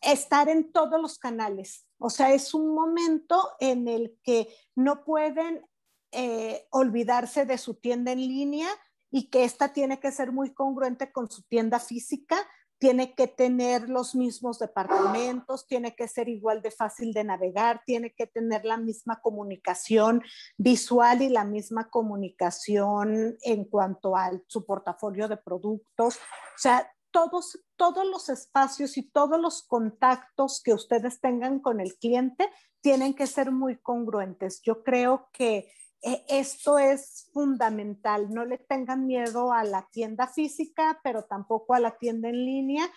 estar 0.00 0.48
en 0.48 0.72
todos 0.72 1.00
los 1.00 1.18
canales. 1.18 1.86
O 1.98 2.10
sea, 2.10 2.32
es 2.32 2.54
un 2.54 2.74
momento 2.74 3.52
en 3.60 3.88
el 3.88 4.18
que 4.22 4.48
no 4.74 5.04
pueden 5.04 5.66
eh, 6.12 6.66
olvidarse 6.70 7.44
de 7.44 7.58
su 7.58 7.74
tienda 7.74 8.12
en 8.12 8.20
línea, 8.20 8.68
y 9.10 9.28
que 9.28 9.44
esta 9.44 9.72
tiene 9.72 9.98
que 9.98 10.12
ser 10.12 10.32
muy 10.32 10.54
congruente 10.54 11.12
con 11.12 11.30
su 11.30 11.42
tienda 11.42 11.80
física, 11.80 12.36
tiene 12.80 13.14
que 13.14 13.26
tener 13.26 13.90
los 13.90 14.14
mismos 14.14 14.58
departamentos, 14.58 15.66
tiene 15.66 15.94
que 15.94 16.08
ser 16.08 16.30
igual 16.30 16.62
de 16.62 16.70
fácil 16.70 17.12
de 17.12 17.24
navegar, 17.24 17.82
tiene 17.84 18.14
que 18.14 18.26
tener 18.26 18.64
la 18.64 18.78
misma 18.78 19.20
comunicación 19.20 20.22
visual 20.56 21.20
y 21.20 21.28
la 21.28 21.44
misma 21.44 21.90
comunicación 21.90 23.36
en 23.42 23.64
cuanto 23.66 24.16
a 24.16 24.32
su 24.46 24.64
portafolio 24.64 25.28
de 25.28 25.36
productos. 25.36 26.16
O 26.16 26.58
sea, 26.58 26.90
todos, 27.10 27.60
todos 27.76 28.06
los 28.06 28.30
espacios 28.30 28.96
y 28.96 29.02
todos 29.02 29.38
los 29.38 29.62
contactos 29.62 30.62
que 30.64 30.72
ustedes 30.72 31.20
tengan 31.20 31.60
con 31.60 31.80
el 31.80 31.96
cliente 31.98 32.48
tienen 32.80 33.12
que 33.12 33.26
ser 33.26 33.52
muy 33.52 33.76
congruentes. 33.76 34.62
Yo 34.62 34.82
creo 34.82 35.28
que 35.34 35.70
esto 36.02 36.78
es 36.78 37.28
fundamental. 37.32 38.30
No 38.30 38.44
le 38.44 38.58
tengan 38.58 39.06
miedo 39.06 39.52
a 39.52 39.64
la 39.64 39.88
tienda 39.90 40.26
física, 40.26 41.00
pero 41.02 41.24
tampoco 41.24 41.74
a 41.74 41.80
la 41.80 41.98
tienda 41.98 42.28
en 42.28 42.44
línea. 42.44 42.90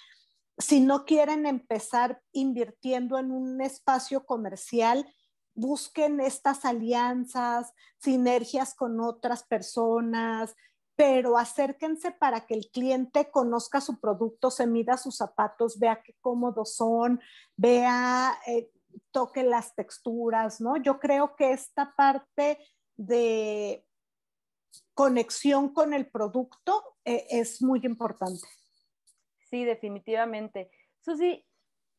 Si 0.57 0.79
no 0.79 1.05
quieren 1.05 1.45
empezar 1.45 2.21
invirtiendo 2.31 3.17
en 3.17 3.31
un 3.31 3.61
espacio 3.61 4.25
comercial, 4.25 5.05
busquen 5.55 6.19
estas 6.19 6.65
alianzas, 6.65 7.73
sinergias 7.99 8.73
con 8.75 8.99
otras 8.99 9.43
personas, 9.43 10.55
pero 10.95 11.37
acérquense 11.37 12.11
para 12.11 12.45
que 12.45 12.53
el 12.53 12.69
cliente 12.71 13.31
conozca 13.31 13.81
su 13.81 13.99
producto, 13.99 14.51
se 14.51 14.67
mida 14.67 14.97
sus 14.97 15.17
zapatos, 15.17 15.79
vea 15.79 16.01
qué 16.03 16.15
cómodos 16.21 16.75
son, 16.75 17.19
vea, 17.57 18.37
eh, 18.45 18.69
toque 19.11 19.43
las 19.43 19.73
texturas, 19.73 20.61
¿no? 20.61 20.77
Yo 20.77 20.99
creo 20.99 21.35
que 21.35 21.51
esta 21.51 21.95
parte 21.95 22.59
de 22.97 23.85
conexión 24.93 25.73
con 25.73 25.93
el 25.93 26.07
producto 26.07 26.97
eh, 27.05 27.25
es 27.29 27.61
muy 27.61 27.81
importante. 27.83 28.47
Sí, 29.49 29.63
definitivamente. 29.65 30.71
Susi, 31.01 31.45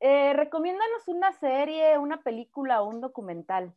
eh, 0.01 0.32
recomiéndanos 0.32 1.07
una 1.07 1.32
serie, 1.38 1.99
una 1.99 2.22
película 2.22 2.82
o 2.82 2.88
un 2.88 3.01
documental. 3.01 3.74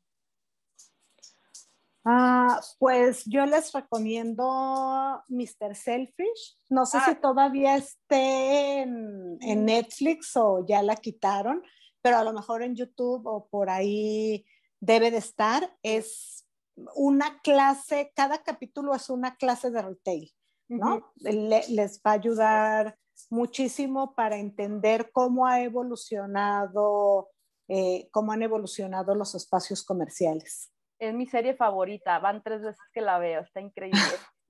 Ah, 2.10 2.62
pues 2.80 3.26
yo 3.26 3.46
les 3.46 3.74
recomiendo 3.74 5.22
Mr. 5.28 5.76
Selfish. 5.76 6.58
No 6.70 6.86
sé 6.86 7.00
si 7.02 7.12
ah. 7.12 7.20
todavía 7.22 7.76
esté 7.76 8.80
en, 8.80 9.38
en, 9.42 9.66
Netflix 9.66 10.38
o 10.38 10.66
ya 10.66 10.82
la 10.82 10.96
quitaron, 10.96 11.62
pero 12.02 12.18
a 12.18 12.24
lo 12.24 12.32
mejor 12.32 12.64
en 12.64 12.76
YouTube 12.76 13.26
o 13.26 13.48
por 13.50 13.70
ahí 13.70 14.46
debe 14.80 15.12
de 15.12 15.18
estar. 15.18 15.76
Es 15.84 16.47
una 16.96 17.40
clase, 17.42 18.12
cada 18.16 18.44
capítulo 18.44 18.94
es 18.94 19.10
una 19.10 19.36
clase 19.36 19.72
de 19.72 19.82
retail, 19.82 20.32
¿no? 20.70 21.12
les 21.16 22.02
va 22.06 22.12
a 22.12 22.14
ayudar 22.14 22.98
muchísimo 23.30 24.14
para 24.14 24.38
entender 24.38 25.12
cómo 25.12 25.48
ha 25.48 25.62
evolucionado, 25.62 27.30
eh, 27.68 28.08
cómo 28.12 28.32
han 28.32 28.44
evolucionado 28.44 29.16
los 29.16 29.34
espacios 29.36 29.84
comerciales. 29.84 30.72
Es 31.00 31.14
mi 31.14 31.28
serie 31.28 31.56
favorita, 31.56 32.20
van 32.20 32.44
tres 32.44 32.62
veces 32.62 32.82
que 32.94 33.02
la 33.02 33.20
veo, 33.20 33.42
está 33.42 33.62
increíble. 33.62 34.00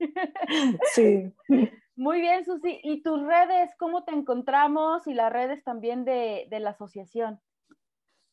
sí. 0.94 1.32
Muy 1.96 2.20
bien, 2.20 2.44
Susi. 2.44 2.78
¿Y 2.84 3.02
tus 3.02 3.20
redes, 3.26 3.70
cómo 3.78 4.04
te 4.04 4.12
encontramos? 4.12 5.06
Y 5.06 5.14
las 5.14 5.32
redes 5.32 5.64
también 5.64 6.04
de, 6.04 6.46
de 6.48 6.60
la 6.60 6.70
asociación. 6.70 7.40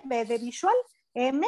de 0.06 0.38
Visual, 0.38 0.76
M, 1.16 1.48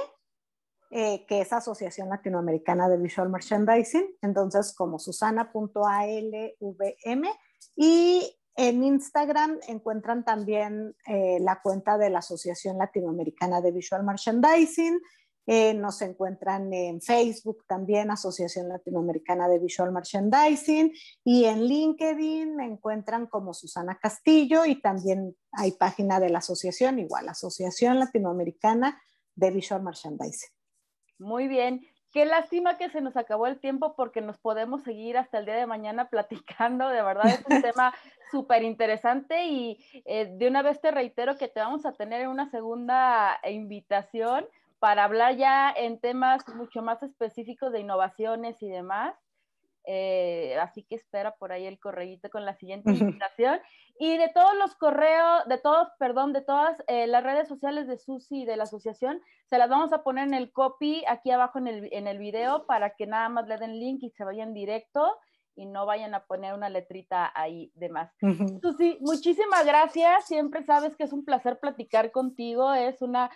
eh, 0.89 1.23
que 1.27 1.41
es 1.41 1.53
Asociación 1.53 2.09
Latinoamericana 2.09 2.89
de 2.89 2.97
Visual 2.97 3.29
Merchandising, 3.29 4.17
entonces 4.23 4.73
como 4.75 4.97
susana.alvm. 4.97 7.27
Y 7.75 8.39
en 8.55 8.83
Instagram 8.83 9.59
encuentran 9.67 10.25
también 10.25 10.95
eh, 11.05 11.37
la 11.39 11.61
cuenta 11.61 11.99
de 11.99 12.09
la 12.09 12.19
Asociación 12.19 12.79
Latinoamericana 12.79 13.61
de 13.61 13.71
Visual 13.71 14.03
Merchandising 14.03 14.99
Eh, 15.47 15.73
nos 15.73 16.01
encuentran 16.01 16.71
en 16.73 17.01
Facebook 17.01 17.65
también, 17.67 18.11
Asociación 18.11 18.69
Latinoamericana 18.69 19.47
de 19.47 19.59
Visual 19.59 19.91
Merchandising, 19.91 20.93
y 21.23 21.45
en 21.45 21.65
LinkedIn 21.65 22.55
me 22.55 22.65
encuentran 22.65 23.27
como 23.27 23.53
Susana 23.53 23.97
Castillo 23.99 24.65
y 24.65 24.79
también 24.81 25.35
hay 25.51 25.71
página 25.71 26.19
de 26.19 26.29
la 26.29 26.39
asociación, 26.39 26.99
igual, 26.99 27.27
Asociación 27.27 27.99
Latinoamericana 27.99 29.01
de 29.35 29.51
Visual 29.51 29.81
Merchandising. 29.81 30.49
Muy 31.17 31.47
bien. 31.47 31.81
Qué 32.11 32.25
lástima 32.25 32.77
que 32.77 32.89
se 32.89 32.99
nos 32.99 33.15
acabó 33.15 33.47
el 33.47 33.59
tiempo 33.59 33.95
porque 33.95 34.19
nos 34.19 34.37
podemos 34.37 34.83
seguir 34.83 35.17
hasta 35.17 35.37
el 35.37 35.45
día 35.45 35.55
de 35.55 35.65
mañana 35.65 36.09
platicando. 36.09 36.89
De 36.89 37.01
verdad 37.01 37.27
es 37.27 37.45
un 37.49 37.61
tema 37.61 37.93
súper 38.31 38.63
interesante 38.63 39.45
y 39.45 39.77
eh, 40.05 40.29
de 40.37 40.47
una 40.47 40.61
vez 40.61 40.81
te 40.81 40.91
reitero 40.91 41.37
que 41.37 41.47
te 41.47 41.61
vamos 41.61 41.85
a 41.85 41.93
tener 41.93 42.27
una 42.27 42.49
segunda 42.51 43.39
invitación 43.45 44.45
para 44.81 45.03
hablar 45.03 45.37
ya 45.37 45.71
en 45.71 45.99
temas 45.99 46.43
mucho 46.55 46.81
más 46.81 47.03
específicos 47.03 47.71
de 47.71 47.81
innovaciones 47.81 48.59
y 48.63 48.67
demás. 48.67 49.15
Eh, 49.85 50.57
así 50.59 50.83
que 50.83 50.95
espera 50.95 51.35
por 51.35 51.51
ahí 51.51 51.67
el 51.67 51.79
correíto 51.79 52.31
con 52.31 52.45
la 52.45 52.55
siguiente 52.55 52.91
invitación. 52.91 53.59
Y 53.99 54.17
de 54.17 54.29
todos 54.29 54.55
los 54.55 54.73
correos, 54.75 55.47
de 55.47 55.59
todos, 55.59 55.87
perdón, 55.99 56.33
de 56.33 56.41
todas 56.41 56.75
eh, 56.87 57.05
las 57.05 57.23
redes 57.23 57.47
sociales 57.47 57.87
de 57.87 57.99
Susi 57.99 58.41
y 58.41 58.45
de 58.45 58.57
la 58.57 58.63
asociación, 58.63 59.21
se 59.45 59.59
las 59.59 59.69
vamos 59.69 59.93
a 59.93 60.01
poner 60.01 60.27
en 60.27 60.33
el 60.33 60.51
copy 60.51 61.03
aquí 61.07 61.29
abajo 61.29 61.59
en 61.59 61.67
el, 61.67 61.89
en 61.91 62.07
el 62.07 62.17
video 62.17 62.65
para 62.65 62.95
que 62.95 63.05
nada 63.05 63.29
más 63.29 63.47
le 63.47 63.57
den 63.57 63.79
link 63.79 64.01
y 64.01 64.09
se 64.09 64.23
vayan 64.23 64.51
directo 64.51 65.15
y 65.55 65.67
no 65.67 65.85
vayan 65.85 66.15
a 66.15 66.25
poner 66.25 66.55
una 66.55 66.69
letrita 66.69 67.31
ahí 67.35 67.71
de 67.75 67.89
más. 67.89 68.11
Susi, 68.63 68.97
muchísimas 69.01 69.63
gracias. 69.63 70.25
Siempre 70.25 70.63
sabes 70.63 70.95
que 70.95 71.03
es 71.03 71.13
un 71.13 71.23
placer 71.23 71.59
platicar 71.59 72.11
contigo. 72.11 72.73
Es 72.73 73.03
una 73.03 73.29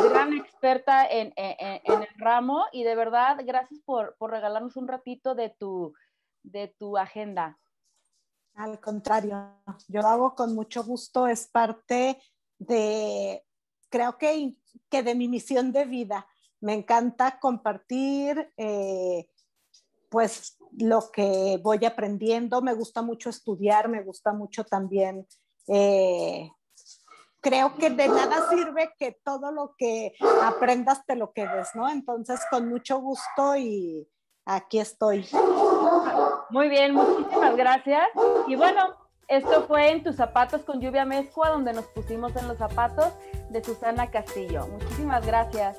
gran 0.00 0.32
experta 0.32 1.06
en, 1.06 1.32
el 1.36 2.08
ramo 2.16 2.64
y 2.72 2.84
de 2.84 2.94
verdad, 2.94 3.38
gracias 3.44 3.80
por, 3.84 4.16
regalarnos 4.20 4.76
un 4.76 4.88
ratito 4.88 5.34
de 5.34 5.50
tu, 5.50 5.94
de 6.42 6.68
tu 6.68 6.96
agenda. 6.96 7.58
Al 8.54 8.80
contrario, 8.80 9.54
yo 9.88 10.02
lo 10.02 10.08
hago 10.08 10.34
con 10.34 10.54
mucho 10.54 10.84
gusto, 10.84 11.26
es 11.26 11.46
parte 11.46 12.20
de, 12.58 13.44
creo 13.88 14.18
que, 14.18 14.54
que 14.90 15.02
de 15.02 15.14
mi 15.14 15.28
misión 15.28 15.72
de 15.72 15.84
vida. 15.84 16.26
Me 16.60 16.74
encanta 16.74 17.40
compartir 17.40 18.52
eh, 18.56 19.26
pues 20.10 20.58
lo 20.78 21.10
que 21.10 21.58
voy 21.62 21.84
aprendiendo, 21.84 22.62
me 22.62 22.74
gusta 22.74 23.02
mucho 23.02 23.30
estudiar, 23.30 23.88
me 23.88 24.02
gusta 24.02 24.32
mucho 24.32 24.64
también 24.64 25.26
eh, 25.66 26.50
creo 27.42 27.74
que 27.74 27.90
de 27.90 28.08
nada 28.08 28.48
sirve 28.48 28.94
que 28.98 29.18
todo 29.24 29.52
lo 29.52 29.74
que 29.76 30.14
aprendas 30.42 31.04
te 31.04 31.16
lo 31.16 31.32
quedes, 31.32 31.74
¿no? 31.74 31.90
Entonces, 31.90 32.40
con 32.48 32.68
mucho 32.68 33.00
gusto 33.00 33.56
y 33.56 34.08
aquí 34.46 34.78
estoy. 34.78 35.28
Muy 36.50 36.68
bien, 36.68 36.94
muchísimas 36.94 37.56
gracias. 37.56 38.08
Y 38.46 38.56
bueno, 38.56 38.96
esto 39.28 39.66
fue 39.66 39.90
en 39.90 40.04
tus 40.04 40.16
zapatos 40.16 40.62
con 40.62 40.80
lluvia 40.80 41.04
mezcua, 41.04 41.50
donde 41.50 41.72
nos 41.72 41.86
pusimos 41.86 42.34
en 42.36 42.46
los 42.46 42.58
zapatos 42.58 43.12
de 43.50 43.62
Susana 43.62 44.10
Castillo. 44.10 44.68
Muchísimas 44.68 45.26
gracias. 45.26 45.78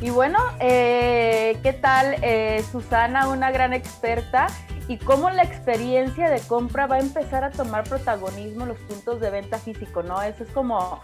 Y 0.00 0.10
bueno, 0.10 0.38
eh, 0.58 1.58
¿qué 1.62 1.72
tal 1.74 2.16
eh, 2.22 2.64
Susana, 2.72 3.28
una 3.28 3.52
gran 3.52 3.72
experta? 3.72 4.48
Y 4.88 4.98
cómo 4.98 5.30
la 5.30 5.42
experiencia 5.42 6.28
de 6.28 6.40
compra 6.40 6.86
va 6.86 6.96
a 6.96 7.00
empezar 7.00 7.44
a 7.44 7.50
tomar 7.50 7.84
protagonismo 7.88 8.62
en 8.62 8.70
los 8.70 8.78
puntos 8.80 9.20
de 9.20 9.30
venta 9.30 9.58
físico, 9.58 10.02
¿no? 10.02 10.20
Eso 10.22 10.44
es 10.44 10.50
como 10.50 11.00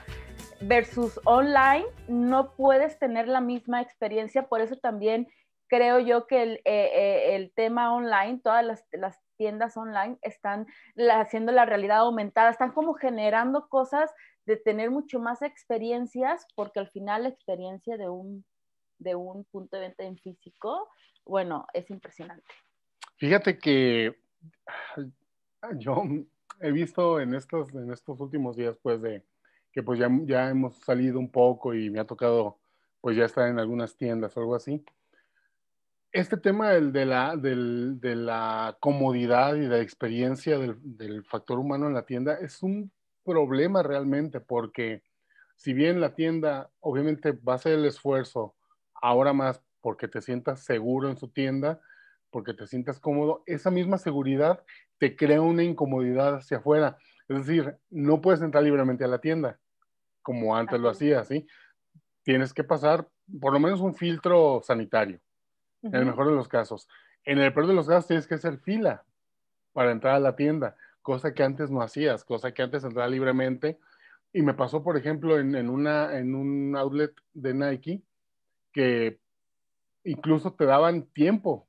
versus 0.61 1.20
online, 1.24 1.87
no 2.09 2.53
puedes 2.55 2.99
tener 2.99 3.29
la 3.29 3.41
misma 3.41 3.81
experiencia, 3.81 4.49
por 4.49 4.61
eso 4.61 4.76
también 4.76 5.29
creo 5.68 6.01
yo 6.01 6.26
que 6.26 6.43
el, 6.43 6.53
eh, 6.64 7.37
eh, 7.37 7.53
tema 7.55 7.95
online, 7.95 8.41
todas 8.43 8.64
las, 8.64 8.85
tiendas 9.37 9.76
online 9.76 10.18
están 10.22 10.66
haciendo 11.12 11.53
la 11.53 11.64
realidad 11.64 11.99
aumentada, 11.99 12.51
están 12.51 12.72
como 12.72 12.95
generando 12.95 13.68
cosas 13.68 14.12
de 14.47 14.57
tener 14.57 14.91
mucho 14.91 15.20
más 15.20 15.43
experiencias, 15.43 16.45
porque 16.57 16.81
al 16.81 16.89
final 16.89 17.22
la 17.22 17.29
experiencia 17.29 17.97
de 17.97 18.09
un, 18.09 18.45
de 18.99 19.14
un 19.14 19.45
punto 19.45 19.76
de 19.76 19.83
venta 19.83 20.03
en 20.03 20.18
físico, 20.18 20.89
bueno, 21.24 21.68
es 21.72 21.89
impresionante. 21.89 22.53
Fíjate 23.19 23.59
que 23.59 24.16
yo 25.77 26.03
he 26.61 26.71
visto 26.71 27.21
en 27.21 27.35
estos, 27.35 27.75
en 27.75 27.91
estos 27.91 28.21
últimos 28.21 28.57
días, 28.57 28.77
pues, 28.81 29.03
de 29.03 29.25
que 29.73 29.83
pues 29.83 29.99
ya, 29.99 30.09
ya 30.25 30.49
hemos 30.49 30.77
salido 30.79 31.19
un 31.19 31.31
poco 31.31 31.75
y 31.75 31.91
me 31.91 31.99
ha 31.99 32.07
tocado, 32.07 32.59
pues, 33.01 33.16
ya 33.16 33.25
estar 33.25 33.49
en 33.49 33.59
algunas 33.59 33.97
tiendas 33.97 34.37
o 34.37 34.41
algo 34.41 34.55
así. 34.55 34.85
Este 36.12 36.37
tema 36.37 36.71
del, 36.71 36.93
de, 36.93 37.05
la, 37.07 37.37
de 37.37 38.16
la 38.16 38.77
comodidad 38.81 39.57
y 39.57 39.61
de 39.61 39.69
la 39.69 39.81
experiencia 39.81 40.57
del, 40.57 40.77
del 40.81 41.25
factor 41.25 41.59
humano 41.59 41.89
en 41.89 41.95
la 41.95 42.07
tienda 42.07 42.35
es 42.35 42.62
un 42.62 42.91
problema 43.25 43.83
realmente, 43.83 44.41
porque 44.41 45.03
si 45.57 45.75
bien 45.75 46.01
la 46.01 46.14
tienda 46.14 46.71
obviamente 46.81 47.33
va 47.33 47.55
a 47.55 47.57
hacer 47.57 47.73
el 47.73 47.85
esfuerzo 47.85 48.55
ahora 48.95 49.33
más 49.33 49.61
porque 49.81 50.09
te 50.09 50.23
sientas 50.23 50.64
seguro 50.64 51.11
en 51.11 51.19
su 51.19 51.29
tienda, 51.29 51.81
porque 52.31 52.55
te 52.55 52.66
sientas 52.66 53.01
cómodo, 53.01 53.43
esa 53.47 53.70
misma 53.70 53.99
seguridad 53.99 54.62
te 54.99 55.16
crea 55.16 55.41
una 55.41 55.62
incomodidad 55.62 56.37
hacia 56.37 56.59
afuera. 56.59 56.99
Es 57.29 57.47
decir, 57.47 57.76
no 57.91 58.20
puedes 58.20 58.41
entrar 58.43 58.62
libremente 58.62 59.05
a 59.05 59.09
la 59.09 59.20
tienda, 59.20 59.59
como 60.22 60.57
antes 60.57 60.81
lo 60.81 60.89
hacías, 60.89 61.29
¿sí? 61.29 61.47
Tienes 62.22 62.53
que 62.53 62.64
pasar 62.64 63.09
por 63.41 63.53
lo 63.53 63.61
menos 63.61 63.81
un 63.81 63.95
filtro 63.95 64.61
sanitario, 64.64 65.20
en 65.83 65.95
el 65.95 66.07
mejor 66.07 66.29
de 66.29 66.35
los 66.35 66.49
casos. 66.49 66.89
En 67.24 67.39
el 67.39 67.53
peor 67.53 67.66
de 67.66 67.74
los 67.74 67.87
casos 67.87 68.07
tienes 68.07 68.26
que 68.26 68.35
hacer 68.35 68.59
fila 68.59 69.05
para 69.72 69.93
entrar 69.93 70.14
a 70.14 70.20
la 70.20 70.35
tienda, 70.35 70.76
cosa 71.03 71.35
que 71.35 71.43
antes 71.43 71.70
no 71.70 71.83
hacías, 71.83 72.24
cosa 72.24 72.53
que 72.53 72.62
antes 72.62 72.85
entraba 72.85 73.09
libremente. 73.09 73.79
Y 74.33 74.43
me 74.43 74.55
pasó, 74.55 74.83
por 74.83 74.97
ejemplo, 74.97 75.39
en, 75.39 75.55
en, 75.55 75.70
una, 75.70 76.18
en 76.18 76.35
un 76.35 76.76
outlet 76.76 77.14
de 77.33 77.55
Nike, 77.55 78.03
que 78.72 79.20
incluso 80.05 80.53
te 80.53 80.64
daban 80.64 81.05
tiempo 81.07 81.68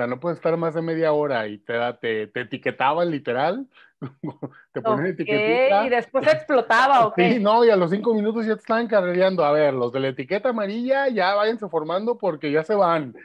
sea, 0.00 0.06
no 0.06 0.18
puedes 0.18 0.38
estar 0.38 0.56
más 0.56 0.74
de 0.74 0.82
media 0.82 1.12
hora 1.12 1.46
y 1.46 1.58
te, 1.58 1.74
te, 2.00 2.26
te 2.28 2.40
etiquetaban 2.40 3.10
literal, 3.10 3.66
te 4.72 4.80
ponen 4.80 5.06
etiquetita. 5.06 5.86
Y 5.86 5.90
después 5.90 6.26
explotaba, 6.26 7.06
¿ok? 7.06 7.14
Sí, 7.16 7.38
no, 7.38 7.64
y 7.64 7.70
a 7.70 7.76
los 7.76 7.90
cinco 7.90 8.14
minutos 8.14 8.46
ya 8.46 8.54
te 8.54 8.60
están 8.60 8.86
carrereando. 8.86 9.44
A 9.44 9.52
ver, 9.52 9.74
los 9.74 9.92
de 9.92 10.00
la 10.00 10.08
etiqueta 10.08 10.48
amarilla 10.48 11.08
ya 11.08 11.34
váyanse 11.34 11.68
formando 11.68 12.16
porque 12.16 12.50
ya 12.50 12.64
se 12.64 12.74
van. 12.74 13.14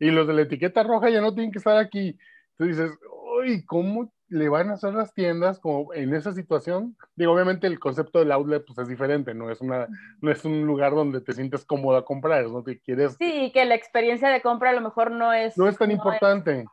Y 0.00 0.10
los 0.10 0.26
de 0.26 0.32
la 0.32 0.42
etiqueta 0.42 0.82
roja 0.82 1.10
ya 1.10 1.20
no 1.20 1.32
tienen 1.32 1.52
que 1.52 1.58
estar 1.58 1.76
aquí. 1.78 2.18
Entonces 2.58 2.90
dices, 2.90 2.98
uy, 3.38 3.64
¿cómo 3.64 4.12
le 4.32 4.48
van 4.48 4.70
a 4.70 4.74
hacer 4.74 4.94
las 4.94 5.12
tiendas 5.12 5.60
como 5.60 5.92
en 5.92 6.14
esa 6.14 6.32
situación? 6.32 6.96
Digo, 7.14 7.32
obviamente 7.32 7.66
el 7.66 7.78
concepto 7.78 8.18
del 8.18 8.32
outlet 8.32 8.64
pues 8.66 8.78
es 8.78 8.88
diferente, 8.88 9.34
no 9.34 9.50
es 9.50 9.60
una 9.60 9.88
no 10.20 10.30
es 10.30 10.44
un 10.44 10.62
lugar 10.62 10.94
donde 10.94 11.20
te 11.20 11.34
sientes 11.34 11.64
cómodo 11.66 11.98
a 11.98 12.04
comprar, 12.04 12.46
no 12.48 12.62
te 12.62 12.80
quieres 12.80 13.16
Sí, 13.18 13.50
que 13.52 13.64
la 13.66 13.74
experiencia 13.74 14.30
de 14.30 14.40
compra 14.40 14.70
a 14.70 14.72
lo 14.72 14.80
mejor 14.80 15.10
no 15.10 15.32
es 15.32 15.56
No 15.58 15.68
es 15.68 15.76
tan 15.76 15.90
importante. 15.90 16.64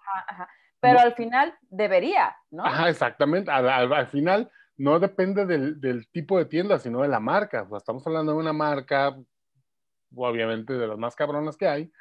Pero 0.80 1.00
al 1.00 1.14
final 1.14 1.54
debería, 1.70 2.38
¿no? 2.52 2.66
Ajá, 2.66 2.88
exactamente. 2.90 3.52
Al, 3.52 4.08
final 4.08 4.50
no 4.78 4.98
depende 5.02 5.46
del, 5.46 5.82
del, 5.82 6.08
tipo 6.10 6.38
de 6.38 6.46
tienda, 6.46 6.80
sino 6.80 7.02
de 7.02 7.10
la 7.10 7.20
marca. 7.20 7.64
O 7.64 7.68
sea, 7.68 7.80
estamos 7.80 8.08
hablando 8.08 8.32
de 8.32 8.38
una 8.38 8.54
marca, 8.54 9.14
obviamente 10.16 10.72
de 10.72 10.88
las 10.88 10.98
más 10.98 11.18
cabronas 11.18 11.58
que 11.58 11.68
hay, 11.68 11.92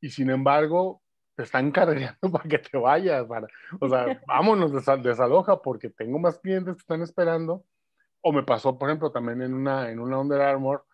y 0.00 0.10
sin 0.10 0.30
embargo, 0.30 1.02
te 1.36 1.42
están 1.42 1.70
cargando 1.70 2.16
para 2.32 2.48
que 2.48 2.58
te 2.58 2.76
vayas, 2.76 3.26
para, 3.26 3.46
o 3.78 3.88
sea, 3.88 4.20
vámonos, 4.26 4.72
desaloja 5.02 5.60
porque 5.62 5.90
tengo 5.90 6.18
más 6.18 6.38
clientes 6.38 6.74
que 6.74 6.80
están 6.80 7.02
esperando. 7.02 7.64
O 8.22 8.32
me 8.32 8.42
pasó, 8.42 8.76
por 8.76 8.88
ejemplo, 8.88 9.12
también 9.12 9.40
en 9.42 9.54
una, 9.54 9.90
en 9.90 10.00
una 10.00 10.18
Under 10.18 10.40
Armour, 10.40 10.84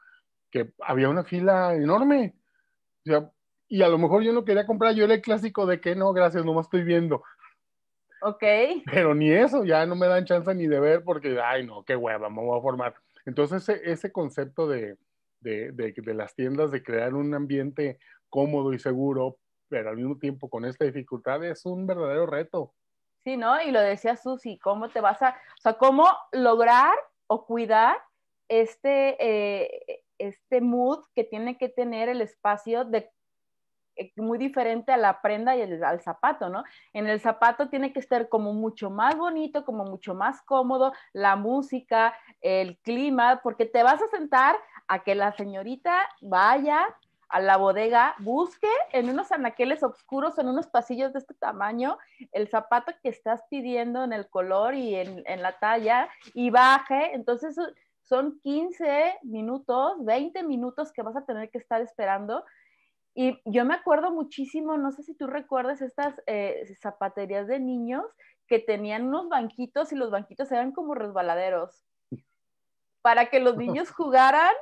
que 0.51 0.73
había 0.81 1.09
una 1.09 1.25
fila 1.25 1.75
enorme. 1.75 2.35
O 3.07 3.09
sea, 3.09 3.31
y 3.69 3.81
a 3.81 3.89
lo 3.89 3.97
mejor 3.97 4.23
yo 4.23 4.35
no 4.35 4.45
quería 4.45 4.67
comprar, 4.67 4.95
yo 4.95 5.05
era 5.05 5.15
el 5.15 5.23
clásico 5.23 5.65
de 5.65 5.81
que 5.81 5.95
no, 5.95 6.13
gracias, 6.13 6.45
no 6.45 6.53
me 6.53 6.61
estoy 6.61 6.83
viendo. 6.83 7.23
Ok. 8.21 8.45
Pero 8.85 9.15
ni 9.15 9.31
eso, 9.31 9.65
ya 9.65 9.87
no 9.87 9.97
me 9.97 10.09
dan 10.09 10.27
chance 10.27 10.55
ni 10.55 10.67
de 10.67 10.79
ver 10.79 11.05
porque, 11.05 11.41
ay, 11.43 11.67
no, 11.67 11.85
qué 11.85 11.97
hueva, 11.97 12.29
me 12.29 12.43
voy 12.43 12.59
a 12.59 12.63
formar. 12.63 12.95
Entonces, 13.25 13.67
ese, 13.67 13.91
ese 13.91 14.13
concepto 14.13 14.69
de, 14.69 14.99
de, 15.41 15.73
de, 15.73 15.95
de, 15.97 16.15
las 16.15 16.35
tiendas, 16.35 16.71
de 16.71 16.83
crear 16.83 17.15
un 17.15 17.33
ambiente 17.33 17.99
cómodo 18.29 18.75
y 18.75 18.79
seguro 18.79 19.39
pero 19.73 19.89
al 19.89 19.97
mismo 19.97 20.19
tiempo 20.19 20.51
con 20.51 20.67
esta 20.67 20.85
dificultad 20.85 21.43
es 21.45 21.65
un 21.65 21.87
verdadero 21.87 22.27
reto. 22.27 22.75
Sí, 23.25 23.39
¿no? 23.39 23.59
Y 23.63 23.71
lo 23.71 23.81
decía 23.81 24.17
Susi, 24.17 24.59
¿cómo 24.59 24.91
te 24.91 25.01
vas 25.01 25.23
a, 25.23 25.31
o 25.31 25.61
sea, 25.63 25.79
cómo 25.79 26.07
lograr 26.31 26.95
o 27.27 27.47
cuidar 27.47 27.97
este, 28.49 29.17
eh, 29.19 30.05
este 30.19 30.61
mood 30.61 31.07
que 31.15 31.25
tiene 31.25 31.57
que 31.57 31.71
tener 31.71 32.11
el 32.11 32.21
espacio 32.21 32.85
de 32.85 33.11
eh, 33.97 34.13
muy 34.17 34.37
diferente 34.37 34.93
a 34.93 34.99
la 34.99 35.23
prenda 35.23 35.57
y 35.57 35.63
al 35.63 36.03
zapato, 36.03 36.51
¿no? 36.51 36.65
En 36.93 37.07
el 37.07 37.19
zapato 37.19 37.71
tiene 37.71 37.95
que 37.95 38.01
estar 38.01 38.29
como 38.29 38.53
mucho 38.53 38.91
más 38.91 39.17
bonito, 39.17 39.65
como 39.65 39.87
mucho 39.87 40.15
más 40.15 40.43
cómodo, 40.43 40.93
la 41.15 41.35
música, 41.37 42.15
el 42.43 42.77
clima, 42.81 43.41
porque 43.43 43.65
te 43.65 43.83
vas 43.83 44.03
a 44.03 44.09
sentar 44.09 44.55
a 44.87 45.03
que 45.03 45.15
la 45.15 45.33
señorita 45.33 46.11
vaya 46.21 46.95
a 47.33 47.41
la 47.41 47.57
bodega, 47.57 48.15
busque 48.19 48.69
en 48.93 49.09
unos 49.09 49.33
anaqueles 49.33 49.83
oscuros, 49.83 50.39
en 50.39 50.49
unos 50.49 50.67
pasillos 50.67 51.13
de 51.15 51.19
este 51.19 51.35
tamaño, 51.35 51.99
el 52.31 52.49
zapato 52.49 52.93
que 53.03 53.09
estás 53.09 53.43
pidiendo 53.49 54.05
en 54.05 54.13
el 54.13 54.29
color 54.29 54.75
y 54.75 54.95
en, 54.95 55.23
en 55.27 55.43
la 55.43 55.59
talla 55.59 56.11
y 56.35 56.51
baje. 56.51 57.15
Entonces 57.15 57.57
son 58.03 58.39
15 58.41 59.21
minutos, 59.23 60.05
20 60.05 60.43
minutos 60.43 60.93
que 60.93 61.01
vas 61.01 61.17
a 61.17 61.25
tener 61.25 61.51
que 61.51 61.57
estar 61.57 61.81
esperando. 61.81 62.45
Y 63.15 63.41
yo 63.47 63.65
me 63.65 63.75
acuerdo 63.75 64.11
muchísimo, 64.11 64.77
no 64.77 64.91
sé 64.91 65.03
si 65.03 65.15
tú 65.15 65.27
recuerdas 65.27 65.81
estas 65.81 66.21
eh, 66.27 66.65
zapaterías 66.81 67.47
de 67.47 67.61
niños 67.61 68.05
que 68.47 68.59
tenían 68.59 69.07
unos 69.07 69.31
banquitos 69.31 69.93
y 69.93 69.97
los 69.97 70.11
banquitos 70.11 70.53
eran 70.53 70.73
como 70.73 70.95
resbaladeros. 70.95 71.87
Para 73.01 73.31
que 73.31 73.41
los 73.41 73.57
niños 73.57 73.91
jugaran 73.91 74.53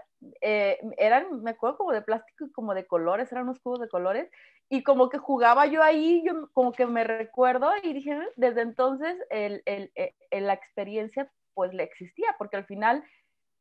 eh, 0.41 0.79
eran, 0.99 1.43
me 1.43 1.51
acuerdo 1.51 1.79
como 1.79 1.93
de 1.93 2.03
plástico 2.03 2.47
y 2.47 2.53
como 2.53 2.75
de 2.75 2.87
colores, 2.87 3.31
eran 3.33 3.45
unos 3.45 3.61
cubos 3.61 3.81
de 3.81 3.89
colores, 3.89 4.31
y 4.69 4.83
como 4.83 5.09
que 5.09 5.19
jugaba 5.19 5.67
yo 5.67 5.83
ahí, 5.83 6.23
yo 6.25 6.49
como 6.53 6.73
que 6.73 6.87
me 6.87 7.05
recuerdo 7.05 7.71
y 7.83 7.93
dije, 7.93 8.17
desde 8.37 8.63
entonces 8.63 9.17
el, 9.31 9.63
el, 9.67 9.93
el, 9.95 10.47
la 10.47 10.53
experiencia 10.53 11.31
pues 11.55 11.75
le 11.75 11.83
existía, 11.83 12.35
porque 12.39 12.57
al 12.57 12.67
final, 12.67 13.03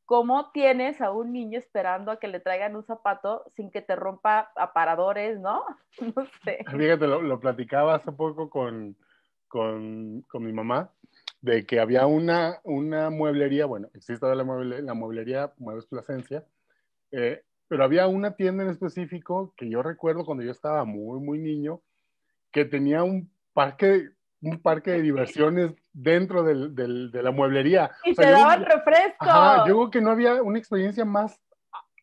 ¿cómo 0.05 0.51
tienes 0.51 1.01
a 1.01 1.11
un 1.11 1.33
niño 1.33 1.57
esperando 1.57 2.11
a 2.11 2.19
que 2.19 2.27
le 2.27 2.39
traigan 2.39 2.75
un 2.75 2.85
zapato 2.85 3.43
sin 3.55 3.71
que 3.71 3.81
te 3.81 3.95
rompa 3.95 4.51
aparadores, 4.55 5.39
no? 5.39 5.65
No 6.15 6.25
sé. 6.43 6.63
Fíjate, 6.69 7.07
lo, 7.07 7.21
lo 7.21 7.39
platicaba 7.39 7.95
hace 7.95 8.11
poco 8.11 8.49
con, 8.49 8.95
con, 9.47 10.21
con 10.23 10.43
mi 10.43 10.53
mamá, 10.53 10.91
de 11.41 11.65
que 11.65 11.79
había 11.79 12.05
una, 12.05 12.59
una 12.63 13.09
mueblería, 13.09 13.65
bueno, 13.65 13.89
existe 13.93 14.35
la, 14.35 14.43
mueble, 14.43 14.81
la 14.81 14.93
mueblería 14.93 15.53
Muebles 15.57 15.85
Plasencia, 15.85 16.45
eh, 17.11 17.43
pero 17.67 17.83
había 17.83 18.07
una 18.07 18.35
tienda 18.35 18.63
en 18.63 18.69
específico 18.69 19.53
que 19.55 19.69
yo 19.69 19.81
recuerdo 19.81 20.25
cuando 20.25 20.43
yo 20.43 20.51
estaba 20.51 20.83
muy, 20.85 21.19
muy 21.19 21.39
niño, 21.39 21.81
que 22.51 22.65
tenía 22.65 23.03
un 23.03 23.31
parque, 23.53 24.09
un 24.41 24.59
parque 24.61 24.91
de 24.91 25.01
diversiones 25.01 25.73
dentro 25.93 26.43
del, 26.43 26.75
del, 26.75 27.11
de 27.11 27.23
la 27.23 27.31
mueblería. 27.31 27.91
Y 28.03 28.11
o 28.11 28.15
sea, 28.15 28.25
te 28.25 28.31
daban 28.31 28.65
refresco. 28.65 29.17
Ajá, 29.19 29.67
yo 29.67 29.75
creo 29.75 29.91
que 29.91 30.01
no 30.01 30.11
había 30.11 30.41
una 30.41 30.59
experiencia 30.59 31.05
más 31.05 31.39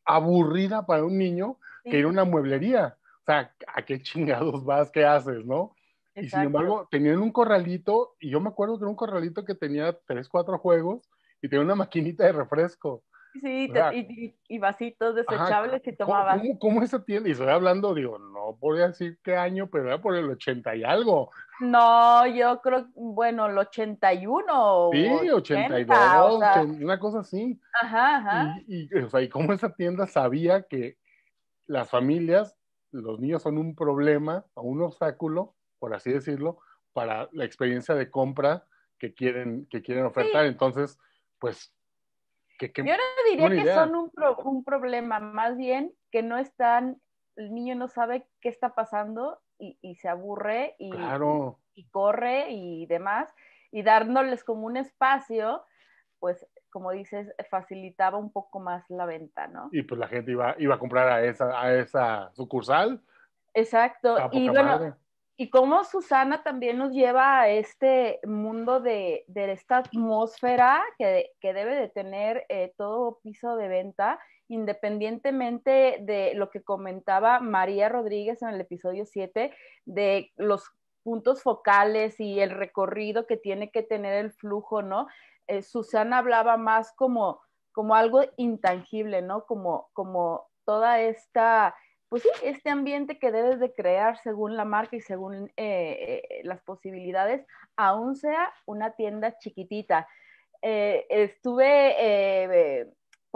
aburrida 0.04 0.86
para 0.86 1.04
un 1.04 1.18
niño 1.18 1.58
sí. 1.82 1.90
que 1.90 1.98
ir 1.98 2.04
a 2.04 2.08
una 2.08 2.24
mueblería. 2.24 2.96
O 3.22 3.24
sea, 3.26 3.52
¿a 3.74 3.82
qué 3.82 4.00
chingados 4.00 4.64
vas? 4.64 4.90
¿Qué 4.90 5.04
haces? 5.04 5.44
¿No? 5.44 5.75
Exacto. 6.16 6.26
Y 6.26 6.30
sin 6.30 6.40
embargo, 6.46 6.88
tenían 6.90 7.18
un 7.18 7.30
corralito, 7.30 8.16
y 8.18 8.30
yo 8.30 8.40
me 8.40 8.48
acuerdo 8.48 8.78
que 8.78 8.84
era 8.84 8.90
un 8.90 8.96
corralito 8.96 9.44
que 9.44 9.54
tenía 9.54 9.96
tres, 10.06 10.28
cuatro 10.28 10.58
juegos 10.58 11.08
y 11.42 11.48
tenía 11.48 11.64
una 11.64 11.74
maquinita 11.74 12.24
de 12.24 12.32
refresco. 12.32 13.04
Sí, 13.34 13.70
te, 13.70 13.98
y, 13.98 14.34
y, 14.48 14.58
vasitos 14.58 15.14
desechables 15.14 15.74
ajá, 15.74 15.80
que 15.80 15.92
tomaban. 15.92 16.38
¿cómo, 16.40 16.58
¿cómo, 16.58 16.82
esa 16.82 17.04
tienda? 17.04 17.28
Y 17.28 17.32
estoy 17.32 17.48
hablando, 17.48 17.92
digo, 17.92 18.18
no 18.18 18.56
podría 18.58 18.88
decir 18.88 19.18
qué 19.22 19.36
año, 19.36 19.68
pero 19.70 19.88
era 19.88 20.00
por 20.00 20.16
el 20.16 20.30
80 20.30 20.74
y 20.74 20.84
algo. 20.84 21.30
No, 21.60 22.26
yo 22.26 22.62
creo, 22.62 22.86
bueno, 22.94 23.44
el 23.44 23.58
81. 23.58 24.90
Sí, 24.90 25.30
80, 25.30 25.74
82, 25.74 26.34
o 26.34 26.38
sea, 26.38 26.62
una 26.62 26.98
cosa 26.98 27.20
así. 27.20 27.60
Ajá, 27.82 28.16
ajá. 28.16 28.58
Y, 28.66 28.88
y, 28.90 29.02
o 29.02 29.10
sea, 29.10 29.20
y 29.20 29.28
cómo 29.28 29.52
esa 29.52 29.74
tienda 29.74 30.06
sabía 30.06 30.62
que 30.62 30.96
las 31.66 31.90
familias, 31.90 32.56
los 32.90 33.20
niños 33.20 33.42
son 33.42 33.58
un 33.58 33.74
problema 33.74 34.46
o 34.54 34.62
un 34.62 34.80
obstáculo 34.80 35.56
por 35.86 35.94
así 35.94 36.10
decirlo, 36.10 36.58
para 36.92 37.28
la 37.30 37.44
experiencia 37.44 37.94
de 37.94 38.10
compra 38.10 38.64
que 38.98 39.14
quieren, 39.14 39.68
que 39.70 39.82
quieren 39.82 40.04
ofertar. 40.04 40.42
Sí. 40.42 40.48
Entonces, 40.48 40.98
pues, 41.38 41.72
que, 42.58 42.72
que, 42.72 42.82
yo 42.84 42.92
no 42.92 43.30
diría 43.30 43.48
que 43.50 43.70
idea. 43.70 43.74
son 43.76 43.94
un, 43.94 44.10
pro, 44.10 44.36
un, 44.38 44.64
problema, 44.64 45.20
más 45.20 45.56
bien 45.56 45.94
que 46.10 46.24
no 46.24 46.38
están, 46.38 47.00
el 47.36 47.54
niño 47.54 47.76
no 47.76 47.86
sabe 47.86 48.26
qué 48.40 48.48
está 48.48 48.74
pasando 48.74 49.38
y, 49.60 49.78
y 49.80 49.94
se 49.94 50.08
aburre 50.08 50.74
y, 50.80 50.90
claro. 50.90 51.60
y, 51.76 51.82
y, 51.82 51.88
corre 51.90 52.50
y 52.50 52.86
demás, 52.86 53.32
y 53.70 53.84
dándoles 53.84 54.42
como 54.42 54.66
un 54.66 54.76
espacio, 54.76 55.62
pues 56.18 56.48
como 56.70 56.90
dices, 56.90 57.32
facilitaba 57.48 58.18
un 58.18 58.32
poco 58.32 58.58
más 58.58 58.90
la 58.90 59.06
venta, 59.06 59.46
¿no? 59.46 59.68
Y 59.70 59.82
pues 59.82 60.00
la 60.00 60.08
gente 60.08 60.32
iba, 60.32 60.56
iba 60.58 60.74
a 60.74 60.80
comprar 60.80 61.08
a 61.08 61.24
esa, 61.24 61.60
a 61.60 61.72
esa 61.76 62.32
sucursal. 62.34 63.00
Exacto. 63.54 64.16
Y 64.32 64.48
bueno, 64.48 64.64
madre 64.64 65.05
y 65.36 65.50
cómo 65.50 65.84
Susana 65.84 66.42
también 66.42 66.78
nos 66.78 66.92
lleva 66.92 67.40
a 67.40 67.48
este 67.50 68.20
mundo 68.26 68.80
de, 68.80 69.24
de 69.28 69.52
esta 69.52 69.78
atmósfera 69.78 70.82
que, 70.98 71.32
que, 71.40 71.52
debe 71.52 71.74
de 71.74 71.88
tener 71.88 72.46
eh, 72.48 72.72
todo 72.78 73.20
piso 73.22 73.56
de 73.56 73.68
venta, 73.68 74.18
independientemente 74.48 75.98
de 76.00 76.32
lo 76.34 76.48
que 76.48 76.62
comentaba 76.62 77.40
María 77.40 77.90
Rodríguez 77.90 78.40
en 78.40 78.48
el 78.48 78.60
episodio 78.62 79.04
7, 79.04 79.52
de 79.84 80.32
los 80.36 80.70
puntos 81.02 81.42
focales 81.42 82.18
y 82.18 82.40
el 82.40 82.50
recorrido 82.50 83.26
que 83.26 83.36
tiene 83.36 83.70
que 83.70 83.82
tener 83.82 84.14
el 84.14 84.32
flujo, 84.32 84.80
¿no? 84.80 85.06
Eh, 85.48 85.62
Susana 85.62 86.18
hablaba 86.18 86.56
más 86.56 86.92
como, 86.96 87.42
como 87.72 87.94
algo 87.94 88.22
intangible, 88.38 89.20
¿no? 89.20 89.44
Como, 89.44 89.90
como 89.92 90.48
toda 90.64 91.00
esta 91.00 91.74
pues 92.08 92.22
sí, 92.22 92.28
este 92.42 92.70
ambiente 92.70 93.18
que 93.18 93.32
debes 93.32 93.58
de 93.58 93.72
crear 93.72 94.18
según 94.22 94.56
la 94.56 94.64
marca 94.64 94.96
y 94.96 95.00
según 95.00 95.52
eh, 95.56 96.22
eh, 96.28 96.40
las 96.44 96.60
posibilidades, 96.62 97.44
aún 97.76 98.16
sea 98.16 98.52
una 98.64 98.92
tienda 98.92 99.38
chiquitita. 99.38 100.08
Eh, 100.62 101.06
estuve 101.10 101.94
eh, 101.98 102.86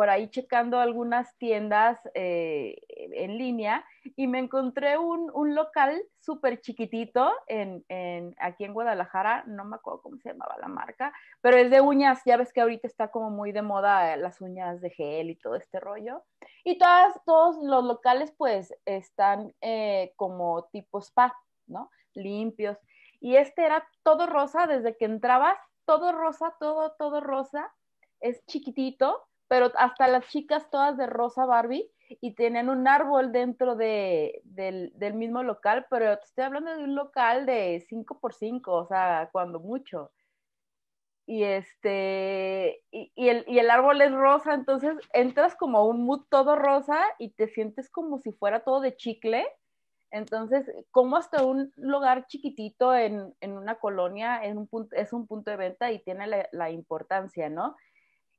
por 0.01 0.09
ahí 0.09 0.30
checando 0.30 0.80
algunas 0.80 1.36
tiendas 1.36 2.01
en 2.14 3.36
línea 3.36 3.84
y 4.16 4.28
me 4.28 4.38
encontré 4.38 4.96
un, 4.96 5.30
un 5.34 5.55
local 5.55 6.03
súper 6.18 6.62
chiquitito 6.62 7.30
en, 7.46 7.84
en, 7.90 8.34
aquí 8.38 8.64
en 8.64 8.72
Guadalajara, 8.72 9.44
no 9.46 9.66
me 9.66 9.76
acuerdo 9.76 10.01
cómo 10.01 10.16
se 10.16 10.30
llamaba 10.30 10.57
la 10.59 10.68
marca, 10.68 11.12
pero 11.42 11.59
es 11.59 11.70
de 11.70 11.82
uñas, 11.82 12.22
ya 12.24 12.38
ves 12.38 12.51
que 12.51 12.62
ahorita 12.62 12.86
está 12.86 13.11
como 13.11 13.28
muy 13.28 13.53
de 13.53 13.61
moda 13.61 14.16
las 14.16 14.40
uñas 14.40 14.80
de 14.80 14.88
gel 14.88 15.28
y 15.28 15.36
todo 15.36 15.57
este 15.57 15.78
rollo. 15.78 16.24
Y 16.64 16.78
todas, 16.78 17.20
todos 17.26 17.62
los 17.62 17.84
locales 17.84 18.32
pues 18.38 18.74
están 18.86 19.55
eh, 19.61 20.14
como 20.16 20.64
tipo 20.72 21.01
spa, 21.03 21.36
¿no? 21.66 21.90
Limpios. 22.14 22.78
Y 23.20 23.36
este 23.36 23.66
era 23.66 23.86
todo 24.03 24.26
rosa, 24.26 24.66
desde 24.66 24.96
que 24.96 25.05
entrabas, 25.05 25.59
todo 25.84 26.11
rosa, 26.12 26.57
todo, 26.59 26.92
todo 26.98 27.20
rosa. 27.20 27.70
Es 28.18 28.42
chiquitito, 28.46 29.26
pero 29.51 29.72
hasta 29.74 30.07
las 30.07 30.28
chicas 30.28 30.70
todas 30.70 30.96
de 30.96 31.09
rosa 31.09 31.44
Barbie 31.44 31.90
y 32.20 32.36
tienen 32.36 32.68
un 32.68 32.86
árbol 32.86 33.32
dentro 33.32 33.74
de, 33.74 34.42
del, 34.44 34.92
del, 34.94 35.14
mismo 35.14 35.42
local, 35.42 35.88
pero 35.90 36.16
te 36.18 36.24
estoy 36.24 36.44
hablando 36.44 36.70
de 36.70 36.84
un 36.84 36.94
local 36.94 37.46
de 37.46 37.84
5 37.88 38.20
por 38.20 38.32
5 38.32 38.72
o 38.72 38.86
sea, 38.86 39.28
cuando 39.32 39.59
mucho. 39.59 40.12
Y 41.26 41.42
este, 41.42 42.84
y, 42.92 43.11
y, 43.16 43.28
el, 43.28 43.44
y 43.48 43.59
el 43.59 43.70
árbol 43.70 44.01
es 44.03 44.12
rosa, 44.12 44.55
entonces 44.55 44.94
entras 45.12 45.57
como 45.57 45.84
un 45.84 46.05
mood 46.05 46.26
todo 46.30 46.55
rosa 46.55 47.01
y 47.18 47.30
te 47.30 47.48
sientes 47.48 47.90
como 47.90 48.20
si 48.20 48.30
fuera 48.30 48.62
todo 48.62 48.80
de 48.80 48.94
chicle. 48.94 49.48
Entonces, 50.12 50.70
como 50.92 51.16
hasta 51.16 51.44
un 51.44 51.72
lugar 51.74 52.28
chiquitito 52.28 52.94
en, 52.94 53.34
en 53.40 53.59
una 53.59 53.80
colonia 53.80 54.44
en 54.44 54.59
un 54.59 54.68
punto, 54.68 54.94
es 54.94 55.12
un 55.12 55.26
punto 55.26 55.51
de 55.51 55.57
venta 55.57 55.90
y 55.90 55.98
tiene 56.05 56.28
la, 56.28 56.48
la 56.53 56.70
importancia, 56.70 57.48
¿no? 57.48 57.74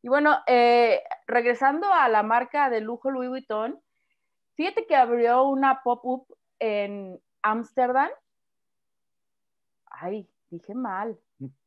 Y 0.04 0.10
bueno, 0.10 0.38
eh, 0.47 1.04
regresando 1.28 1.91
a 1.93 2.10
la 2.10 2.24
marca 2.24 2.70
de 2.70 2.82
lujo 2.82 3.12
Louis 3.12 3.30
Vuitton, 3.30 3.80
fíjate 4.56 4.86
que 4.88 4.95
abrió 4.95 5.43
una 5.43 5.82
pop-up 5.84 6.26
en 6.60 7.20
Ámsterdam. 7.43 8.10
Ay, 9.86 10.28
dije 10.49 10.74
mal. 10.74 11.20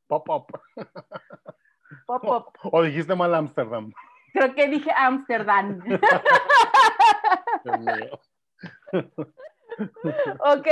Pop-up. 0.09 0.47
Pop-up. 2.07 2.57
O, 2.63 2.71
o, 2.79 2.83
dijiste 2.83 3.15
mal 3.15 3.35
Ámsterdam. 3.35 3.93
Creo 4.33 4.55
que 4.55 4.69
dije 4.69 4.91
Ámsterdam. 4.97 5.81
ok. 10.41 10.69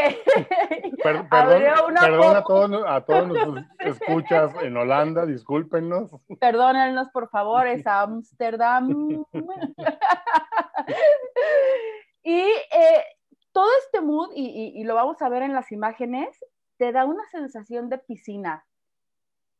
Per 1.02 1.28
perdón, 1.30 1.96
a, 1.96 2.42
todos, 2.42 2.84
a 2.86 3.00
todos 3.04 3.64
escuchas 3.78 4.52
en 4.62 4.76
Holanda, 4.76 5.26
discúlpenos. 5.26 6.10
Perdónennos, 6.40 7.08
por 7.10 7.28
favor, 7.28 7.66
es 7.66 7.86
Ámsterdam. 7.86 9.24
y 12.22 12.40
eh, 12.40 13.04
todo 13.52 13.68
este 13.84 14.00
mood, 14.00 14.30
y, 14.34 14.46
y, 14.46 14.80
y, 14.80 14.84
lo 14.84 14.94
vamos 14.94 15.20
a 15.22 15.28
ver 15.28 15.42
en 15.42 15.52
las 15.52 15.72
imágenes, 15.72 16.28
te 16.76 16.92
da 16.92 17.04
una 17.04 17.26
sensación 17.30 17.88
de 17.88 17.98
piscina. 17.98 18.64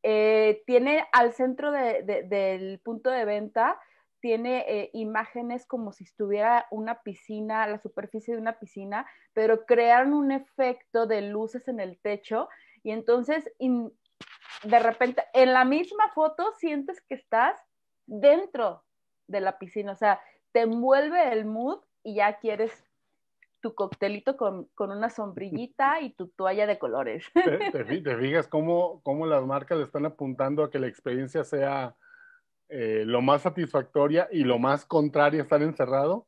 Eh, 0.05 0.63
tiene 0.67 1.07
al 1.13 1.33
centro 1.33 1.71
de, 1.71 2.03
de, 2.03 2.23
del 2.25 2.81
punto 2.81 3.11
de 3.11 3.25
venta 3.25 3.79
tiene 4.23 4.65
eh, 4.69 4.91
imágenes 4.93 5.67
como 5.67 5.93
si 5.93 6.05
estuviera 6.05 6.67
una 6.71 7.03
piscina, 7.03 7.67
la 7.67 7.81
superficie 7.81 8.35
de 8.35 8.41
una 8.41 8.59
piscina, 8.61 9.05
pero 9.35 9.67
crearon 9.67 10.15
un 10.15 10.31
efecto 10.31 11.07
de 11.07 11.23
luces 11.23 11.67
en 11.67 11.81
el 11.81 11.99
techo 11.99 12.49
y 12.85 12.93
entonces 12.93 13.53
de 13.59 14.79
repente 14.79 15.25
en 15.35 15.53
la 15.53 15.65
misma 15.65 16.09
foto 16.15 16.53
sientes 16.53 17.01
que 17.03 17.17
estás 17.17 17.61
dentro 18.07 18.85
de 19.27 19.41
la 19.41 19.59
piscina, 19.59 19.93
o 19.93 19.97
sea, 19.97 20.21
te 20.53 20.61
envuelve 20.61 21.33
el 21.33 21.45
mood 21.45 21.81
y 22.05 22.15
ya 22.17 22.39
quieres 22.39 22.73
tu 23.61 23.75
coctelito 23.75 24.37
con, 24.37 24.69
una 24.79 25.11
sombrillita 25.11 26.01
y 26.01 26.11
tu 26.15 26.29
toalla 26.29 26.67
de 26.67 26.79
colores. 26.79 27.27
¿Te, 27.35 27.85
fijas 28.17 28.47
cómo, 28.47 29.01
cómo, 29.03 29.27
las 29.27 29.45
marcas 29.45 29.79
le 29.79 29.85
están 29.85 30.07
apuntando 30.07 30.63
a 30.63 30.71
que 30.71 30.79
la 30.79 30.89
experiencia 30.89 31.43
sea 31.43 31.97
eh, 32.73 33.05
lo 33.07 33.21
más 33.21 33.43
satisfactoria 33.43 34.29
y 34.33 34.45
lo 34.45 34.59
más 34.59 34.87
contraria 34.87 35.41
a 35.41 35.45
estar 35.45 35.63
encerrado? 35.63 36.27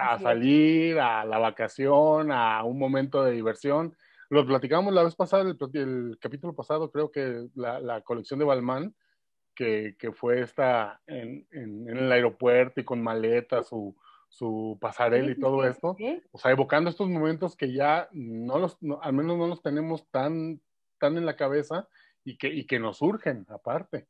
a 0.00 0.18
salir, 0.18 0.98
a 1.00 1.24
la 1.24 1.38
vacación, 1.38 2.30
a 2.32 2.62
un 2.64 2.78
momento 2.78 3.24
de 3.24 3.32
diversión. 3.32 3.96
Lo 4.28 4.46
platicamos 4.46 4.92
la 4.92 5.02
vez 5.02 5.14
pasada, 5.14 5.42
el, 5.42 5.56
el 5.72 6.18
capítulo 6.20 6.54
pasado, 6.54 6.90
creo 6.90 7.10
que 7.10 7.48
la, 7.54 8.02
colección 8.02 8.38
de 8.38 8.44
Balmán, 8.44 8.94
que, 9.54 9.96
que 9.98 10.12
fue 10.12 10.42
esta 10.42 11.00
en, 11.06 11.46
en, 11.50 11.88
en, 11.88 11.96
el 11.96 12.12
aeropuerto 12.12 12.80
y 12.80 12.84
con 12.84 13.02
maletas, 13.02 13.68
su, 13.68 13.96
su 14.28 14.78
pasarela 14.80 15.32
y 15.32 15.38
todo 15.38 15.66
esto, 15.66 15.96
o 16.30 16.38
sea, 16.38 16.52
evocando 16.52 16.88
estos 16.88 17.08
momentos 17.08 17.56
que 17.56 17.72
ya 17.72 18.08
no 18.12 18.58
los, 18.58 18.78
al 19.02 19.12
menos 19.12 19.36
no 19.36 19.48
los 19.48 19.60
tenemos 19.60 20.06
tan, 20.10 20.60
tan 20.98 21.16
en 21.16 21.26
la 21.26 21.36
cabeza 21.36 21.88
y 22.24 22.36
que, 22.38 22.48
y 22.48 22.64
que 22.64 22.78
nos 22.78 22.98
surgen 22.98 23.44
aparte. 23.48 24.06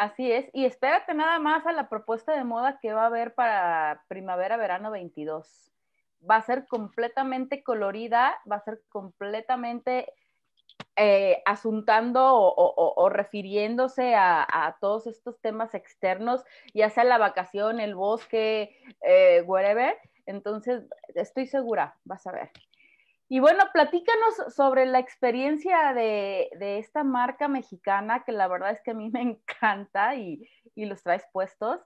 Así 0.00 0.32
es, 0.32 0.48
y 0.54 0.64
espérate 0.64 1.12
nada 1.12 1.38
más 1.40 1.66
a 1.66 1.72
la 1.72 1.90
propuesta 1.90 2.34
de 2.34 2.42
moda 2.42 2.78
que 2.80 2.94
va 2.94 3.02
a 3.02 3.06
haber 3.08 3.34
para 3.34 4.02
primavera-verano 4.08 4.90
22. 4.90 5.70
Va 6.28 6.36
a 6.36 6.42
ser 6.42 6.66
completamente 6.66 7.62
colorida, 7.62 8.40
va 8.50 8.56
a 8.56 8.64
ser 8.64 8.80
completamente 8.88 10.10
eh, 10.96 11.42
asuntando 11.44 12.22
o, 12.32 13.08
refiriéndose 13.10 14.14
a, 14.14 14.78
todos 14.80 15.06
estos 15.06 15.38
temas 15.42 15.74
externos, 15.74 16.46
ya 16.72 16.88
sea 16.88 17.04
la 17.04 17.18
vacación, 17.18 17.78
el 17.78 17.94
bosque, 17.94 18.74
eh, 19.02 19.42
whatever. 19.42 19.98
Entonces, 20.24 20.82
estoy 21.14 21.46
segura, 21.46 21.98
vas 22.04 22.26
a 22.26 22.32
ver. 22.32 22.50
Y 23.32 23.38
bueno, 23.38 23.62
platícanos 23.72 24.52
sobre 24.56 24.86
la 24.86 24.98
experiencia 24.98 25.94
de, 25.94 26.50
esta 26.80 27.04
marca 27.04 27.46
mexicana, 27.46 28.24
que 28.24 28.32
la 28.32 28.48
verdad 28.48 28.72
es 28.72 28.82
que 28.82 28.90
a 28.90 28.94
mí 28.94 29.08
me 29.08 29.22
encanta 29.56 30.16
y, 30.16 30.50
los 30.74 31.04
traes 31.04 31.24
puestos. 31.32 31.80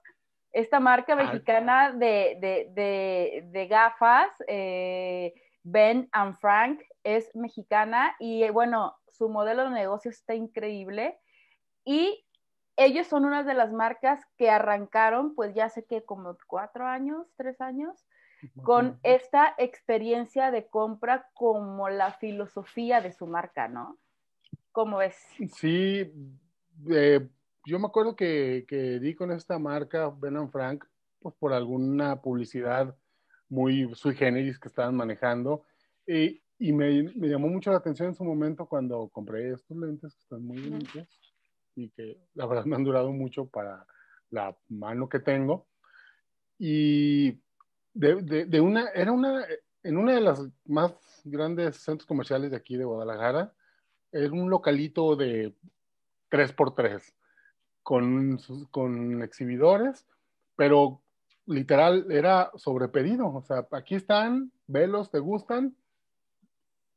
Esta 0.51 0.79
marca 0.79 1.15
mexicana 1.15 1.91
de, 1.91 3.67
gafas, 3.69 4.31
eh, 4.47 5.35
Ben 5.61 6.09
and 6.13 6.35
Frank, 6.37 6.81
es 7.03 7.29
mexicana 7.35 8.15
y 8.17 8.41
eh, 8.41 8.49
bueno, 8.49 8.95
su 9.11 9.29
modelo 9.29 9.65
de 9.65 9.69
negocio 9.69 10.09
está 10.09 10.33
increíble 10.33 11.19
y 11.83 12.25
ellos 12.75 13.05
son 13.05 13.23
una 13.23 13.43
de 13.43 13.53
las 13.53 13.71
marcas 13.71 14.19
que 14.37 14.49
arrancaron, 14.49 15.35
pues 15.35 15.53
ya 15.53 15.69
sé 15.69 15.85
que 15.85 16.03
como 16.03 16.37
cuatro 16.47 16.87
años, 16.87 17.27
tres 17.37 17.61
años, 17.61 18.07
con 18.63 18.99
esta 19.03 19.55
experiencia 19.57 20.51
de 20.51 20.67
compra 20.67 21.29
como 21.33 21.89
la 21.89 22.11
filosofía 22.13 23.01
de 23.01 23.11
su 23.11 23.27
marca, 23.27 23.67
¿no? 23.67 23.97
¿Cómo 24.71 25.01
es? 25.01 25.15
Sí, 25.53 26.11
eh, 26.89 27.27
yo 27.65 27.79
me 27.79 27.87
acuerdo 27.87 28.15
que, 28.15 28.65
que, 28.67 28.99
di 28.99 29.15
con 29.15 29.31
esta 29.31 29.57
marca, 29.57 30.09
Ben 30.09 30.49
Frank, 30.51 30.85
pues 31.19 31.33
por 31.35 31.53
alguna 31.53 32.21
publicidad 32.21 32.95
muy 33.49 33.93
sui 33.95 34.15
generis 34.15 34.59
que 34.59 34.67
estaban 34.67 34.95
manejando. 34.95 35.63
Y, 36.05 36.41
y 36.59 36.73
me, 36.73 37.03
me, 37.15 37.27
llamó 37.27 37.47
mucho 37.47 37.71
la 37.71 37.77
atención 37.77 38.09
en 38.09 38.15
su 38.15 38.23
momento 38.23 38.65
cuando 38.67 39.07
compré 39.09 39.51
estos 39.51 39.77
lentes 39.77 40.13
que 40.13 40.21
están 40.21 40.45
muy 40.45 40.61
bonitos 40.69 41.07
y 41.75 41.89
que 41.89 42.17
la 42.33 42.45
verdad 42.45 42.65
me 42.65 42.75
han 42.75 42.83
durado 42.83 43.11
mucho 43.11 43.47
para 43.47 43.85
la 44.29 44.55
mano 44.69 45.09
que 45.09 45.19
tengo. 45.19 45.67
Y 46.57 47.39
de, 47.95 48.45
de, 48.45 48.61
una, 48.61 48.89
era 48.89 49.11
una, 49.11 49.45
en 49.81 49.97
una 49.97 50.13
de 50.13 50.21
las 50.21 50.47
más 50.65 50.93
grandes 51.23 51.77
centros 51.77 52.05
comerciales 52.05 52.51
de 52.51 52.57
aquí 52.57 52.77
de 52.77 52.85
Guadalajara, 52.85 53.53
era 54.11 54.31
un 54.31 54.49
localito 54.49 55.15
de 55.15 55.55
3x3 56.29 57.01
con, 57.81 58.39
con 58.69 59.23
exhibidores, 59.23 60.05
pero 60.55 61.01
literal 61.45 62.11
era 62.11 62.51
sobre 62.55 62.89
pedido. 62.89 63.33
O 63.33 63.41
sea, 63.41 63.67
aquí 63.71 63.95
están, 63.95 64.51
velos, 64.67 65.09
te 65.09 65.19
gustan, 65.19 65.75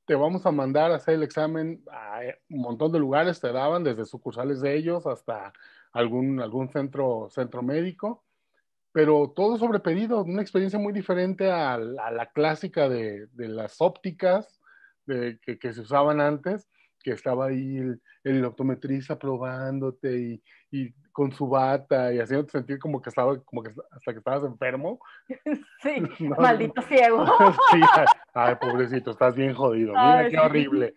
te 0.04 0.14
vamos 0.14 0.46
a 0.46 0.50
mandar 0.50 0.90
a 0.90 0.96
hacer 0.96 1.14
el 1.14 1.22
examen 1.22 1.82
a 1.92 2.20
un 2.50 2.60
montón 2.60 2.90
de 2.90 2.98
lugares, 2.98 3.40
te 3.40 3.52
daban 3.52 3.84
desde 3.84 4.04
sucursales 4.04 4.60
de 4.60 4.74
ellos 4.74 5.06
hasta 5.06 5.52
algún, 5.92 6.40
algún 6.40 6.68
centro, 6.70 7.28
centro 7.30 7.62
médico, 7.62 8.24
pero 8.98 9.32
todo 9.36 9.58
sobre 9.58 9.78
pedido, 9.78 10.24
una 10.24 10.42
experiencia 10.42 10.76
muy 10.76 10.92
diferente 10.92 11.52
a, 11.52 11.78
la 11.78 12.32
clásica 12.34 12.88
de, 12.88 13.28
las 13.36 13.76
ópticas 13.80 14.60
de, 15.06 15.38
que, 15.38 15.72
se 15.72 15.82
usaban 15.82 16.20
antes, 16.20 16.68
que 17.08 17.14
estaba 17.14 17.46
ahí 17.46 17.78
el, 17.78 18.02
el 18.24 18.44
optometrista 18.44 19.18
probándote 19.18 20.18
y, 20.18 20.42
y 20.70 20.92
con 21.10 21.32
su 21.32 21.48
bata 21.48 22.12
y 22.12 22.20
haciéndote 22.20 22.52
sentir 22.52 22.78
como 22.78 23.00
que 23.00 23.08
estaba, 23.08 23.42
como 23.42 23.62
que 23.62 23.70
hasta 23.90 24.12
que 24.12 24.18
estabas 24.18 24.44
enfermo. 24.44 25.00
Sí, 25.82 26.02
maldito 26.38 26.82
ciego. 26.82 27.24
sí, 27.72 27.80
ay, 28.34 28.54
pobrecito, 28.60 29.12
estás 29.12 29.34
bien 29.34 29.54
jodido. 29.54 29.92
Mira 29.92 30.28
qué 30.28 30.38
horrible. 30.38 30.94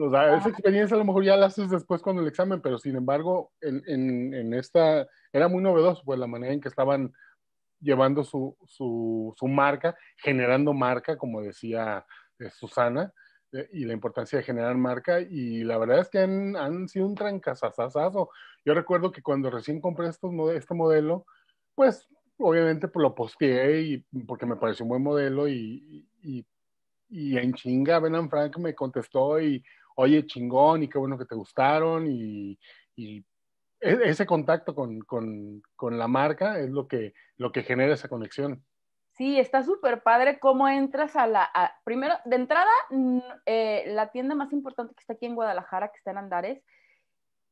O 0.00 0.10
sea, 0.10 0.36
esa 0.36 0.48
experiencia 0.50 0.94
a 0.94 0.98
lo 0.98 1.04
mejor 1.04 1.24
ya 1.24 1.36
la 1.36 1.46
haces 1.46 1.70
después 1.70 2.00
con 2.00 2.18
el 2.18 2.26
examen, 2.26 2.60
pero 2.60 2.78
sin 2.78 2.96
embargo, 2.96 3.50
en, 3.60 3.82
en, 3.86 4.34
en 4.34 4.54
esta, 4.54 5.06
era 5.32 5.48
muy 5.48 5.62
novedoso, 5.62 6.02
pues 6.04 6.18
la 6.18 6.26
manera 6.26 6.52
en 6.52 6.60
que 6.60 6.68
estaban 6.68 7.12
llevando 7.80 8.24
su, 8.24 8.56
su, 8.66 9.34
su 9.36 9.48
marca, 9.48 9.96
generando 10.16 10.72
marca, 10.72 11.16
como 11.16 11.40
decía 11.40 12.04
eh, 12.38 12.50
Susana, 12.50 13.12
y 13.72 13.84
la 13.84 13.92
importancia 13.92 14.38
de 14.38 14.44
generar 14.44 14.76
marca 14.76 15.20
y 15.20 15.64
la 15.64 15.78
verdad 15.78 16.00
es 16.00 16.10
que 16.10 16.18
han, 16.18 16.56
han 16.56 16.88
sido 16.88 17.06
un 17.06 17.14
trancazazazo. 17.14 18.30
Yo 18.64 18.74
recuerdo 18.74 19.10
que 19.10 19.22
cuando 19.22 19.50
recién 19.50 19.80
compré 19.80 20.08
estos, 20.08 20.32
este 20.54 20.74
modelo, 20.74 21.26
pues 21.74 22.08
obviamente 22.38 22.88
pues, 22.88 23.02
lo 23.02 23.14
posteé 23.14 23.80
y, 23.82 23.98
porque 24.26 24.46
me 24.46 24.56
pareció 24.56 24.84
un 24.84 24.90
buen 24.90 25.02
modelo 25.02 25.48
y, 25.48 26.06
y, 26.22 26.44
en 27.10 27.54
chinga 27.54 28.00
Ben 28.00 28.28
Frank 28.28 28.58
me 28.58 28.74
contestó 28.74 29.40
y 29.40 29.64
oye 29.96 30.26
chingón 30.26 30.82
y 30.82 30.88
qué 30.88 30.98
bueno 30.98 31.16
que 31.16 31.24
te 31.24 31.34
gustaron 31.34 32.06
y, 32.06 32.58
y 32.96 33.24
e, 33.80 33.98
ese 34.04 34.26
contacto 34.26 34.74
con, 34.74 35.00
con, 35.00 35.62
con, 35.74 35.98
la 35.98 36.06
marca 36.06 36.60
es 36.60 36.70
lo 36.70 36.86
que, 36.86 37.14
lo 37.38 37.50
que 37.50 37.62
genera 37.62 37.94
esa 37.94 38.08
conexión. 38.08 38.62
Sí, 39.18 39.36
está 39.36 39.64
súper 39.64 40.04
padre 40.04 40.38
cómo 40.38 40.68
entras 40.68 41.16
a 41.16 41.26
la... 41.26 41.50
primero, 41.82 42.14
de 42.24 42.36
entrada, 42.36 42.70
eh, 43.46 43.82
la 43.88 44.12
tienda 44.12 44.36
más 44.36 44.52
importante 44.52 44.94
que 44.94 45.00
está 45.00 45.14
aquí 45.14 45.26
en 45.26 45.34
Guadalajara, 45.34 45.88
que 45.88 45.96
está 45.96 46.12
en 46.12 46.18
Andares, 46.18 46.62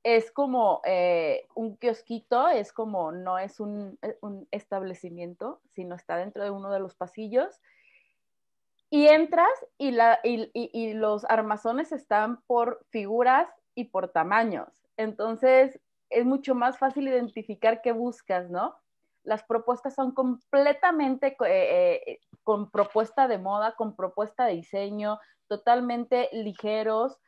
es 0.04 0.30
como 0.30 0.80
eh, 0.84 1.48
un 1.56 1.76
kiosquito, 1.76 2.46
es 2.46 2.72
como, 2.72 3.10
no 3.10 3.40
es 3.40 3.58
un, 3.58 3.98
eh, 4.02 4.16
un, 4.20 4.46
establecimiento, 4.52 5.60
sino 5.72 5.96
está 5.96 6.16
dentro 6.16 6.44
de 6.44 6.50
uno 6.50 6.70
de 6.70 6.78
los 6.78 6.94
pasillos. 6.94 7.60
Y 8.88 9.08
entras 9.08 9.50
y, 9.76 9.90
la, 9.90 10.20
y, 10.22 10.48
y 10.54 10.94
los 10.94 11.24
armazones 11.24 11.90
están 11.90 12.42
por 12.42 12.86
figuras 12.90 13.48
y 13.74 13.86
por 13.86 14.12
tamaños. 14.12 14.68
Entonces, 14.96 15.80
es 16.10 16.24
mucho 16.24 16.54
más 16.54 16.78
fácil 16.78 17.08
identificar 17.08 17.82
qué 17.82 17.90
buscas, 17.90 18.48
¿no? 18.50 18.76
Las 19.26 19.42
propuestas 19.42 19.94
son 19.94 20.12
completamente 20.12 21.36
eh, 21.44 22.02
eh, 22.06 22.20
con 22.44 22.70
propuesta 22.70 23.28
de 23.28 23.38
moda, 23.38 23.72
con 23.72 23.94
propuesta 23.94 24.46
de 24.46 24.54
diseño, 24.54 25.18
totalmente 25.48 26.30
ligeros. 26.32 27.18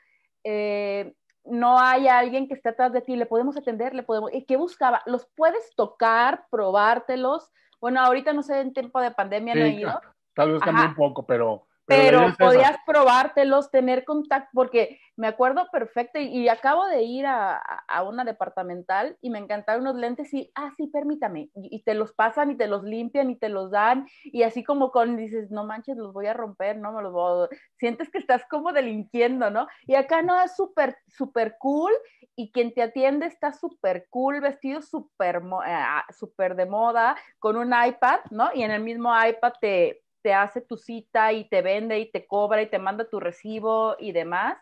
Eh, 0.45 1.15
no 1.45 1.79
hay 1.79 2.09
alguien 2.09 2.47
que 2.47 2.55
esté 2.55 2.71
atrás 2.71 2.93
de 2.93 3.01
ti, 3.01 3.17
le 3.17 3.27
podemos 3.27 3.57
atender, 3.57 3.95
le 3.95 4.05
podemos... 4.05 4.33
¿Y 4.33 4.45
qué 4.45 4.57
buscaba? 4.57 5.03
Los 5.07 5.27
puedes 5.35 5.75
tocar, 5.75 6.47
probártelos. 6.51 7.51
Bueno, 7.81 8.01
ahorita 8.01 8.33
no 8.33 8.43
sé, 8.43 8.61
en 8.61 8.73
tiempo 8.73 9.01
de 9.01 9.11
pandemia 9.11 9.55
no 9.55 9.65
he 9.65 9.71
ido. 9.71 10.01
Tal 10.35 10.53
vez 10.53 10.63
cambie 10.63 10.87
un 10.87 10.95
poco, 10.95 11.27
pero, 11.27 11.67
pero, 11.89 12.35
podías 12.39 12.77
probártelos, 12.87 13.71
tener 13.71 14.05
contacto, 14.05 14.51
porque 14.53 15.01
me 15.17 15.27
acuerdo 15.27 15.67
perfecto 15.73 16.19
y, 16.19 16.49
acabo 16.49 16.87
de 16.87 17.03
ir 17.03 17.25
a, 17.25 17.57
a, 17.57 18.03
una 18.03 18.25
departamental 18.25 19.17
y 19.23 19.31
me 19.31 19.39
encantaron 19.39 19.83
unos 19.83 19.97
lentes 19.97 20.33
y, 20.35 20.53
ah, 20.55 20.71
sí, 20.77 20.87
permítame, 20.89 21.51
y, 21.55 21.83
te 21.83 21.95
los 21.95 22.13
pasan 22.13 22.51
y 22.51 22.57
te 22.57 22.67
los 22.67 22.85
limpian 22.85 23.31
y 23.31 23.37
te 23.37 23.49
los 23.49 23.71
dan 23.71 24.07
y 24.25 24.43
así 24.43 24.63
como 24.63 24.93
con, 24.93 25.17
dices, 25.17 25.51
no 25.51 25.65
manches, 25.65 25.97
los 25.97 26.13
voy 26.13 26.27
a 26.27 26.35
romper, 26.35 26.77
no 26.77 26.93
me 26.93 27.03
los 27.03 27.13
voy 27.13 27.47
a... 27.47 27.49
Sientes 27.79 28.11
que 28.11 28.19
estás 28.19 28.45
como 28.51 28.73
delinquiendo, 28.73 29.51
¿no? 29.51 29.67
Y 29.87 29.95
acá 29.95 30.21
no, 30.21 30.41
es 30.43 30.55
súper, 30.55 30.99
súper 31.07 31.57
cool 31.59 31.93
y 32.37 32.53
quien 32.53 32.75
te 32.75 32.83
atiende 32.83 33.27
está 33.27 33.53
súper 33.53 34.07
cool, 34.11 34.41
vestido 34.41 34.83
súper 34.83 35.43
eh, 35.67 35.85
super 36.17 36.55
de 36.55 36.67
moda, 36.67 37.17
con 37.39 37.57
un 37.57 37.69
iPad, 37.69 38.21
¿no? 38.31 38.51
Y 38.55 38.63
en 38.63 38.73
el 38.73 38.83
mismo 38.83 39.11
iPad 39.21 39.55
te 39.61 40.03
te 40.23 40.35
hace 40.35 40.61
tu 40.61 40.77
cita 40.77 41.33
y 41.33 41.49
te 41.49 41.63
vende 41.63 41.99
y 41.99 42.11
te 42.11 42.27
cobra 42.27 42.63
y 42.63 42.71
te 42.71 42.79
manda 42.79 43.09
tu 43.09 43.21
recibo 43.21 43.97
y 43.99 44.13
demás. 44.13 44.59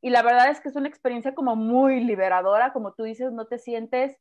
Y 0.00 0.10
la 0.10 0.22
verdad 0.22 0.50
es 0.50 0.60
que 0.60 0.68
es 0.68 0.76
una 0.76 0.88
experiencia 0.88 1.34
como 1.34 1.56
muy 1.56 2.04
liberadora, 2.04 2.72
como 2.72 2.92
tú 2.92 3.04
dices, 3.04 3.32
no 3.32 3.46
te 3.46 3.58
sientes 3.58 4.18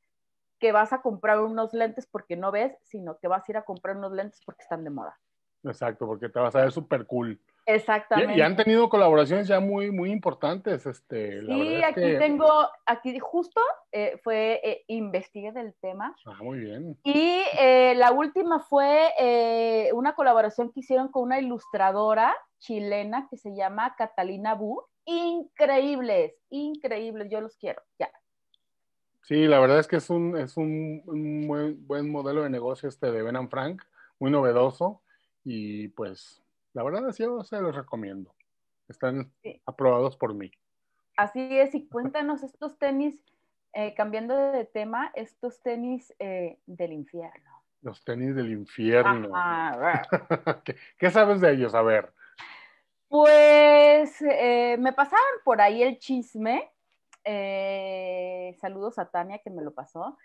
que 0.60 0.72
vas 0.72 0.94
a 0.94 1.02
comprar 1.02 1.42
unos 1.42 1.74
lentes 1.74 2.08
porque 2.08 2.38
no 2.38 2.52
ves, 2.52 2.74
sino 2.84 3.18
que 3.18 3.28
vas 3.28 3.48
a 3.48 3.52
ir 3.52 3.58
a 3.58 3.66
comprar 3.66 3.98
unos 3.98 4.14
lentes 4.14 4.42
porque 4.46 4.64
están 4.64 4.84
de 4.86 4.92
moda. 4.92 5.20
Exacto, 5.64 6.06
porque 6.06 6.30
te 6.30 6.40
vas 6.40 6.56
a 6.56 6.62
ver 6.62 6.72
súper 6.72 7.06
cool. 7.06 7.40
Exactamente. 7.66 8.36
Y, 8.36 8.42
han 8.42 8.58
tenido 8.58 8.90
colaboraciones 8.90 9.48
ya 9.48 9.60
muy, 9.60 9.92
muy 9.92 10.12
importantes. 10.12 10.86
Este, 10.86 11.40
sí, 11.46 11.82
aquí 11.82 12.18
tengo, 12.18 12.50
aquí 12.86 13.18
justo 13.20 13.62
eh, 13.92 14.20
fue, 14.22 14.60
eh, 14.64 14.84
investigué 14.88 15.52
del 15.54 15.74
tema. 15.76 16.14
Ah, 16.26 16.38
muy 16.42 16.60
bien. 16.60 16.98
Y 17.04 17.42
eh, 17.58 17.94
la 17.96 18.12
última 18.12 18.60
fue 18.60 19.90
una 19.94 20.14
colaboración 20.16 20.72
que 20.72 20.82
hicieron 20.82 21.10
con 21.10 21.24
una 21.24 21.40
ilustradora 21.40 22.36
chilena 22.60 23.28
que 23.30 23.38
se 23.38 23.56
llama 23.56 23.96
Catalina 23.98 24.56
Bu. 24.56 24.84
Increíbles, 25.06 26.34
increíbles, 26.50 27.30
yo 27.30 27.42
los 27.42 27.56
quiero, 27.58 27.82
ya. 28.00 28.10
Sí, 29.22 29.48
la 29.48 29.60
verdad 29.60 29.80
es 29.80 29.88
que 29.88 29.98
es 29.98 30.10
un, 30.10 30.38
es 30.38 30.58
un, 30.58 31.02
un 31.06 31.48
buen, 31.48 31.88
buen 31.88 32.12
modelo 32.12 32.44
de 32.44 32.50
negocio 32.50 32.90
este 32.90 33.12
de 33.12 33.22
Ben 33.22 33.50
Frank, 33.50 33.82
muy 34.20 34.32
novedoso 34.32 35.02
y 35.44 35.90
pues 35.90 36.44
la 36.74 36.84
verdad, 36.84 37.12
sí, 37.12 37.24
yo 37.24 37.44
se 37.44 37.62
los 37.62 37.76
recomiendo. 37.76 38.34
Están 38.88 39.32
aprobados 39.66 40.18
por 40.18 40.34
mí. 40.34 40.52
Así 41.16 41.40
es, 41.60 41.76
y 41.76 41.88
cuéntanos 41.88 42.42
estos 42.42 42.78
tenis, 42.80 43.16
eh, 43.74 43.94
cambiando 43.94 44.36
de 44.36 44.66
tema, 44.66 45.12
estos 45.14 45.62
tenis 45.62 46.14
eh, 46.18 46.58
del 46.66 46.94
infierno. 46.94 47.64
Los 47.82 48.04
tenis 48.04 48.36
del 48.36 48.52
infierno. 48.52 49.30
¿Qué, 50.98 51.12
sabes 51.12 51.42
de 51.42 51.52
ellos? 51.52 51.76
A 51.76 51.84
ver. 51.84 52.12
Pues 53.08 54.20
eh, 54.22 54.78
me 54.80 54.94
pasaron 54.94 55.26
por 55.44 55.62
ahí 55.62 55.84
el 55.84 56.00
chisme. 56.00 56.72
saludos 58.60 58.98
a 58.98 59.12
Tania 59.12 59.40
que 59.40 59.52
me 59.52 59.62
lo 59.62 59.74
pasó 59.74 60.18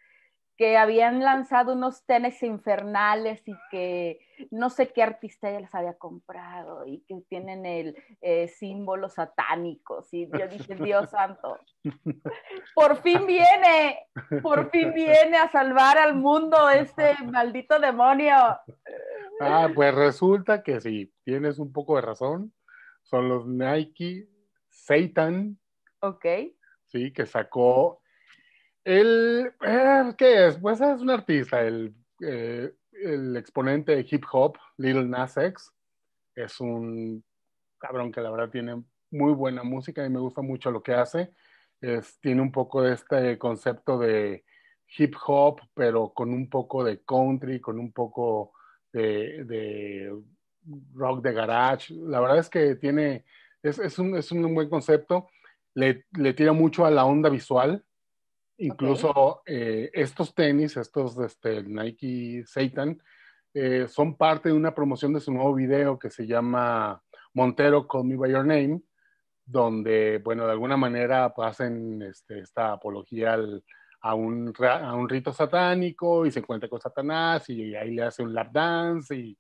que 0.59 0.77
habían 0.77 1.21
lanzado 1.21 1.73
unos 1.75 2.05
tenis 2.05 2.43
infernales 2.43 3.41
y 3.47 3.55
que 3.71 4.19
no 4.51 4.71
sé 4.71 4.93
qué 4.93 5.05
artista 5.05 5.49
ya 5.53 5.61
les 5.61 5.73
había 5.73 5.97
comprado 5.97 6.85
y 6.85 7.05
que 7.07 7.15
tienen 7.29 7.65
el 7.65 7.97
eh, 8.21 8.49
símbolo 8.49 9.09
satánicos 9.09 10.13
y 10.13 10.29
yo 10.37 10.49
dije, 10.49 10.75
Dios 10.75 11.11
santo, 11.11 11.61
por 12.75 12.97
fin 13.03 13.25
viene, 13.25 14.01
por 14.43 14.69
fin 14.71 14.93
viene 14.93 15.37
a 15.39 15.49
salvar 15.49 15.97
al 15.97 16.17
mundo 16.17 16.69
este 16.69 17.15
maldito 17.25 17.79
demonio. 17.79 18.35
Ah, 19.41 19.69
pues 19.73 19.95
resulta 19.95 20.65
que 20.65 20.81
sí, 20.81 21.15
tienes 21.23 21.61
un 21.61 21.73
poco 21.73 21.95
de 21.95 22.03
razón, 22.03 22.53
son 23.03 23.29
los 23.29 23.47
Nike 23.47 24.29
Satan. 24.71 25.57
Ok. 26.01 26.27
Sí, 26.87 27.13
que 27.13 27.27
sacó 27.27 28.01
el, 28.85 29.53
eh, 29.61 30.15
¿qué 30.17 30.47
es? 30.47 30.59
Pues 30.59 30.81
es 30.81 31.01
un 31.01 31.11
artista, 31.11 31.61
el, 31.63 31.95
eh, 32.21 32.73
el 32.93 33.37
exponente 33.37 33.95
de 33.95 34.07
hip 34.09 34.25
hop, 34.33 34.57
Lil 34.77 35.09
Nas 35.09 35.37
X. 35.37 35.73
Es 36.35 36.61
un 36.61 37.25
cabrón 37.79 38.13
que 38.13 38.21
la 38.21 38.31
verdad 38.31 38.51
tiene 38.51 38.83
muy 39.11 39.33
buena 39.33 39.63
música 39.63 40.05
y 40.05 40.11
me 40.11 40.21
gusta 40.21 40.43
mucho 40.43 40.71
lo 40.71 40.83
que 40.83 40.95
hace. 40.95 41.33
Es, 41.81 42.19
tiene 42.21 42.43
un 42.43 42.53
poco 42.53 42.83
de 42.83 42.95
este 42.95 43.39
concepto 43.39 43.99
de 43.99 44.45
hip 44.97 45.15
hop, 45.27 45.61
pero 45.75 46.13
con 46.13 46.33
un 46.33 46.49
poco 46.49 46.85
de 46.85 47.03
country, 47.05 47.61
con 47.61 47.79
un 47.79 47.93
poco 47.93 48.53
de, 48.93 49.45
de 49.45 50.13
rock 50.95 51.23
de 51.23 51.33
garage. 51.33 51.95
La 51.95 52.21
verdad 52.21 52.39
es 52.39 52.49
que 52.49 52.75
tiene, 52.77 53.25
es, 53.63 53.79
es, 53.79 53.99
un, 53.99 54.17
es 54.17 54.31
un, 54.33 54.55
buen 54.55 54.69
concepto. 54.69 55.29
Le, 55.75 56.07
le, 56.13 56.35
tira 56.35 56.53
mucho 56.53 56.85
a 56.85 56.91
la 56.91 57.05
onda 57.05 57.29
visual. 57.29 57.85
Incluso 58.59 59.43
eh, 59.47 59.91
estos 59.93 60.35
tenis, 60.35 60.77
estos 60.77 61.17
este, 61.19 61.63
Nike 61.63 62.43
Satan, 62.45 63.01
eh, 63.55 63.87
son 63.89 64.17
parte 64.17 64.49
de 64.49 64.55
una 64.55 64.75
promoción 64.75 65.13
de 65.13 65.21
su 65.21 65.33
nuevo 65.33 65.55
video 65.55 65.99
que 65.99 66.11
se 66.11 66.27
llama 66.27 67.01
Montero 67.35 67.87
Call 67.87 68.05
Me 68.05 68.17
By 68.17 68.33
Your 68.33 68.45
Name, 68.45 68.83
donde, 69.45 70.19
bueno, 70.19 70.45
de 70.45 70.53
alguna 70.53 70.77
manera 70.77 71.33
pues, 71.33 71.49
hacen 71.49 72.03
este, 72.03 72.41
esta 72.41 72.73
apología 72.73 73.39
a, 74.01 74.15
un, 74.15 74.53
a 74.61 74.95
un 74.95 75.09
rito 75.09 75.33
satánico 75.33 76.27
y 76.27 76.33
se 76.33 76.41
encuentra 76.41 76.69
con 76.69 76.81
Satanás 76.81 77.49
y 77.49 77.75
ahí 77.77 77.93
le 77.93 78.03
hace 78.03 78.23
un 78.23 78.35
lap 78.35 78.53
dance 78.53 79.15
y 79.15 79.39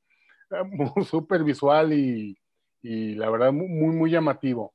eh, 0.50 0.62
súper 1.04 1.42
visual 1.42 1.92
y, 1.92 2.38
y, 2.82 3.14
la 3.16 3.30
verdad 3.30 3.52
muy, 3.52 3.94
muy 3.94 4.10
llamativo. 4.10 4.74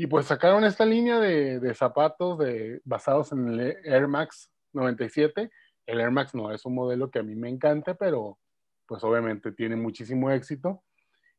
Y 0.00 0.06
pues 0.06 0.24
sacaron 0.24 0.64
esta 0.64 0.86
línea 0.86 1.20
de, 1.20 1.74
zapatos 1.74 2.38
de, 2.38 2.80
basados 2.86 3.32
en 3.32 3.48
el 3.48 3.76
Air 3.84 4.08
Max 4.08 4.50
97. 4.72 5.50
El 5.84 6.00
Air 6.00 6.10
Max 6.10 6.34
no 6.34 6.50
es 6.50 6.64
un 6.64 6.74
modelo 6.74 7.10
que 7.10 7.18
a 7.18 7.22
mí 7.22 7.34
me 7.34 7.50
encanta, 7.50 7.92
pero 7.92 8.38
pues 8.86 9.04
obviamente 9.04 9.52
tiene 9.52 9.76
muchísimo 9.76 10.30
éxito. 10.30 10.82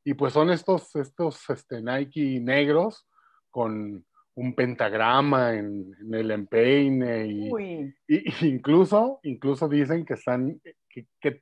Y 0.03 0.13
pues 0.13 0.33
son 0.33 0.51
estos, 0.51 0.95
estos 0.95 1.49
este, 1.49 1.81
Nike 1.81 2.39
negros 2.39 3.07
con 3.49 4.05
un 4.35 4.53
pentagrama 4.53 5.55
en, 5.55 5.95
el 6.13 6.29
empeine 6.29 7.25
y, 7.25 7.95
incluso, 8.41 9.21
incluso 9.23 9.69
dicen 9.69 10.05
que 10.05 10.13
están, 10.13 10.61
que, 10.87 11.07
que 11.19 11.41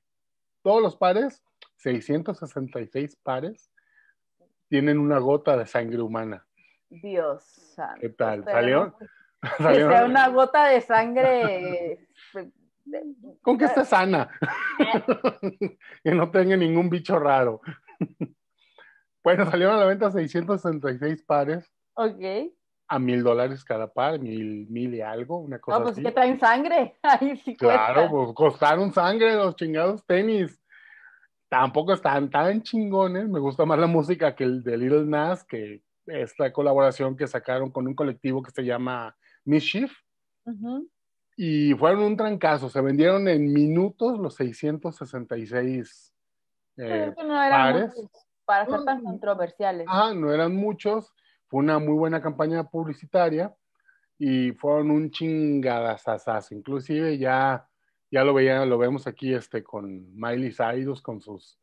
todos 0.62 0.82
los 0.82 0.96
pares, 0.96 1.44
666 1.80 3.18
pares, 3.18 3.70
tienen 4.70 4.98
una 5.00 5.20
gota 5.20 5.58
de 5.58 5.66
sangre 5.66 6.00
humana. 6.00 6.46
Dios 6.90 7.44
santo. 7.44 8.02
¿Qué 8.02 8.10
tal? 8.10 8.44
¿Salió? 8.44 8.96
Que 9.58 9.76
sea 9.76 10.06
una 10.06 10.28
gota 10.30 10.68
de 10.68 10.82
sangre. 10.82 12.08
Con 13.42 13.58
que 13.58 13.66
esté 13.66 13.86
sana. 13.86 14.30
que 16.04 16.12
no 16.12 16.30
tenga 16.30 16.58
ningún 16.58 16.90
bicho 16.90 17.18
raro. 17.20 17.62
bueno, 19.24 19.50
salieron 19.50 19.76
a 19.76 19.80
la 19.80 19.86
venta 19.86 20.12
666 20.12 21.24
pares. 21.24 21.72
Ok. 21.94 22.52
A 22.90 23.00
mil 23.00 23.24
dólares 23.24 23.64
cada 23.64 23.94
par, 23.94 24.20
mil, 24.20 24.68
mil 24.68 24.96
y 24.96 25.02
algo, 25.02 25.38
una 25.38 25.60
cosa 25.60 25.78
no, 25.78 25.84
pues 25.84 25.94
así. 25.94 26.04
que 26.04 26.12
traen 26.12 26.40
sangre. 26.40 26.98
Ahí 27.04 27.38
sí 27.38 27.56
claro, 27.56 28.10
pues 28.10 28.34
costaron 28.34 28.92
sangre 28.92 29.36
los 29.36 29.56
chingados 29.56 30.06
tenis. 30.06 30.60
Tampoco 31.48 31.94
están 31.94 32.30
tan 32.30 32.62
chingones. 32.62 33.30
Me 33.30 33.40
gusta 33.40 33.66
más 33.66 33.80
la 33.80 33.88
música 33.88 34.36
que 34.36 34.44
el 34.44 34.64
de 34.64 34.78
Little 34.78 35.06
Nas, 35.06 35.44
que 35.44 35.84
esta 36.12 36.52
colaboración 36.52 37.16
que 37.16 37.28
sacaron 37.28 37.72
con 37.72 37.88
un 37.88 37.96
colectivo 37.96 38.42
que 38.42 38.52
se 38.52 38.64
llama 38.64 39.16
Mischief. 39.46 39.92
Y 41.38 41.74
fueron 41.76 42.04
un 42.04 42.18
trancazo, 42.18 42.70
se 42.70 42.82
vendieron 42.82 43.28
en 43.28 43.54
minutos 43.54 44.20
los 44.20 44.36
666 44.36 46.14
eh, 46.78 47.14
no 47.18 47.28
pares. 47.34 47.94
para 48.46 48.66
ser 48.66 48.84
tan 48.84 49.04
controversiales. 49.04 49.86
Ah, 49.90 50.14
no 50.16 50.34
eran 50.34 50.56
muchos, 50.56 51.14
fue 51.48 51.60
una 51.60 51.78
muy 51.78 51.94
buena 51.94 52.22
campaña 52.22 52.64
publicitaria 52.64 53.54
y 54.18 54.52
fueron 54.54 54.92
un 54.92 55.12
chingadazazazo. 55.12 56.56
Inclusive 56.56 57.18
ya, 57.18 57.68
ya 58.12 58.24
lo 58.24 58.34
veía, 58.34 58.66
lo 58.66 58.78
vemos 58.78 59.08
aquí 59.08 59.34
este, 59.34 59.64
con 59.64 60.14
Miley 60.16 60.52
Cyrus, 60.52 61.02
con 61.02 61.22
sus 61.22 61.60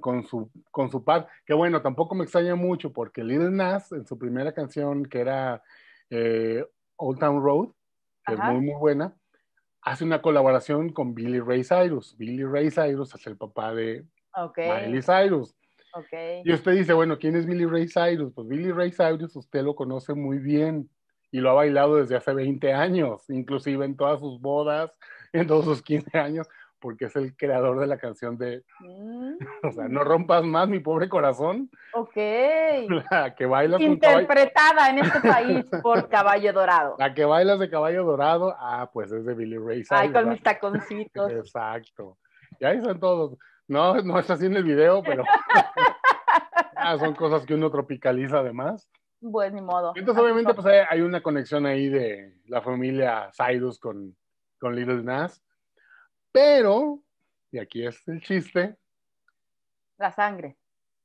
con, 0.00 0.24
su, 0.24 0.50
con 0.70 0.90
su 0.90 1.02
par, 1.02 1.26
que 1.44 1.54
bueno, 1.54 1.82
tampoco 1.82 2.14
me 2.14 2.24
extraña 2.24 2.54
mucho 2.54 2.92
porque 2.92 3.24
Little 3.24 3.50
Nas 3.50 3.90
en 3.92 4.06
su 4.06 4.16
primera 4.16 4.52
canción 4.52 5.04
que 5.04 5.20
era 5.20 5.62
eh, 6.10 6.64
Old 6.96 7.18
Town 7.18 7.42
Road, 7.42 7.70
que 8.24 8.34
es 8.34 8.40
muy 8.40 8.60
muy 8.60 8.74
buena, 8.74 9.14
hace 9.82 10.04
una 10.04 10.22
colaboración 10.22 10.90
con 10.90 11.14
Billy 11.14 11.40
Ray 11.40 11.64
Cyrus. 11.64 12.16
Billy 12.16 12.44
Ray 12.44 12.70
Cyrus 12.70 13.14
es 13.14 13.26
el 13.26 13.36
papá 13.36 13.74
de 13.74 14.04
Miley 14.56 15.02
Cyrus. 15.02 15.56
Y 16.44 16.52
usted 16.52 16.72
dice, 16.72 16.92
bueno, 16.92 17.18
¿quién 17.18 17.36
es 17.36 17.46
Billy 17.46 17.66
Ray 17.66 17.88
Cyrus? 17.88 18.32
Pues 18.32 18.48
Billy 18.48 18.72
Ray 18.72 18.92
Cyrus 18.92 19.36
usted 19.36 19.62
lo 19.62 19.74
conoce 19.74 20.14
muy 20.14 20.38
bien 20.38 20.88
y 21.30 21.40
lo 21.40 21.50
ha 21.50 21.54
bailado 21.54 21.96
desde 21.96 22.16
hace 22.16 22.32
20 22.32 22.72
años, 22.72 23.28
inclusive 23.28 23.84
en 23.84 23.96
todas 23.96 24.20
sus 24.20 24.40
bodas, 24.40 24.92
en 25.32 25.46
todos 25.46 25.64
sus 25.64 25.82
15 25.82 26.16
años, 26.18 26.48
porque 26.84 27.06
es 27.06 27.16
el 27.16 27.34
creador 27.34 27.80
de 27.80 27.86
la 27.86 27.96
canción 27.96 28.36
de, 28.36 28.62
Mm, 28.80 29.36
o 29.62 29.72
sea, 29.72 29.88
no 29.88 30.04
rompas 30.04 30.44
más 30.44 30.68
mi 30.68 30.80
pobre 30.80 31.08
corazón, 31.08 31.70
ok. 31.94 32.14
la 33.10 33.34
que 33.34 33.46
bailas 33.46 33.80
Interpretada 33.80 34.90
en 34.90 34.98
este 34.98 35.20
país 35.26 35.64
por 35.82 36.10
Caballo 36.10 36.52
Dorado. 36.52 36.96
la 36.98 37.14
que 37.14 37.24
bailas 37.24 37.58
de 37.58 37.70
caballo 37.70 38.04
dorado, 38.04 38.54
ah, 38.58 38.90
pues 38.92 39.10
es 39.12 39.24
de 39.24 39.32
Billy 39.32 39.56
Ray 39.56 39.82
Ay, 39.88 40.12
con 40.12 40.28
mis 40.28 40.42
taconcitos. 40.42 41.30
Exacto. 41.32 42.18
Y 42.60 42.66
ahí 42.66 42.76
están 42.76 43.00
todos. 43.00 43.38
No, 43.66 43.94
no 44.02 44.18
está 44.18 44.34
así 44.34 44.44
en 44.44 44.56
el 44.56 44.64
video, 44.64 45.02
pero 45.02 45.24
ah, 46.76 46.98
son 46.98 47.14
cosas 47.14 47.46
que 47.46 47.54
uno 47.54 47.70
tropicaliza 47.70 48.40
además. 48.40 48.90
Pues 49.22 49.50
ni 49.54 49.62
modo. 49.62 49.94
Entonces, 49.96 50.22
obviamente, 50.22 50.52
pues 50.52 50.66
hay, 50.66 50.80
hay 50.86 51.00
una 51.00 51.22
conexión 51.22 51.64
ahí 51.64 51.88
de 51.88 52.34
la 52.46 52.60
familia 52.60 53.30
Cyrus 53.34 53.78
con, 53.78 54.14
con 54.60 54.76
Little 54.76 55.02
Nas. 55.02 55.42
Pero, 56.34 56.98
y 57.52 57.58
aquí 57.60 57.86
es 57.86 57.96
el 58.08 58.20
chiste, 58.20 58.76
La 59.98 60.10
sangre. 60.10 60.56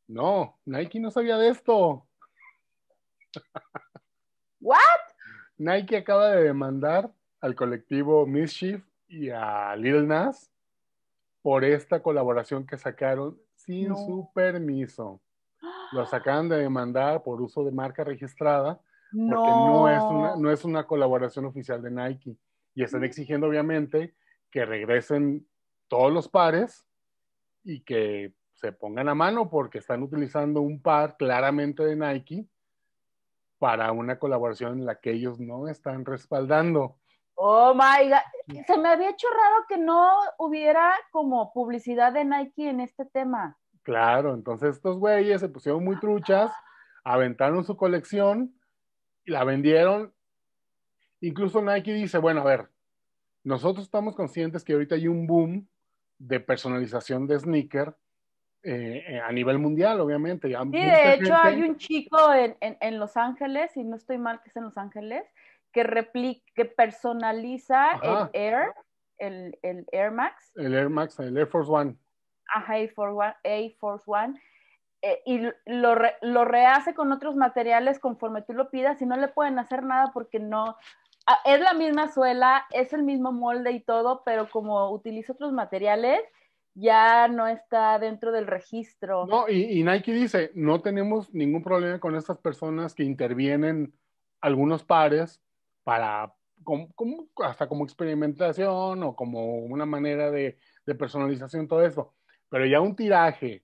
no, 0.07 0.60
Nike 0.65 0.99
no 0.99 1.11
sabía 1.11 1.38
de 1.38 1.49
esto. 1.49 2.07
¿What? 4.60 4.80
Nike 5.60 5.97
acaba 5.97 6.31
de 6.31 6.45
demandar 6.45 7.11
al 7.41 7.53
colectivo 7.53 8.26
Mischief 8.26 8.84
y 9.07 9.30
a 9.30 9.76
Little 9.76 10.07
Nas 10.07 10.51
por 11.43 11.64
esta 11.64 12.01
colaboración 12.01 12.65
que 12.65 12.77
sacaron 12.80 13.39
sin 13.53 13.89
No. 13.89 13.95
su 13.97 14.31
permiso. 14.34 15.22
Los 15.91 16.11
acaban 16.11 16.49
de 16.49 16.57
demandar 16.57 17.22
por 17.22 17.39
uso 17.39 17.64
de 17.64 17.72
marca 17.72 18.03
registrada 18.03 18.81
porque 19.11 19.51
No. 19.51 19.65
no, 19.65 19.89
es, 19.89 20.03
una, 20.06 20.35
no 20.35 20.49
es 20.51 20.65
una 20.65 20.88
colaboración 20.88 21.45
oficial 21.45 21.84
de 21.84 21.91
Nike. 21.91 22.35
Y 22.73 22.84
están 22.84 23.03
exigiendo, 23.03 23.45
obviamente, 23.47 24.15
que 24.51 24.65
regresen 24.65 25.47
todos 25.88 26.11
los 26.11 26.27
pares 26.27 26.85
y 27.63 27.81
que 27.81 28.34
se 28.53 28.71
pongan 28.71 29.09
a 29.09 29.15
mano 29.15 29.49
porque 29.49 29.77
están 29.77 30.03
utilizando 30.03 30.61
un 30.61 30.81
par 30.81 31.17
claramente 31.17 31.84
de 31.84 31.95
Nike 31.95 32.45
para 33.57 33.91
una 33.91 34.19
colaboración 34.19 34.80
en 34.80 34.85
la 34.85 34.95
que 34.95 35.11
ellos 35.11 35.39
no 35.39 35.67
están 35.67 36.05
respaldando. 36.05 36.97
Oh 37.35 37.73
my 37.73 38.09
God. 38.09 38.63
Se 38.65 38.77
me 38.77 38.89
había 38.89 39.11
hecho 39.11 39.27
raro 39.30 39.65
que 39.67 39.77
no 39.77 40.11
hubiera 40.38 40.93
como 41.11 41.53
publicidad 41.53 42.11
de 42.11 42.26
Nike 42.26 42.69
en 42.69 42.81
este 42.81 43.05
tema. 43.05 43.57
Claro, 43.84 44.34
entonces 44.34 44.76
estos 44.76 44.97
güeyes 44.97 45.39
se 45.39 45.47
pusieron 45.47 45.84
muy 45.84 45.97
truchas, 45.99 46.51
aventaron 47.03 47.63
su 47.63 47.77
colección 47.77 48.53
y 49.26 49.31
la 49.31 49.43
vendieron. 49.45 50.13
Incluso 51.21 51.61
Nike 51.61 51.93
dice, 51.93 52.17
bueno, 52.17 52.41
a 52.41 52.45
ver, 52.45 52.69
nosotros 53.44 53.86
estamos 53.86 54.16
conscientes 54.16 54.64
que 54.64 54.74
ahorita 54.74 54.95
hay 54.95 55.07
un 55.07 55.26
boom 55.28 55.68
de 56.18 56.40
personalización 56.40 57.28
de 57.28 57.40
sneaker 57.40 57.95
eh, 58.64 59.03
eh, 59.07 59.20
a 59.22 59.32
nivel 59.32 59.57
mundial, 59.57 60.02
obviamente. 60.02 60.49
Sí, 60.49 60.56
de 60.72 61.14
hecho 61.14 61.24
gente- 61.34 61.34
hay 61.36 61.61
un 61.64 61.78
chico 61.78 62.34
en, 62.34 62.57
en- 62.60 62.78
en 62.82 62.99
Los 62.99 63.16
Ángeles, 63.16 63.76
y 63.78 63.84
no 63.86 63.95
estoy 63.95 64.18
mal 64.18 64.41
que 64.41 64.49
es 64.49 64.56
en 64.57 64.64
Los 64.66 64.78
Ángeles, 64.78 65.24
que 65.72 65.84
replica, 65.84 66.44
que 66.56 66.66
personaliza 66.66 67.91
Ajá. 67.91 68.30
el 68.34 68.41
Air, 68.41 68.74
el, 69.18 69.57
el 69.61 69.86
Air 69.94 70.11
Max, 70.11 70.52
El 70.56 70.74
Air 70.76 70.90
Max, 70.90 71.20
el 71.20 71.38
Air 71.38 71.48
Force 71.48 71.72
One. 71.72 71.95
a 72.53 72.76
Air 72.78 72.91
Force 72.91 73.16
One, 73.16 73.36
Air 73.44 73.72
Force 73.80 74.03
One 74.07 74.41
eh, 75.02 75.22
y 75.26 75.40
lo, 75.66 75.95
re- 75.95 76.16
lo 76.22 76.44
rehace 76.44 76.94
con 76.94 77.11
otros 77.14 77.36
materiales 77.38 77.99
conforme 77.99 78.41
tú 78.41 78.53
lo 78.53 78.70
pidas 78.70 79.02
y 79.02 79.06
no 79.06 79.16
le 79.16 79.30
pueden 79.30 79.57
hacer 79.60 79.84
nada 79.84 80.11
porque 80.14 80.40
no, 80.40 80.76
es 81.46 81.60
la 81.60 81.74
misma 81.74 82.12
suela, 82.12 82.66
es 82.72 82.94
el 82.94 83.04
mismo 83.04 83.32
molde 83.32 83.72
y 83.72 83.82
todo, 83.82 84.24
pero 84.26 84.50
como 84.50 84.91
utiliza 84.91 85.34
otros 85.34 85.54
materiales, 85.54 86.20
ya 86.74 87.28
no 87.28 87.48
está 87.48 88.00
dentro 88.00 88.32
del 88.32 88.48
registro. 88.48 89.26
No, 89.26 89.50
y, 89.50 89.80
y 89.80 89.84
Nike 89.84 90.14
dice, 90.14 90.52
no 90.56 90.82
tenemos 90.82 91.34
ningún 91.34 91.64
problema 91.64 92.00
con 92.00 92.16
estas 92.16 92.38
personas 92.38 92.94
que 92.94 93.04
intervienen 93.04 93.94
algunos 94.41 94.84
pares 94.84 95.41
para, 95.84 96.34
hasta 97.44 97.68
como 97.68 97.84
experimentación 97.84 99.04
o 99.04 99.16
como 99.16 99.58
una 99.58 99.86
manera 99.86 100.32
de, 100.32 100.58
de 100.86 100.96
personalización, 100.96 101.68
todo 101.68 101.86
eso. 101.86 102.14
Pero 102.50 102.66
ya 102.66 102.82
un 102.82 102.96
tiraje 102.96 103.64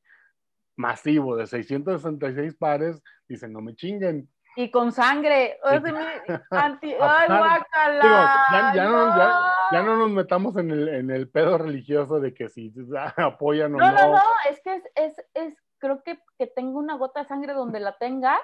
masivo 0.75 1.35
de 1.35 1.47
666 1.47 2.55
pares, 2.55 3.01
dicen, 3.27 3.53
no 3.53 3.61
me 3.61 3.75
chinguen. 3.75 4.29
Y 4.55 4.71
con 4.71 4.91
sangre. 4.91 5.59
O 5.63 5.69
sea, 5.69 5.79
mi- 5.81 5.89
anti- 6.51 6.93
¡Ay, 6.99 7.27
guácala! 7.27 8.01
Digo, 8.01 8.15
ya, 8.51 8.73
ya 8.75 8.83
no, 8.85 9.17
ya- 9.17 9.27
no. 9.29 9.41
ya 9.71 9.83
no 9.83 9.97
nos 9.97 10.09
metamos 10.11 10.55
en 10.57 10.71
el, 10.71 10.87
en 10.89 11.09
el 11.11 11.29
pedo 11.29 11.57
religioso 11.57 12.19
de 12.19 12.33
que 12.33 12.49
si 12.49 12.73
apoyan 13.17 13.75
o 13.75 13.77
No, 13.77 13.91
no. 13.91 13.93
no, 13.93 14.11
no, 14.13 14.21
es 14.49 14.61
que 14.61 14.75
es, 14.75 14.83
es, 14.95 15.25
es 15.33 15.57
creo 15.77 16.01
que, 16.03 16.19
que 16.37 16.47
tengo 16.47 16.79
una 16.79 16.95
gota 16.95 17.21
de 17.21 17.27
sangre 17.27 17.53
donde 17.53 17.79
la 17.79 17.97
tenga, 17.97 18.37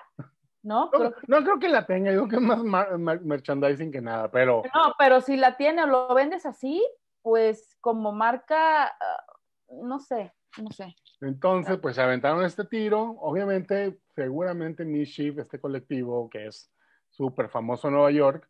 ¿no? 0.63 0.85
No, 0.85 0.89
Creo 0.91 1.13
que- 1.15 1.21
no 1.27 1.37
creo 1.43 1.59
que 1.59 1.69
la 1.69 1.85
tenga, 1.85 2.11
digo 2.11 2.27
que 2.27 2.35
es 2.35 2.41
más 2.41 2.59
mar- 2.63 2.97
mar- 2.99 3.21
merchandising 3.21 3.91
que 3.91 4.01
nada, 4.01 4.29
pero 4.29 4.61
no, 4.75 4.93
pero 4.97 5.21
si 5.21 5.35
la 5.37 5.57
tiene 5.57 5.83
o 5.83 5.87
lo 5.87 6.13
vendes 6.13 6.45
así, 6.45 6.85
pues 7.23 7.77
como 7.81 8.11
marca, 8.11 8.85
ah, 8.87 9.23
no 9.69 9.99
sé, 9.99 10.33
no 10.61 10.69
sé. 10.71 10.95
Entonces 11.21 11.77
pues 11.77 11.95
se 11.95 12.01
aventaron 12.01 12.43
este 12.43 12.65
tiro. 12.65 13.01
Obviamente, 13.21 13.99
seguramente 14.15 14.83
Mischief, 14.85 15.37
este 15.37 15.59
colectivo 15.59 16.29
que 16.29 16.47
es 16.47 16.71
súper 17.09 17.49
famoso 17.49 17.87
en 17.87 17.93
Nueva 17.95 18.11
York, 18.11 18.47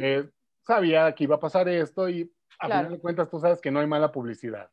eh, 0.00 0.28
sabía 0.60 1.14
que 1.14 1.24
iba 1.24 1.36
a 1.36 1.40
pasar 1.40 1.68
esto 1.68 2.08
y 2.08 2.30
a 2.58 2.66
Claro. 2.66 2.80
final 2.82 2.92
de 2.92 3.00
cuentas 3.00 3.30
tú 3.30 3.38
sabes 3.40 3.60
que 3.60 3.70
no 3.70 3.80
hay 3.80 3.86
mala 3.86 4.12
publicidad. 4.12 4.70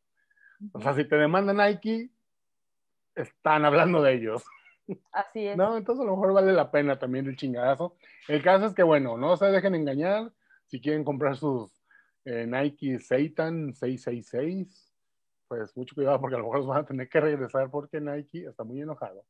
O 0.74 0.82
sea, 0.82 0.94
si 0.94 1.06
te 1.06 1.16
demanda 1.16 1.54
Nike, 1.54 2.10
están 3.16 3.66
hablando 3.66 4.02
de 4.02 4.14
ellos. 4.14 4.44
Así 5.12 5.48
es. 5.48 5.56
No, 5.58 5.78
entonces 5.78 6.04
a 6.04 6.06
lo 6.06 6.16
mejor 6.16 6.34
vale 6.34 6.52
la 6.52 6.72
pena 6.72 7.00
también 7.00 7.28
el 7.28 7.38
chingadazo. 7.38 7.96
El 8.28 8.42
caso 8.44 8.66
es 8.66 8.74
que, 8.74 8.84
bueno, 8.84 9.18
no 9.18 9.38
se 9.38 9.46
dejen 9.46 9.76
engañar. 9.76 10.32
Si 10.66 10.82
quieren 10.82 11.04
comprar 11.04 11.38
sus 11.38 11.72
eh, 12.26 12.46
Nike 12.48 13.00
Satan 13.00 13.74
666, 13.74 14.89
pues 15.50 15.76
mucho 15.76 15.96
cuidado 15.96 16.22
porque 16.22 16.36
a 16.36 16.40
lo 16.40 16.46
mejor 16.46 16.60
los 16.60 16.68
van 16.68 16.78
a 16.78 16.86
tener 16.86 17.10
que 17.10 17.20
regresar 17.20 17.70
porque 17.70 18.00
Nike 18.00 18.46
está 18.46 18.64
muy 18.64 18.82
enojado. 18.82 19.26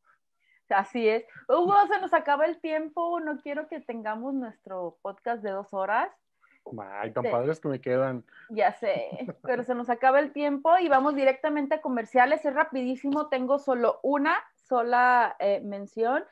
Así 0.70 1.08
es. 1.10 1.26
Hugo, 1.48 1.74
se 1.92 2.00
nos 2.00 2.14
acaba 2.14 2.46
el 2.46 2.60
tiempo. 2.60 3.20
No 3.22 3.40
quiero 3.40 3.68
que 3.68 3.80
tengamos 3.80 4.36
nuestro 4.36 5.00
podcast 5.02 5.42
de 5.42 5.50
dos 5.50 5.74
horas. 5.74 6.12
Ay, 6.78 7.12
tan 7.12 7.24
Sí. 7.24 7.32
padres 7.32 7.60
que 7.60 7.68
me 7.70 7.82
quedan. 7.82 8.24
Ya 8.50 8.74
sé, 8.74 9.10
pero 9.42 9.64
se 9.64 9.74
nos 9.74 9.90
acaba 9.90 10.20
el 10.20 10.32
tiempo 10.32 10.78
y 10.78 10.88
vamos 10.88 11.16
directamente 11.16 11.76
a 11.76 11.82
comerciales. 11.82 12.46
Es 12.46 12.54
rapidísimo, 12.54 13.30
tengo 13.30 13.58
solo 13.58 14.00
una 14.04 14.36
sola 14.54 15.36
eh, 15.40 15.62
mención. 15.62 16.24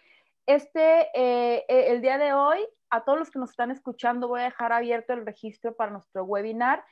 Este, 0.46 1.08
eh, 1.16 1.66
eh, 1.68 1.88
el 1.88 2.02
día 2.02 2.20
de 2.20 2.34
hoy, 2.34 2.60
a 2.92 3.04
todos 3.04 3.18
los 3.18 3.32
que 3.32 3.40
nos 3.40 3.50
están 3.50 3.72
escuchando, 3.72 4.28
voy 4.28 4.42
a 4.42 4.46
dejar 4.46 4.72
abierto 4.74 5.14
el 5.14 5.26
registro 5.26 5.76
para 5.76 5.92
nuestro 5.92 6.24
webinar 6.26 6.84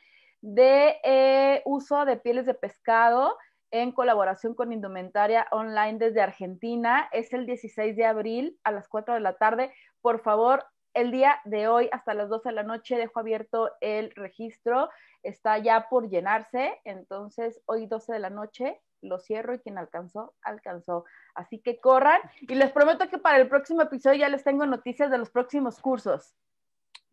de 0.46 0.98
eh, 1.04 1.64
uso 1.66 2.06
de 2.06 2.18
pieles 2.18 2.46
de 2.46 2.54
pescado 2.54 3.36
en 3.72 3.92
colaboración 3.92 4.54
con 4.54 4.72
Indumentaria 4.72 5.48
Online 5.50 5.98
desde 5.98 6.22
Argentina. 6.22 7.10
Es 7.12 7.34
el 7.34 7.48
16 7.48 7.96
de 7.96 8.06
abril 8.06 8.60
a 8.64 8.72
las 8.72 8.88
4 8.88 9.16
de 9.16 9.22
la 9.22 9.38
tarde. 9.38 9.74
Por 10.02 10.22
favor, 10.22 10.64
el 10.94 11.10
día 11.10 11.40
de 11.46 11.68
hoy 11.68 11.90
hasta 11.92 12.14
las 12.14 12.30
12 12.30 12.50
de 12.50 12.56
la 12.56 12.62
noche 12.62 12.96
dejo 12.96 13.20
abierto 13.20 13.72
el 13.82 14.12
registro. 14.12 14.92
Está 15.24 15.58
ya 15.58 15.90
por 15.90 16.10
llenarse, 16.10 16.80
entonces 16.84 17.60
hoy 17.66 17.88
12 17.88 18.14
de 18.14 18.20
la 18.20 18.30
noche 18.30 18.80
lo 19.02 19.18
cierro 19.18 19.56
y 19.56 19.60
quien 19.60 19.80
alcanzó, 19.80 20.36
alcanzó. 20.44 21.06
Así 21.34 21.60
que 21.60 21.80
corran 21.80 22.22
y 22.42 22.54
les 22.54 22.72
prometo 22.72 23.10
que 23.10 23.18
para 23.18 23.38
el 23.38 23.50
próximo 23.50 23.82
episodio 23.82 24.20
ya 24.20 24.30
les 24.30 24.44
tengo 24.44 24.68
noticias 24.68 25.10
de 25.10 25.18
los 25.18 25.32
próximos 25.32 25.80
cursos. 25.80 26.36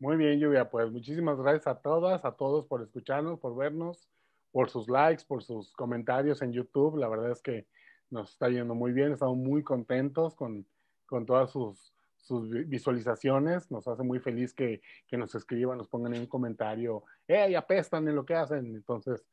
Muy 0.02 0.16
bien, 0.16 0.40
Lluvia, 0.40 0.68
pues 0.68 0.90
muchísimas 0.90 1.38
gracias 1.38 1.68
a 1.68 1.80
todas, 1.80 2.24
a 2.24 2.32
todos 2.32 2.66
por 2.66 2.82
escucharnos, 2.82 3.38
por 3.38 3.54
vernos, 3.54 4.08
por 4.50 4.68
sus 4.68 4.88
likes, 4.88 5.22
por 5.24 5.44
sus 5.44 5.72
comentarios 5.74 6.42
en 6.42 6.52
YouTube. 6.52 6.96
La 6.98 7.06
verdad 7.08 7.30
es 7.30 7.40
que 7.40 7.68
nos 8.10 8.32
está 8.32 8.48
yendo 8.48 8.74
muy 8.74 8.90
bien, 8.92 9.12
estamos 9.12 9.36
muy 9.36 9.62
contentos 9.62 10.34
con, 10.34 10.66
con 11.06 11.24
todas 11.24 11.52
sus, 11.52 11.94
sus 12.18 12.50
vi- 12.50 12.64
visualizaciones. 12.64 13.70
Nos 13.70 13.86
hace 13.86 14.02
muy 14.02 14.18
feliz 14.18 14.52
que, 14.52 14.82
que 15.06 15.16
nos 15.16 15.36
escriban, 15.36 15.78
nos 15.78 15.86
pongan 15.86 16.14
en 16.14 16.22
un 16.22 16.26
comentario, 16.26 17.04
¡hey, 17.28 17.54
apestan 17.54 18.08
en 18.08 18.16
lo 18.16 18.26
que 18.26 18.34
hacen! 18.34 18.74
Entonces, 18.74 19.24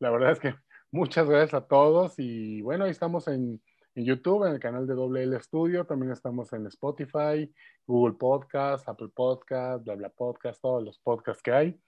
la 0.00 0.10
verdad 0.10 0.32
es 0.32 0.40
que 0.40 0.56
muchas 0.90 1.28
gracias 1.28 1.54
a 1.54 1.68
todos 1.68 2.18
y 2.18 2.62
bueno, 2.62 2.82
ahí 2.86 2.90
estamos 2.90 3.28
en, 3.28 3.62
en 3.96 4.04
YouTube, 4.04 4.44
en 4.44 4.52
el 4.52 4.60
canal 4.60 4.86
de 4.86 4.94
WL 4.94 5.40
Studio, 5.40 5.86
también 5.86 6.12
estamos 6.12 6.52
en 6.52 6.66
Spotify, 6.66 7.50
Google 7.86 8.14
Podcast, 8.14 8.86
Apple 8.88 9.08
Podcast, 9.08 9.84
bla 9.84 9.94
bla 9.94 10.10
podcast, 10.10 10.60
todos 10.60 10.84
los 10.84 10.98
podcasts 10.98 11.42
que 11.42 11.50
hay. 11.50 11.80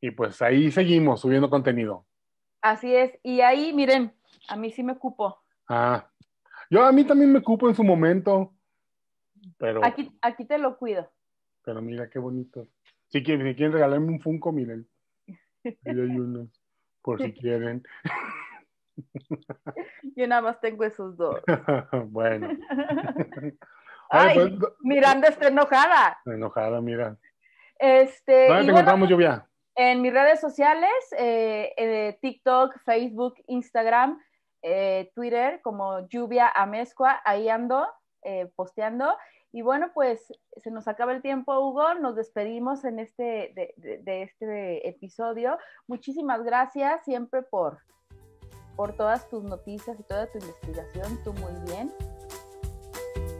Y 0.00 0.12
pues 0.12 0.40
ahí 0.42 0.70
seguimos 0.70 1.20
subiendo 1.20 1.50
contenido. 1.50 2.06
Así 2.62 2.94
es. 2.94 3.18
Y 3.24 3.40
ahí, 3.40 3.72
miren, 3.72 4.12
a 4.48 4.56
mí 4.56 4.70
sí 4.70 4.84
me 4.84 4.96
cupo. 4.96 5.40
Ah, 5.68 6.08
yo 6.70 6.84
a 6.84 6.92
mí 6.92 7.02
también 7.02 7.32
me 7.32 7.42
cupo 7.42 7.68
en 7.68 7.74
su 7.74 7.82
momento, 7.82 8.54
pero, 9.58 9.84
Aquí, 9.84 10.16
aquí 10.22 10.44
te 10.44 10.56
lo 10.56 10.78
cuido. 10.78 11.10
pero 11.64 11.82
mira 11.82 12.08
qué 12.08 12.20
bonito. 12.20 12.68
Si 13.08 13.24
quieren, 13.24 13.48
si 13.48 13.56
quieren 13.56 13.72
regalarme 13.72 14.06
un 14.06 14.20
Funko, 14.20 14.52
miren. 14.52 14.86
Ahí 15.64 15.74
hay 15.84 15.98
unos. 15.98 16.48
por 17.02 17.20
si 17.20 17.32
quieren. 17.32 17.82
Yo 20.16 20.26
nada 20.26 20.42
más 20.42 20.60
tengo 20.60 20.84
esos 20.84 21.16
dos. 21.16 21.40
bueno. 22.08 22.48
Ay, 24.10 24.56
pues, 24.58 24.72
Miranda 24.80 25.28
está 25.28 25.48
enojada. 25.48 26.18
Enojada, 26.26 26.80
mira. 26.80 27.16
Este, 27.78 28.48
¿Dónde 28.48 28.64
te 28.64 28.70
encontramos, 28.70 29.08
Lluvia? 29.08 29.46
En 29.76 30.02
mis 30.02 30.12
redes 30.12 30.40
sociales, 30.40 30.90
eh, 31.16 31.72
eh, 31.76 32.18
TikTok, 32.20 32.76
Facebook, 32.84 33.36
Instagram, 33.46 34.20
eh, 34.62 35.10
Twitter, 35.14 35.60
como 35.62 36.06
Lluvia 36.08 36.48
Amezcua, 36.48 37.20
ahí 37.24 37.48
ando 37.48 37.86
posteando. 38.54 39.16
Y 39.52 39.62
bueno, 39.62 39.90
pues 39.94 40.32
se 40.58 40.70
nos 40.70 40.86
acaba 40.86 41.12
el 41.12 41.22
tiempo, 41.22 41.58
Hugo. 41.58 41.94
Nos 41.94 42.16
despedimos 42.16 42.84
en 42.84 42.98
este, 42.98 43.52
de, 43.76 44.22
este 44.22 44.88
episodio. 44.88 45.58
Muchísimas 45.86 46.42
gracias 46.42 47.02
siempre 47.04 47.42
por, 47.42 47.78
por 48.76 48.92
todas 48.94 49.28
tus 49.28 49.44
noticias 49.44 49.98
y 49.98 50.02
toda 50.02 50.26
tu 50.26 50.38
investigación. 50.38 51.18
Tú 51.24 51.32
muy 51.34 51.52
bien. 51.66 51.92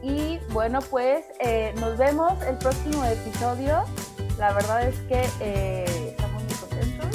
Y 0.03 0.39
bueno, 0.51 0.79
pues 0.89 1.25
eh, 1.39 1.73
nos 1.79 1.97
vemos 1.97 2.39
el 2.43 2.57
próximo 2.57 3.03
episodio. 3.05 3.85
La 4.37 4.53
verdad 4.53 4.87
es 4.87 4.99
que 5.01 5.27
eh, 5.39 6.09
estamos 6.09 6.43
muy 6.43 6.53
contentos. 6.53 7.07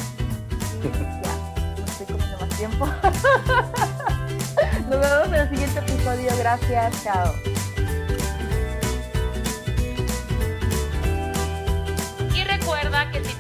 Y 0.83 0.89
ya, 1.25 1.37
no 1.79 1.85
estoy 1.85 2.07
comiendo 2.07 2.39
más 2.39 2.49
tiempo. 2.57 2.87
nos 4.89 5.01
vemos 5.01 5.27
en 5.29 5.35
el 5.35 5.49
siguiente 5.49 5.79
episodio. 5.81 6.31
Gracias. 6.39 7.03
Chao. 7.03 7.33